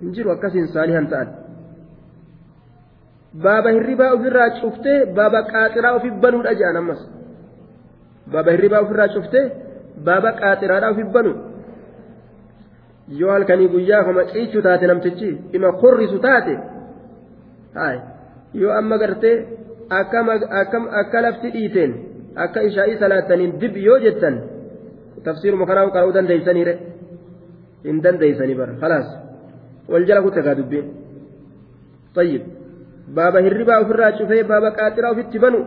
[0.00, 1.28] Hin jiru akkasiin saalihan ta'an.
[3.44, 7.00] Baaba hirribaa ofirraa cuftee baaba qaaxiraa ofi banuudha jedhan ammas.
[8.32, 9.46] Baaba hirribaa ofirraa cuftee
[10.06, 11.32] baaba qaaxiraadhaa ofi banu
[13.08, 16.54] yoo halkanii guyyaa koma ciichu taate namtichi dhima korrisu taate
[18.62, 19.36] yoo amma gartee
[19.90, 21.94] akka lafti dhiiteen
[22.46, 24.42] akka ishaa'ii salaattaniin dib yoo jettan
[25.24, 26.74] tafsiiruma kanaa qara'uu dandeeysaniire
[27.84, 29.08] hin dandeeysanii bara khalaas.
[29.88, 30.86] Wal jala kutte gaa dubbiin
[32.14, 32.42] tayyib.
[33.14, 35.60] Baaba hirribaa ofirraa cufee baaba qaaxiraa ofitti banu.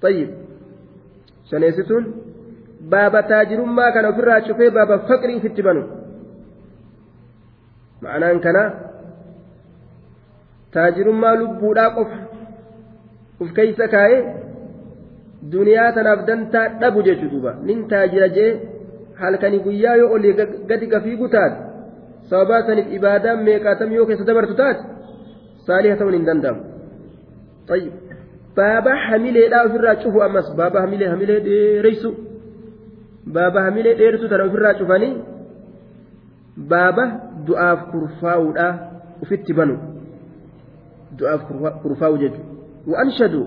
[0.00, 0.30] Tayyib.
[1.50, 2.04] Shaneessituun
[2.88, 5.82] baaba taajirummaa kana ofirraa cufee baaba faqrii ofitti banu.
[8.02, 8.68] Ma'anaan kanaa
[10.76, 12.18] taajirummaa lubbuudhaa qofa
[13.40, 14.20] uf keeysa kaa'ee
[15.52, 17.52] duniyaa tanaaf dantaa dhabu jechuudha duuba.
[17.68, 18.52] Nin taajira jee
[19.20, 20.34] halkanii guyyaa yoo olii
[20.68, 21.56] gadi gafiigu taate
[22.30, 24.82] sababaa saniif ibaadaa meeqaatam yoo keessa dabartu taate
[25.66, 26.62] saaliha ta'uun hin danda'amu.
[28.56, 32.10] Baaba hamileedhaa ofirraa cufu ammas baaba hamilee hamilee dheereysu
[33.26, 35.14] baaba hamilee dheertu tana ofirraa cufanii
[36.56, 37.04] baaba
[37.46, 38.74] du'aaf kurfaa'uudhaa
[39.22, 39.76] ufitti banu.
[41.18, 41.42] du'aaf
[41.82, 42.50] kurfaa'u jechuudha
[42.86, 43.46] وأنشدوا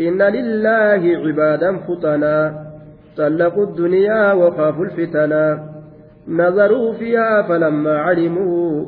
[0.00, 2.66] إن لله عبادا فطنا
[3.16, 5.64] طلقوا الدنيا وخافوا الفتنا
[6.28, 8.86] نظروا فيها فلما علموا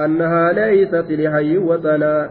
[0.00, 2.30] أنها ليست لحي وطنا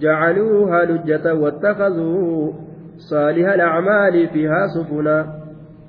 [0.00, 2.52] جعلوها لجة واتخذوا
[2.96, 5.39] صالح الأعمال فيها سفنا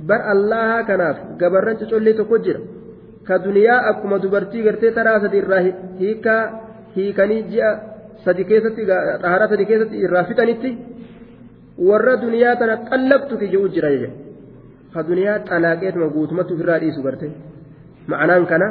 [0.09, 2.57] بر الله كناف قبرنت تقولي تكجر
[3.27, 5.71] كدنيا أكما دبرتي قرتي ترى سدي الراهي
[6.01, 6.35] هيكا
[6.95, 7.91] هيكني جاء
[8.25, 10.71] sadi keessatti xaharaa sadi keessatti irraa fixanitti
[11.89, 14.17] warra duniyaa tana qallabtu kijuu jira jechuudha
[14.93, 17.27] ka duniyaa xalaaqeetuma guutumatti ofirraa dhiisu garte
[18.13, 18.67] ma'anaan kana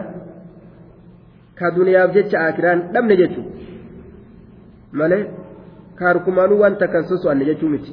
[1.59, 3.51] ka duniyaaf jecha akiraan dhabne jechuudha
[5.01, 5.23] malee
[6.01, 7.93] kaarkumaanuu wanta kan soso'anne jechuu miti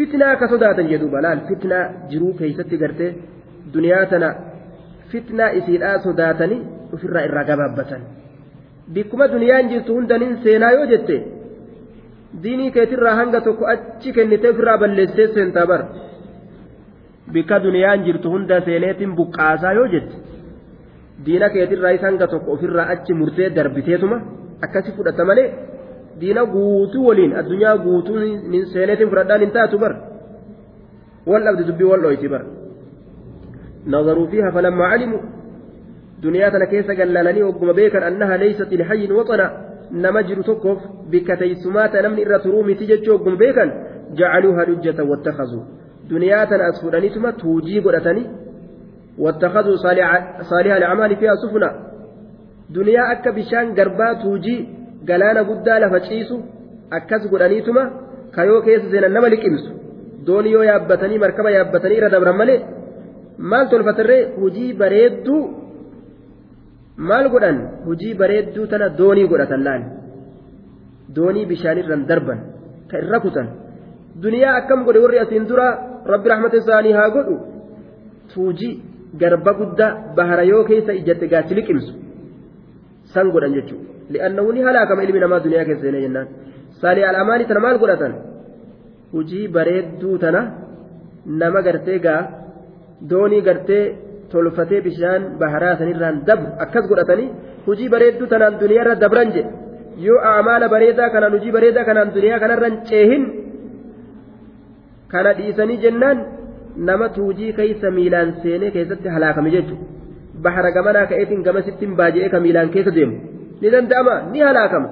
[0.00, 1.82] fitnaa ka sodaatan jedhu balaan fitnaa
[2.12, 3.10] jiruu keessatti gartee
[3.74, 4.28] duniyaa tana
[5.12, 6.60] fitnaa isiidhaa sodaatanii
[6.94, 8.02] ofirraa irraa gabaabbatan.
[8.94, 11.16] bikkuma duniyaan jirtu hundanin seenaa yoo jette
[12.42, 15.86] diinii keetirraa hanga tokko achi kennitee ofirraa balleessee seentaa bara
[17.34, 20.16] bikka duniyaan jirtu hunda seeneetiin buqqaasaa yoo jette
[21.26, 24.18] diina keetirraa isa hanga tokko ofirraa achi murtee darbiteetuma
[24.68, 25.46] akkasi fudhata malee
[26.20, 28.16] diina guutuu waliin addunyaa guutuu
[28.72, 29.96] seeneetiin fudhadhaan hin taatu bara
[31.30, 32.46] wal dhabdi dubbii wal dhoyti bara
[33.86, 35.20] نظروا فيها فلما علموا
[38.08, 39.46] annaha leeysat ilhayyin waxana
[39.90, 40.80] nama jiru tokkoof
[41.12, 43.70] bikka teeysumaata namni irra turuu miti jechuu ogguma beekan
[44.18, 45.64] jacaluuha lujjatan wattakazuu
[46.10, 48.26] duniyaa tana as fudhanituma tuujii godhatanii
[49.18, 49.76] واتخذوا
[50.42, 51.70] صالح الأعمال فيها سفنا
[52.70, 53.74] دنيا أكا بشان
[55.08, 56.36] galaana guddaa lafa ciisu
[56.98, 57.82] akkas godhaniituma
[58.34, 59.70] kayoo keessa seenan nama liqimsu.
[60.26, 62.58] Doonii yoo yaabbatanii markaba yaabbatanii irra dabran malee
[63.50, 65.42] maal tolfatarree hujii bareedduu.
[67.08, 67.58] Maal godhan?
[67.86, 69.82] Hujii bareedduu tana doonii godhatan laan
[71.16, 72.40] doonii bishaanirran darban
[72.90, 73.48] ka irra kutan.
[74.22, 75.66] Duniyaa akkam godhe warri asiin dura
[76.12, 77.36] rabbi rahmata isaanii haa godhu?
[78.34, 78.74] Tuujii
[79.20, 81.92] garba guddaa bahara yoo keessa ijjatte gaachi liqimsu
[83.12, 83.99] san godhan jechuudha.
[84.14, 86.26] Li'aannahu ni halaakama ilmi namaa duniyaa keessa seenee jennaan
[86.82, 88.12] saalii al'amaanii tana maal godhatan
[89.14, 90.40] hujii bareedduu tana
[91.42, 92.20] nama gartee gaa
[93.10, 93.84] doonii gartee.
[94.32, 97.28] tolfatee bishaan baharaa sanirraan dabru akkas godhatanii
[97.66, 99.50] hujii bareedduu tanaan duniyaarra dabran jedhe
[100.06, 103.24] yoo amaala bareedaa kanaan hujii bareedaa kanaan duniyaa kanarran ceehin
[105.12, 106.18] kana dhiisanii jennaan
[106.88, 109.86] nama tuujii keessa miilaan seenee keessatti halaakame jechuudha
[110.44, 113.16] bahara gamanaa ka'eetiin gamasittiin baaja'ee ka miilaan keessa deemu
[113.60, 114.88] ni danda'ama ni halaakama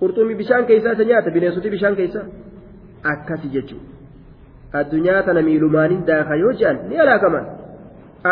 [0.00, 2.26] qurxummii bishaan keessaa isa nyaata bineensoti bishaan keessaa
[3.12, 7.46] akkasi jechuudha addunyaa tana miilumaaniin daaka yoo je'an ni halaakaman.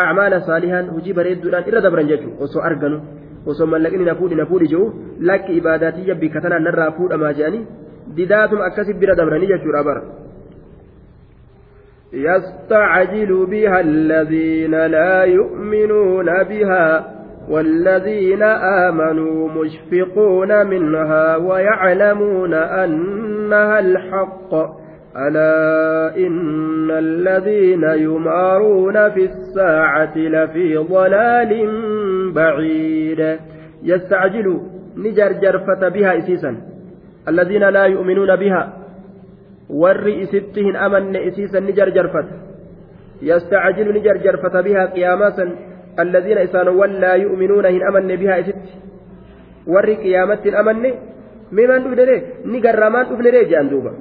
[0.01, 3.01] acmaala saalihaan hujii bareedduudhaan irra dabran jechuudha osoo arganu
[3.51, 4.87] osoo mallaqni na fuudhi na fuudhi jiru
[5.29, 7.67] lakki ibaadaatiyya bikka tanaan narraa fuudhamaa jedhanii
[8.17, 10.03] didaatuma akkasi bira dabranii jechuudha bara.
[12.13, 16.85] يستعجل بها الذين لا يؤمنون بها
[17.49, 24.53] والذين آمنوا مشفقون منها ويعلمون أنها الحق.
[25.17, 31.67] ألا إن الذين يمارون في الساعة لفي ضلال
[32.33, 33.39] بعيد.
[33.83, 34.61] يستعجل
[34.97, 36.57] نجرجرفة بها إسيسا.
[37.27, 38.73] الذين لا يؤمنون بها
[39.69, 42.25] ور إسبتهن أمن إسيسا نجرجرفة
[43.21, 45.55] يستعجل نجرجرفة بها قياماسا
[45.99, 48.67] الذين إسانوا لا يؤمنون هن أمن بها إسبت
[49.67, 50.75] ور قيامة أمن
[51.51, 53.93] ممن دفنره نقرمان دفنره جان دوبا.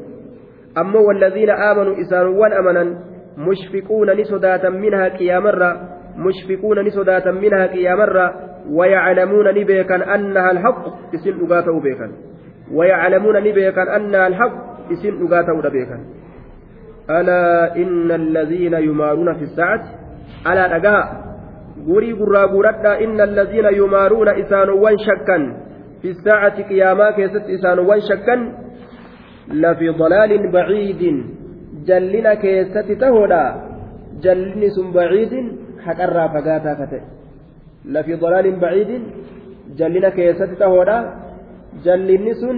[0.75, 2.89] ammoo walladhiina aamanuu isaanowwan amanan
[3.37, 5.71] mushfiquuna ni sodaatan minhaa qiyaamarra
[6.17, 8.27] mushfiquuna ni sodaatan minhaa qiyaamarra
[8.71, 10.85] ويعلمون نبيكا أنها الحق
[11.15, 12.11] اسم أغاته بيكا
[12.73, 14.55] ويعلمون نبيكا أنها الحق
[14.93, 16.01] اسم أغاته بيكا
[17.11, 19.85] ألا إن الذين يمارون في الساعة
[20.47, 20.77] ألا
[21.89, 25.39] أجاء قري قرى قرى إن الذين يمارون إسان شكا
[26.03, 28.53] في الساعة قياما كيست إسان شكا
[29.49, 31.25] لفي ضلال بعيد
[31.87, 33.45] جلنا كيست تهودا
[34.23, 35.33] جلني سن بعيد
[35.85, 37.01] حقرا فقاتا كته
[37.85, 39.03] لفي ضلال بعيد
[39.77, 41.15] جلنا كيست تهودا
[41.85, 42.57] جلني سن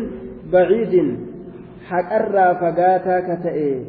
[0.52, 1.18] بعيد
[1.88, 3.80] حقرا فقاتا كته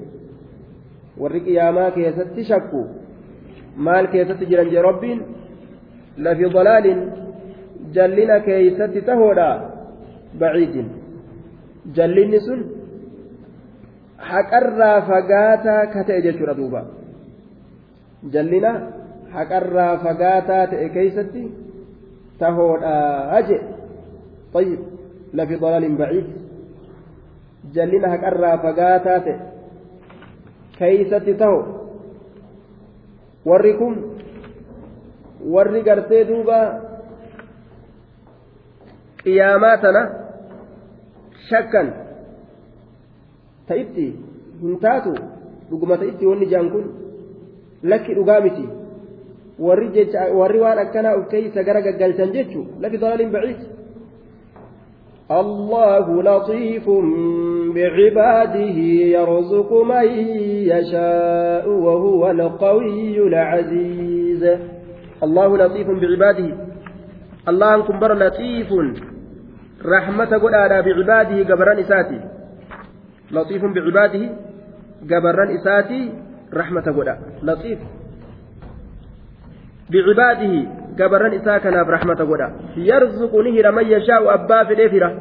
[1.17, 3.00] warri qiyaamaa keessatti shakku
[3.87, 5.19] maal keessatti jiran jee rabbiin
[6.25, 7.01] lafi dalaalin
[7.95, 9.49] jallina keeysatti tahoodha
[10.39, 10.87] baciidin
[11.95, 12.61] jallinni sun
[14.31, 16.81] haqarraa fagaataa ka ta'e jechuudha duuba
[18.33, 18.71] jallina
[19.35, 21.43] haqarraa fagaataa ta'e keeysatti
[22.41, 23.59] tahoodhaa je
[24.53, 24.79] طيب
[25.33, 26.27] لفي ضلال بعيد
[27.73, 29.39] جلنا هكرا فقاتات
[30.79, 31.80] كيست تهو
[33.46, 33.94] وركم
[35.46, 36.58] warri gartee duuba
[39.22, 40.02] qiyaamaa tana
[41.48, 41.88] shakkan
[43.68, 44.06] ta'itti
[44.62, 45.12] hin taatu
[45.70, 46.84] dhuguma ta'itti wanni jaan kun
[47.92, 48.66] lakki dhugaa miti
[49.66, 53.60] warri jecha warri waan akkanaa of keeysa gara gaggalchan jechu lafi dalaalin baciid
[55.30, 56.86] الله لطيف
[57.73, 58.77] بعباده
[59.17, 60.07] يرزق من
[60.73, 64.43] يشاء وهو القوي العزيز.
[65.23, 66.49] الله لطيف بعباده.
[67.49, 68.69] الله أنكم بر لطيف.
[69.85, 72.19] رحمة قل بعباده قبران إساتي.
[73.31, 74.29] لطيف بعباده
[75.11, 76.11] قبران إساتي.
[76.53, 77.79] رحمة قل لطيف.
[79.91, 80.53] بعباده
[82.25, 85.11] godha yarzuqu ni hira man yashaa'u abbaa fedheef hira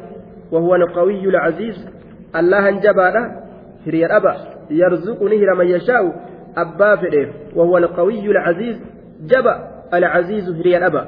[0.51, 1.87] وهو القوي العزيز.
[2.35, 3.41] الله جبانا
[3.87, 4.35] هري الأبا
[4.69, 6.15] يرزقني هر من يشاء
[6.57, 8.75] أبا فديف وهو القوي العزيز
[9.21, 11.07] جبا العزيز هري الأبا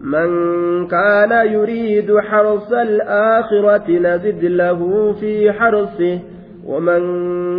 [0.00, 0.28] من
[0.86, 6.18] كان يريد حرث الآخرة نزد له في حرثه
[6.66, 7.02] ومن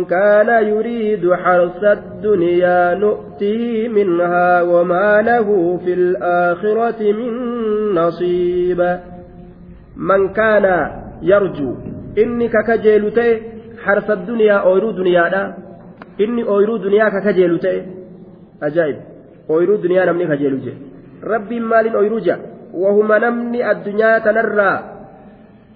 [0.04, 7.32] كان يريد حرث الدنيا نؤته منها وما له في الآخرة من
[7.94, 8.98] نصيب.
[9.96, 10.90] من كان
[11.22, 11.74] يرجو
[12.18, 13.04] إني ككجيل
[13.84, 15.42] حرث الدنيا أويرو دنيا دا
[16.20, 17.60] إني أويرو دنيا ككجيل
[18.62, 18.96] أجائب
[19.50, 20.54] أويرو دنيا نمني كجيل
[21.24, 22.36] ربي مال أويرو جا
[22.74, 24.72] وهما نمني الدنيا تنرى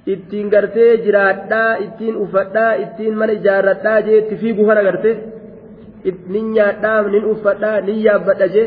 [0.06, 5.14] ittiin gartee jiraadhaa ittiin uffadhaa ittiin mana ijaarradhaa jee itti fiiguu kana gartee
[6.34, 8.66] nin nyaadhaa nin uffadhaa nin yaabbadha jee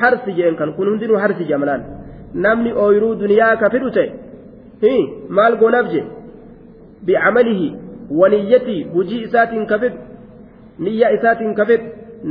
[0.00, 1.82] harsi jeen kan kun hundinuu harsi jamalaan
[2.44, 4.94] namni ooyiruu duniyaa ka fidhu ta'e
[5.38, 6.02] maal goonaaf je
[7.04, 7.68] bicamalihi
[8.20, 9.98] waniyyatii hujii isaatiin ka fidhu
[10.78, 11.86] niyyaa isaatiin ka fidhu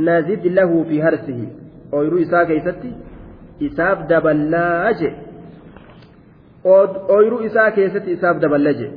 [0.08, 1.48] nazid lahu fi harsihi
[1.92, 2.92] ooyiruu isaa keeysatti
[3.70, 5.14] isaaf daballaa jee
[7.08, 8.88] ooyiruu isaa keessatti isaaf daballa je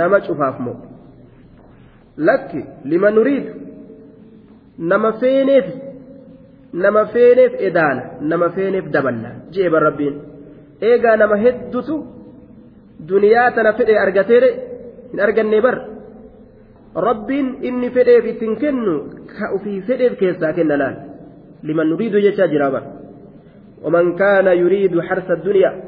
[0.00, 0.76] nama cufaaf moo
[2.28, 3.52] lakki lima nuriidu
[4.92, 5.66] nama feeneef
[6.84, 10.20] nama feeneef edaana nama feeneef daballa jee bar rabbiin
[10.90, 11.98] eegaa nama heddutu
[13.08, 14.50] duniyaa tana fedhe argateere
[15.12, 15.76] hin arganne bar
[17.08, 18.94] rabbiin inni fedheef ittiin kennu
[19.36, 20.96] ka ufii fedheef keessaa kenna laal
[21.62, 22.84] liman nuriidu jechaa jira bar
[23.84, 25.82] ومن كان يريد حرث الدنيا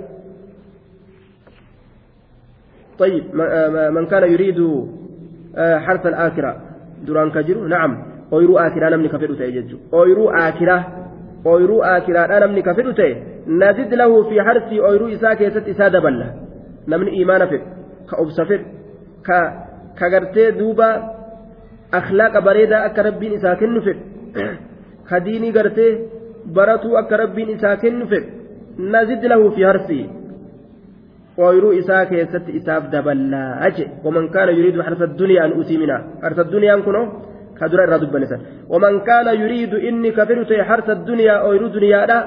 [2.98, 3.24] طيب
[3.92, 4.86] من كان يريد
[5.56, 6.60] حرث الآخرة
[7.06, 8.02] دران كجرو نعم
[8.32, 10.78] أويرو آخرة نمني كفر تأجج أويرو آخرة
[11.46, 13.16] أويرو آخرة نمني كفر تأ
[13.46, 14.72] نزد له في حرث
[16.92, 17.60] أويرو إساك يسد إسادة بلا نمني إيمان فر
[18.10, 18.60] كأبس فر
[19.26, 19.52] ك
[19.98, 21.12] كغرتي دوبا
[21.94, 23.96] أخلاق بريدة أك ربين إساكن فر
[25.10, 25.98] كديني غرتي
[26.46, 28.24] برتو أك ربين إساكن فر
[28.78, 30.16] نزد له في حرثه
[31.38, 35.06] ooyiruu isaa keessatti isaaf daballaa aje waman kaana yuriidu harsa
[35.60, 37.06] utii mina harsa duniyaan kunoo
[37.58, 42.18] ka dura irraa dubbanisan waman kaana yuriidu inni ka fedhu ta'e harsa duniyaa ooyiruu duniyaadha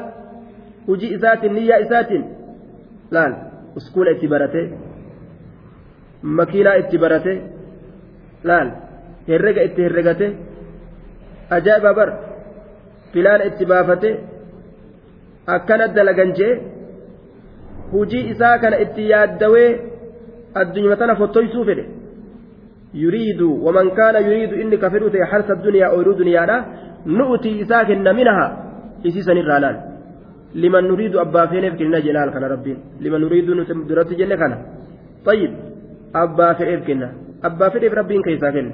[0.88, 2.24] hujii isaatiin niyyaa isaatiin
[3.12, 3.34] laal
[3.78, 4.62] uskuula itti barate
[6.38, 7.34] makiinaa itti barate
[8.50, 8.70] laal
[9.30, 10.28] herrega itti herregate
[11.58, 12.10] ajaa'iba bar
[13.14, 14.10] filaana itti baafate
[15.56, 16.54] akkana dalagan jee
[17.92, 19.70] hujii isaa kana itti yaaddawee
[20.62, 21.86] addunyaa tana fottoysuu fedhe
[23.04, 26.58] yuriidu waman kaana yuriidu inni ka fedhu ta'e harsa duniyaa ooyiruu duniyaadha
[27.18, 28.46] nu'utii isaa kenna minaha
[29.08, 29.78] isiisan irraa laal
[30.54, 34.58] liman nuriidu abbaa feeneef kenna jelaal kana rabbiin liman nuriidu nuti duratti jenne kana
[35.26, 35.52] tayyib
[36.14, 37.10] abbaa fedheef kenna
[37.50, 38.74] abbaa fedheef rabbiin keessaa kenna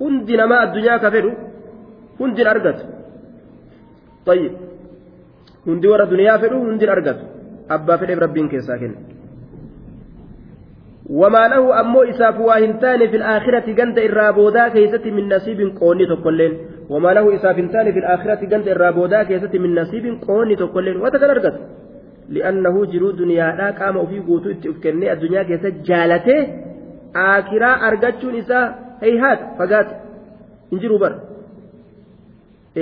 [0.00, 1.32] hundi namaa addunyaa ka fedhu
[2.20, 2.84] hundin argatu
[4.26, 4.52] tayyib
[5.66, 7.24] hundi warra duniyaa fedhu hundin argatu
[7.76, 8.98] abbaa fedheef rabbiin keessaa kenna
[11.20, 15.74] wamaa lahu ammoo isaaf waa hin taane fi aakhirati ganda irraa boodaa keessatti min nasiibin
[15.80, 16.54] qoonni tokkolleen
[18.52, 21.60] ganda irraa boodaa keessatti min nasiibin qoonni tokkolleen wata kan argatu
[22.34, 26.40] li'annahu jiruu duniyaadhaa qaama ofii guutuu itti uf kennee addunyaa keessa jaalatee
[27.26, 28.64] aakiraa argachuun isaa
[29.02, 29.94] hayhaata fagaate
[30.70, 31.16] hin jiru bara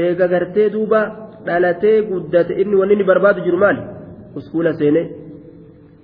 [0.02, 1.00] eega gartee duuba
[1.46, 3.82] dhalatee guddate inni wanni inni barbaadu jiru maali
[4.40, 5.06] uskuula seenee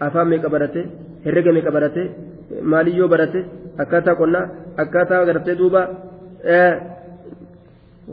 [0.07, 0.81] afaan meeqa barate
[1.25, 2.03] herrega meeqa barate
[2.73, 3.41] maaliyyoo barate
[3.83, 4.45] akkaataa qonnaa
[4.83, 5.83] akkaataa gartee duuba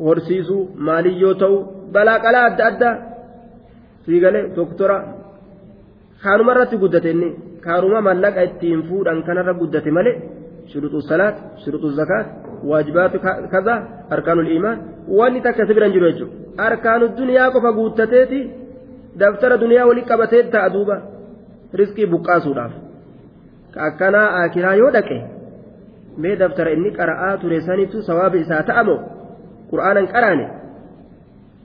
[0.03, 1.55] horsiisuu maaliyyoo ta'u
[1.93, 2.95] balaa qalaa adda addaa.
[4.05, 4.97] Siigalee doktora
[6.23, 7.30] kaanuma irratti guddate inni.
[7.65, 10.15] Kaanuma mallaqa ittiin fuudhan kanarra guddate malee
[10.72, 12.27] shuruxu salaat shuruxu zakaat
[12.69, 13.17] waajibaatu
[13.53, 13.76] kaza
[14.15, 14.77] arkaanul iimaan.
[15.17, 16.35] Wanni takka si biran jiru jechuudha.
[16.67, 18.39] Arkaanu duniyaa qofa guuttateeti
[19.19, 20.95] daftara duniyaa waliin qabatee ta'a duuba.
[21.80, 22.73] Riskii buqqaasuudhaaf.
[23.73, 25.17] Ka akkanaa akiraa yoo dhaqe
[26.17, 28.95] mee daftara inni qara'aa ture sanitu sawaaba isaa ta'amo
[29.71, 30.45] qur'aanan qaraane.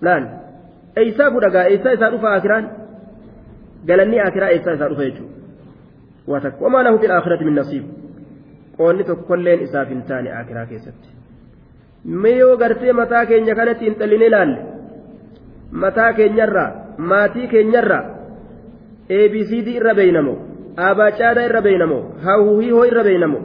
[0.06, 0.24] Laal
[1.02, 2.70] eeysaa fudhagaa eeysaa isaa dhufa akiraan?
[3.86, 6.52] Galanni akiraa eeysaa isaa dhufa jechuudha.
[6.60, 7.84] Wamaa lahu fil aakhirati min nasiib.
[8.76, 11.08] Qoonni tokkolleen isaaf hin taane akiraa keessatti.
[12.04, 14.60] Mee gartee mataa keenya kanatti hin xalline laalle
[15.72, 18.04] mataa keenyarraa maatii keenyarraa
[19.18, 20.38] abcd irra beeynamoo
[20.86, 23.42] aabaacaadhaa irra beeynamoo hawuhihoo irra beeynamoo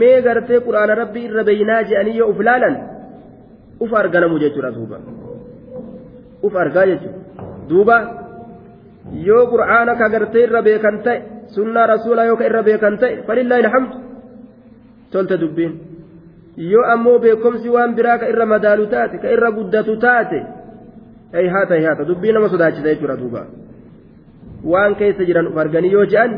[0.00, 2.76] mee gartee quraana rabbii irra beeynaa je'anii yoo uf laalan
[3.80, 4.98] uf arganamu jechuudha duuba
[6.42, 7.18] uf argaa jechuudha
[7.68, 7.96] duuba
[9.28, 11.22] yoo qur'aana ka gartee irra beekan ta'e
[11.54, 13.96] sunnaa rasuulaa yoo ka irra beekan ta'e falillaahi alhamdu
[15.12, 15.72] tolte dubbiin
[16.72, 20.40] yoo ammoo beekomsi waan biraa ka irra madaalu taate ka irra guddatu taate
[21.54, 23.46] haata haata dubbii nama sodaachisa jechuudha duuba
[24.64, 26.32] waan keessa jiran uf arganii yoo je'an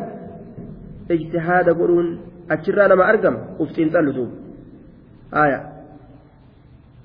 [1.09, 2.09] ijtihaada godhuun
[2.49, 4.35] achirraa nama argama uf xiinxallu duuba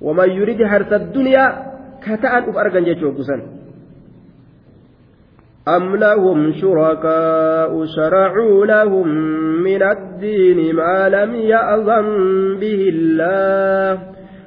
[0.02, 1.52] waman yurid harsa duniyaa
[2.02, 2.86] ka ta'an uf argan
[5.68, 9.08] أم لهم شركاء شرعوا لهم
[9.64, 12.08] من الدين ما لم يأذن
[12.60, 14.00] به الله.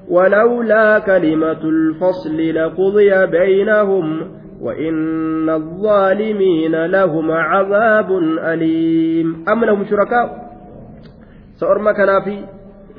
[0.09, 9.45] ولولا كلمة الفصل لقضي بينهم وإن الظالمين لهم عذاب أليم.
[9.49, 10.51] أم لهم شركاء؟
[11.61, 12.45] سأرمى كان في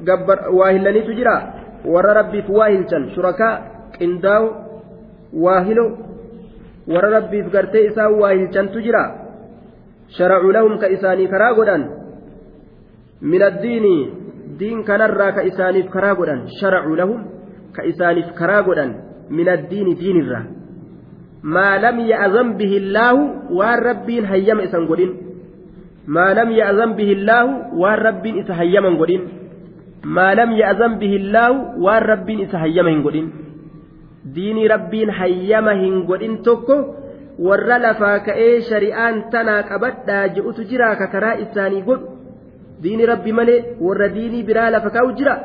[0.02, 1.61] جبر واهلني تجرى.
[1.86, 3.54] warra rabbiif waa hilchan shurakaa
[3.98, 4.48] qindaawu
[5.34, 5.86] waa hilo
[6.88, 9.04] warra rabbiif gartee isaan waa hilchantu jira
[10.18, 11.84] sharacuu lahum ka isaanii karaa godhan?
[13.22, 13.96] Min addiini
[14.60, 16.48] diin kanarraa ka isaaniif karaa godhan?
[16.60, 17.20] Sharacu lahum
[17.76, 18.92] ka isaaniif karaa godhan?
[19.30, 20.46] Min addiini diinirraa
[21.42, 25.12] maa lam ya'zan bihi illaahu waan rabbiin hayyama isan godhin.
[26.06, 29.41] Maa lam ya'zan bihi illaahu waan rabbiin isa hayyaman godhin.
[30.04, 33.28] Maa lam ya'zan bihi illaahu waan rabbiin isa hayyama hin godhin.
[34.36, 36.76] Diinii rabbiin hayyama hin godhin tokko
[37.40, 42.18] warra lafaa ka'ee shari'aan tanaa qabadhaa je'utu jiraa ka karaa isaanii godhu.
[42.84, 45.36] Diini rabbi malee warra diinii biraa lafa kaa'u jira?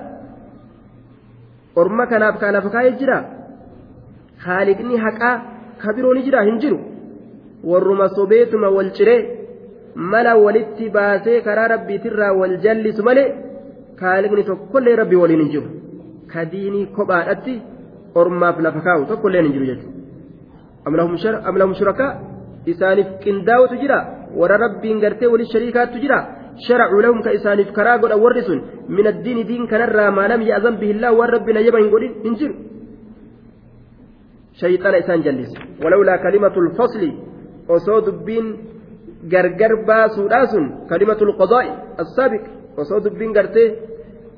[1.76, 3.18] Orma kanaaf kaa lafa kaa'ee jira?
[4.44, 5.34] Haaliqni haqaa
[5.82, 6.78] ka biroo ni jira hin jiru.
[7.64, 9.20] Warruma sobeetuma wal ciree
[9.94, 13.45] mala walitti baasee karaa rabbiitirraa wal jallisu malee
[14.00, 15.68] haaliqni tokkollee rabbi waliin hin jiru
[16.32, 17.54] ka diinii kophaadhatti
[18.20, 22.12] ormaaf lafa kaa'u tokkollee hin jiru jechuudha am lahum shurakaa
[22.72, 23.98] isaaniif qindaa'utu jira
[24.40, 26.20] warra rabbiin gartee waliin shariikaattu jira.
[26.58, 28.50] شرعوا لهم كإسانيف كراغود أورس
[28.88, 32.52] من الدين دين كنرى ما لم يأذن به الله والرب نجبه إنقلين إنجر
[34.60, 35.52] شيطان إسان جلس
[35.84, 37.02] ولولا كلمة الفصل
[37.68, 38.46] وصود بين
[39.32, 40.52] غرغر باسوداس
[40.90, 41.64] كلمة القضاء
[42.78, 43.74] السابق وصود بين غرتي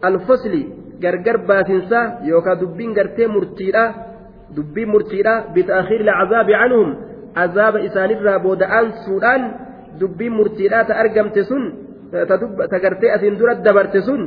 [0.05, 0.55] الفصل
[1.02, 3.94] غرغر باسنسا يوكا دبين غرتي مرتيرا
[4.56, 6.97] دبين مرتيرا بتأخير العذاب عنهم
[7.36, 9.43] عذاب إسان الرابودان سودان
[10.01, 11.65] دبين مرتيرا تأرقمت سن
[12.73, 14.23] tagartee asiin dura dabarte sun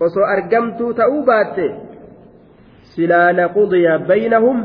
[0.00, 1.66] osoo argamtuu ta'uu baatte
[2.92, 4.58] silaa laqudiya baynahum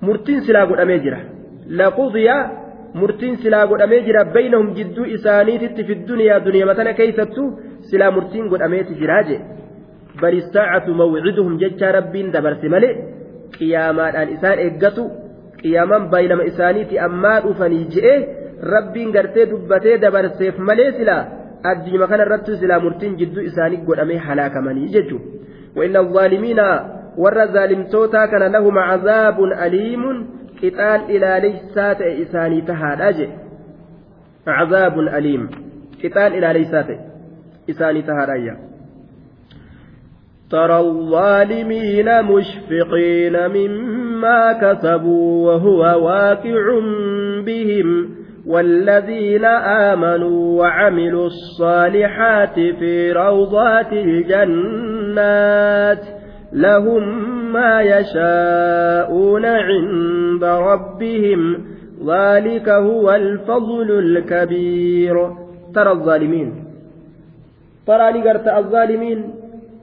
[0.00, 1.20] murtiin silaa godhamee jira.
[1.78, 2.36] Laqudiya
[3.00, 7.44] murtiin silaa godhamee jira baynahum jidduu isaaniititti fi duniyaa matana keeysattu
[7.90, 9.36] silaa murtiin godhameeti jiraa je
[10.20, 12.92] bal isaacatu mawciduhum jecha rabbiin dabarse malee
[13.58, 15.04] qiyaamaadhaan isaan eeggatu
[15.62, 18.14] qiyaamaan baynama isaaniiti ammaa dhufanii je'e
[18.74, 21.22] rabbiin gartee dubbatee dabarseef malee silaa
[21.70, 25.28] addunyaa kana irratti silaa murtiin jidduu isaanii godhamee halaakamanii jechuudha
[25.76, 26.66] wa'inna zaalimiina
[27.24, 30.18] warra zaalimtootaa kana lahuma cazaabun aliimun
[30.60, 33.26] qixaan ilaaleysaa ta'e isaanii tahaadha je
[34.44, 35.50] cazaabun aliim
[36.04, 37.00] qixaan ilaaleysaa ta'e
[37.74, 38.56] isaanii tahaadha
[40.50, 46.80] ترى الظالمين مشفقين مما كسبوا وهو واقع
[47.46, 48.10] بهم
[48.46, 56.06] والذين آمنوا وعملوا الصالحات في روضات الجنات
[56.56, 57.02] لهم
[57.52, 61.40] ما يشاءون عند ربهم.
[62.06, 65.16] ذلك هو الفضل الكبير.
[65.74, 66.48] ترى الظالمين.
[67.86, 69.18] ترى نقرت الظالمين.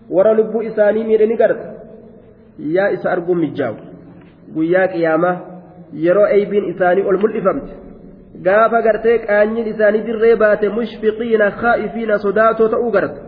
[0.10, 1.62] ورى لب إساني مير نقرت
[2.60, 3.74] يا إسا أرقم مجاو.
[4.56, 5.32] ويا قيامة.
[5.94, 7.84] يرى أيبين إساني الملئفمت
[8.42, 13.22] gaafa gartee qaanyiin isaanii dirree baate mushfiqiina khaa'ifiina sodaatoo ta'uu garta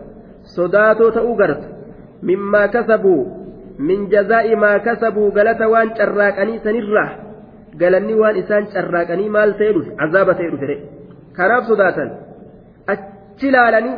[0.56, 1.10] sodaatoo
[2.22, 3.22] mimmaa kasabuu
[3.78, 7.10] min jazaa'i maa kasabuu galata waan carraaqanii sanirraa
[7.80, 10.76] galanni waan isaan carraaqanii maal ta'e dhufe azaaba ta'e dhufe
[11.36, 12.10] kanaaf sodaatan
[12.94, 13.96] achi laalanii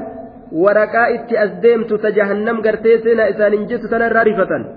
[0.65, 4.69] waraqaa itti as deemtu ta jahannam gartee seenaa isaanin jettu tanarraa rifatan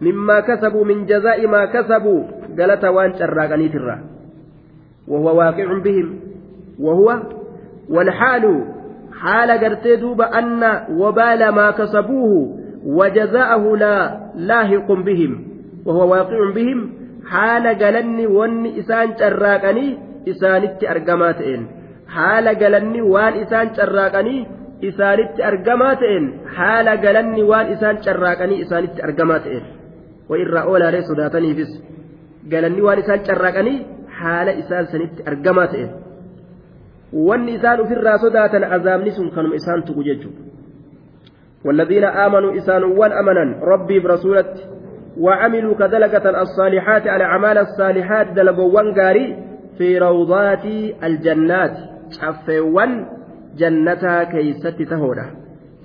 [0.00, 2.20] mimmaa kasabuu min jazaa'i maa kasabuu
[2.56, 3.98] galata waan carraaqaniitirra
[5.08, 6.20] وهو واقع بهم
[6.80, 7.22] وهو
[7.90, 8.64] والحال
[9.20, 13.97] حال قرتي دوب أن وبال ما كسبوه وجزاءه لا
[14.35, 15.31] لاهق بهم
[15.85, 16.79] وهو واقع بهم
[17.25, 21.67] حال قلني ون إسان شراكني إسانت أرقماتين
[22.07, 24.47] حال قلني وان إسان شراكني
[24.83, 26.23] إسانت أرقماتين
[26.55, 29.63] حال قلني وان إسان شراكني إسانت أرقماتين
[30.29, 31.71] وإن رأوا لا ريسو داتني بس
[32.51, 33.73] قلني وان إسان شراكني
[34.17, 35.89] حال إسان سنت أرقماتين
[37.13, 40.50] wanni isaan ofirraa sodaatan azaabni sun kanuma isaan tuqu jechuudha
[41.64, 44.68] والذين آمنوا إسان وان أمنا ربي برسولت
[45.18, 49.36] وعملوا كدلقة الصالحات على أعمال الصالحات دلقوا قاري
[49.78, 50.64] في روضات
[51.02, 51.76] الجنات.
[52.10, 53.06] شفوان
[53.56, 55.26] جنتا كيست تهودا.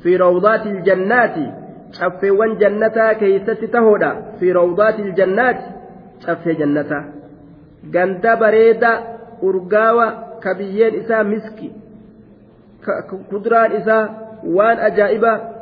[0.04, 1.36] في روضات الجنات
[1.92, 4.12] شفوان جنتا كيست تهودا.
[4.40, 5.60] في روضات الجنات
[6.20, 7.06] شف جنتا.
[7.94, 9.00] قند بريدة
[9.44, 10.14] أرقاوة
[10.44, 11.72] كبيين إسا مسكي.
[13.32, 14.10] كدران إسا
[14.46, 15.57] وان أجائبا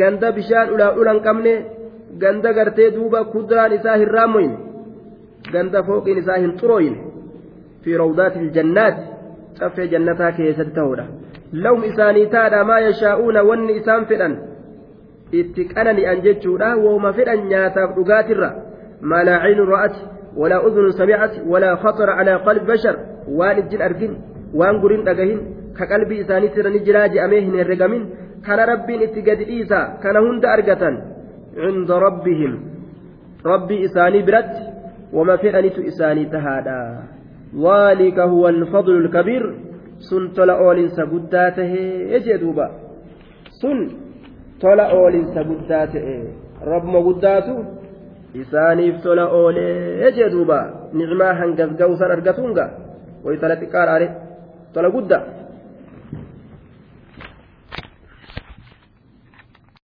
[0.00, 1.54] ganda bishaan ulaa ulan qabne
[2.22, 4.54] ganda gartee duuba kuduraan isaa hin raammoyin
[5.52, 6.96] ganda fooqiin isaa hin xurooyin
[7.82, 9.02] fi rawdaati iljannaati
[9.58, 11.04] caffee jannataa keessatti ta'uudha
[11.64, 14.36] lahum isaanii taadha maa yashaa'uuna wanni isaan fedhan
[15.40, 18.50] itti qanani'an jechuudha wooma fedhan nyaataaf dhugaatirra
[19.12, 19.96] maa laa ciinun ra'at
[20.36, 22.96] walaa udunun samicat walaa khatara calaa qalbi bashar
[23.38, 24.12] waan ijjin argin
[24.60, 25.40] waan gurin dhagahin
[25.78, 28.02] ka qalbii isaaniitirra ni jiraa je'amee hin herregamin
[28.46, 30.94] kana rabbiin itti gadi dhiisa kana hunda argatan
[31.54, 32.52] cinda rabbihim
[33.52, 34.62] rabbii isaanii biratti
[35.16, 36.78] wama fedhanitu isaanii tahaadha
[37.52, 39.44] ذلك هو الفضل الكبير
[40.08, 42.66] sun tola oolinsa guddaa tahee jee duuba
[43.60, 43.78] sun
[44.60, 46.16] tola oolinsa guddaa ta'e
[46.72, 47.54] rabbuma guddaatu
[48.42, 50.58] isaaniif tola oolee jee duuba
[50.98, 52.64] nicmaa hangas ga'usan argatunga
[53.24, 54.08] way tola xiqqaadhaare
[54.74, 55.22] tola guddaa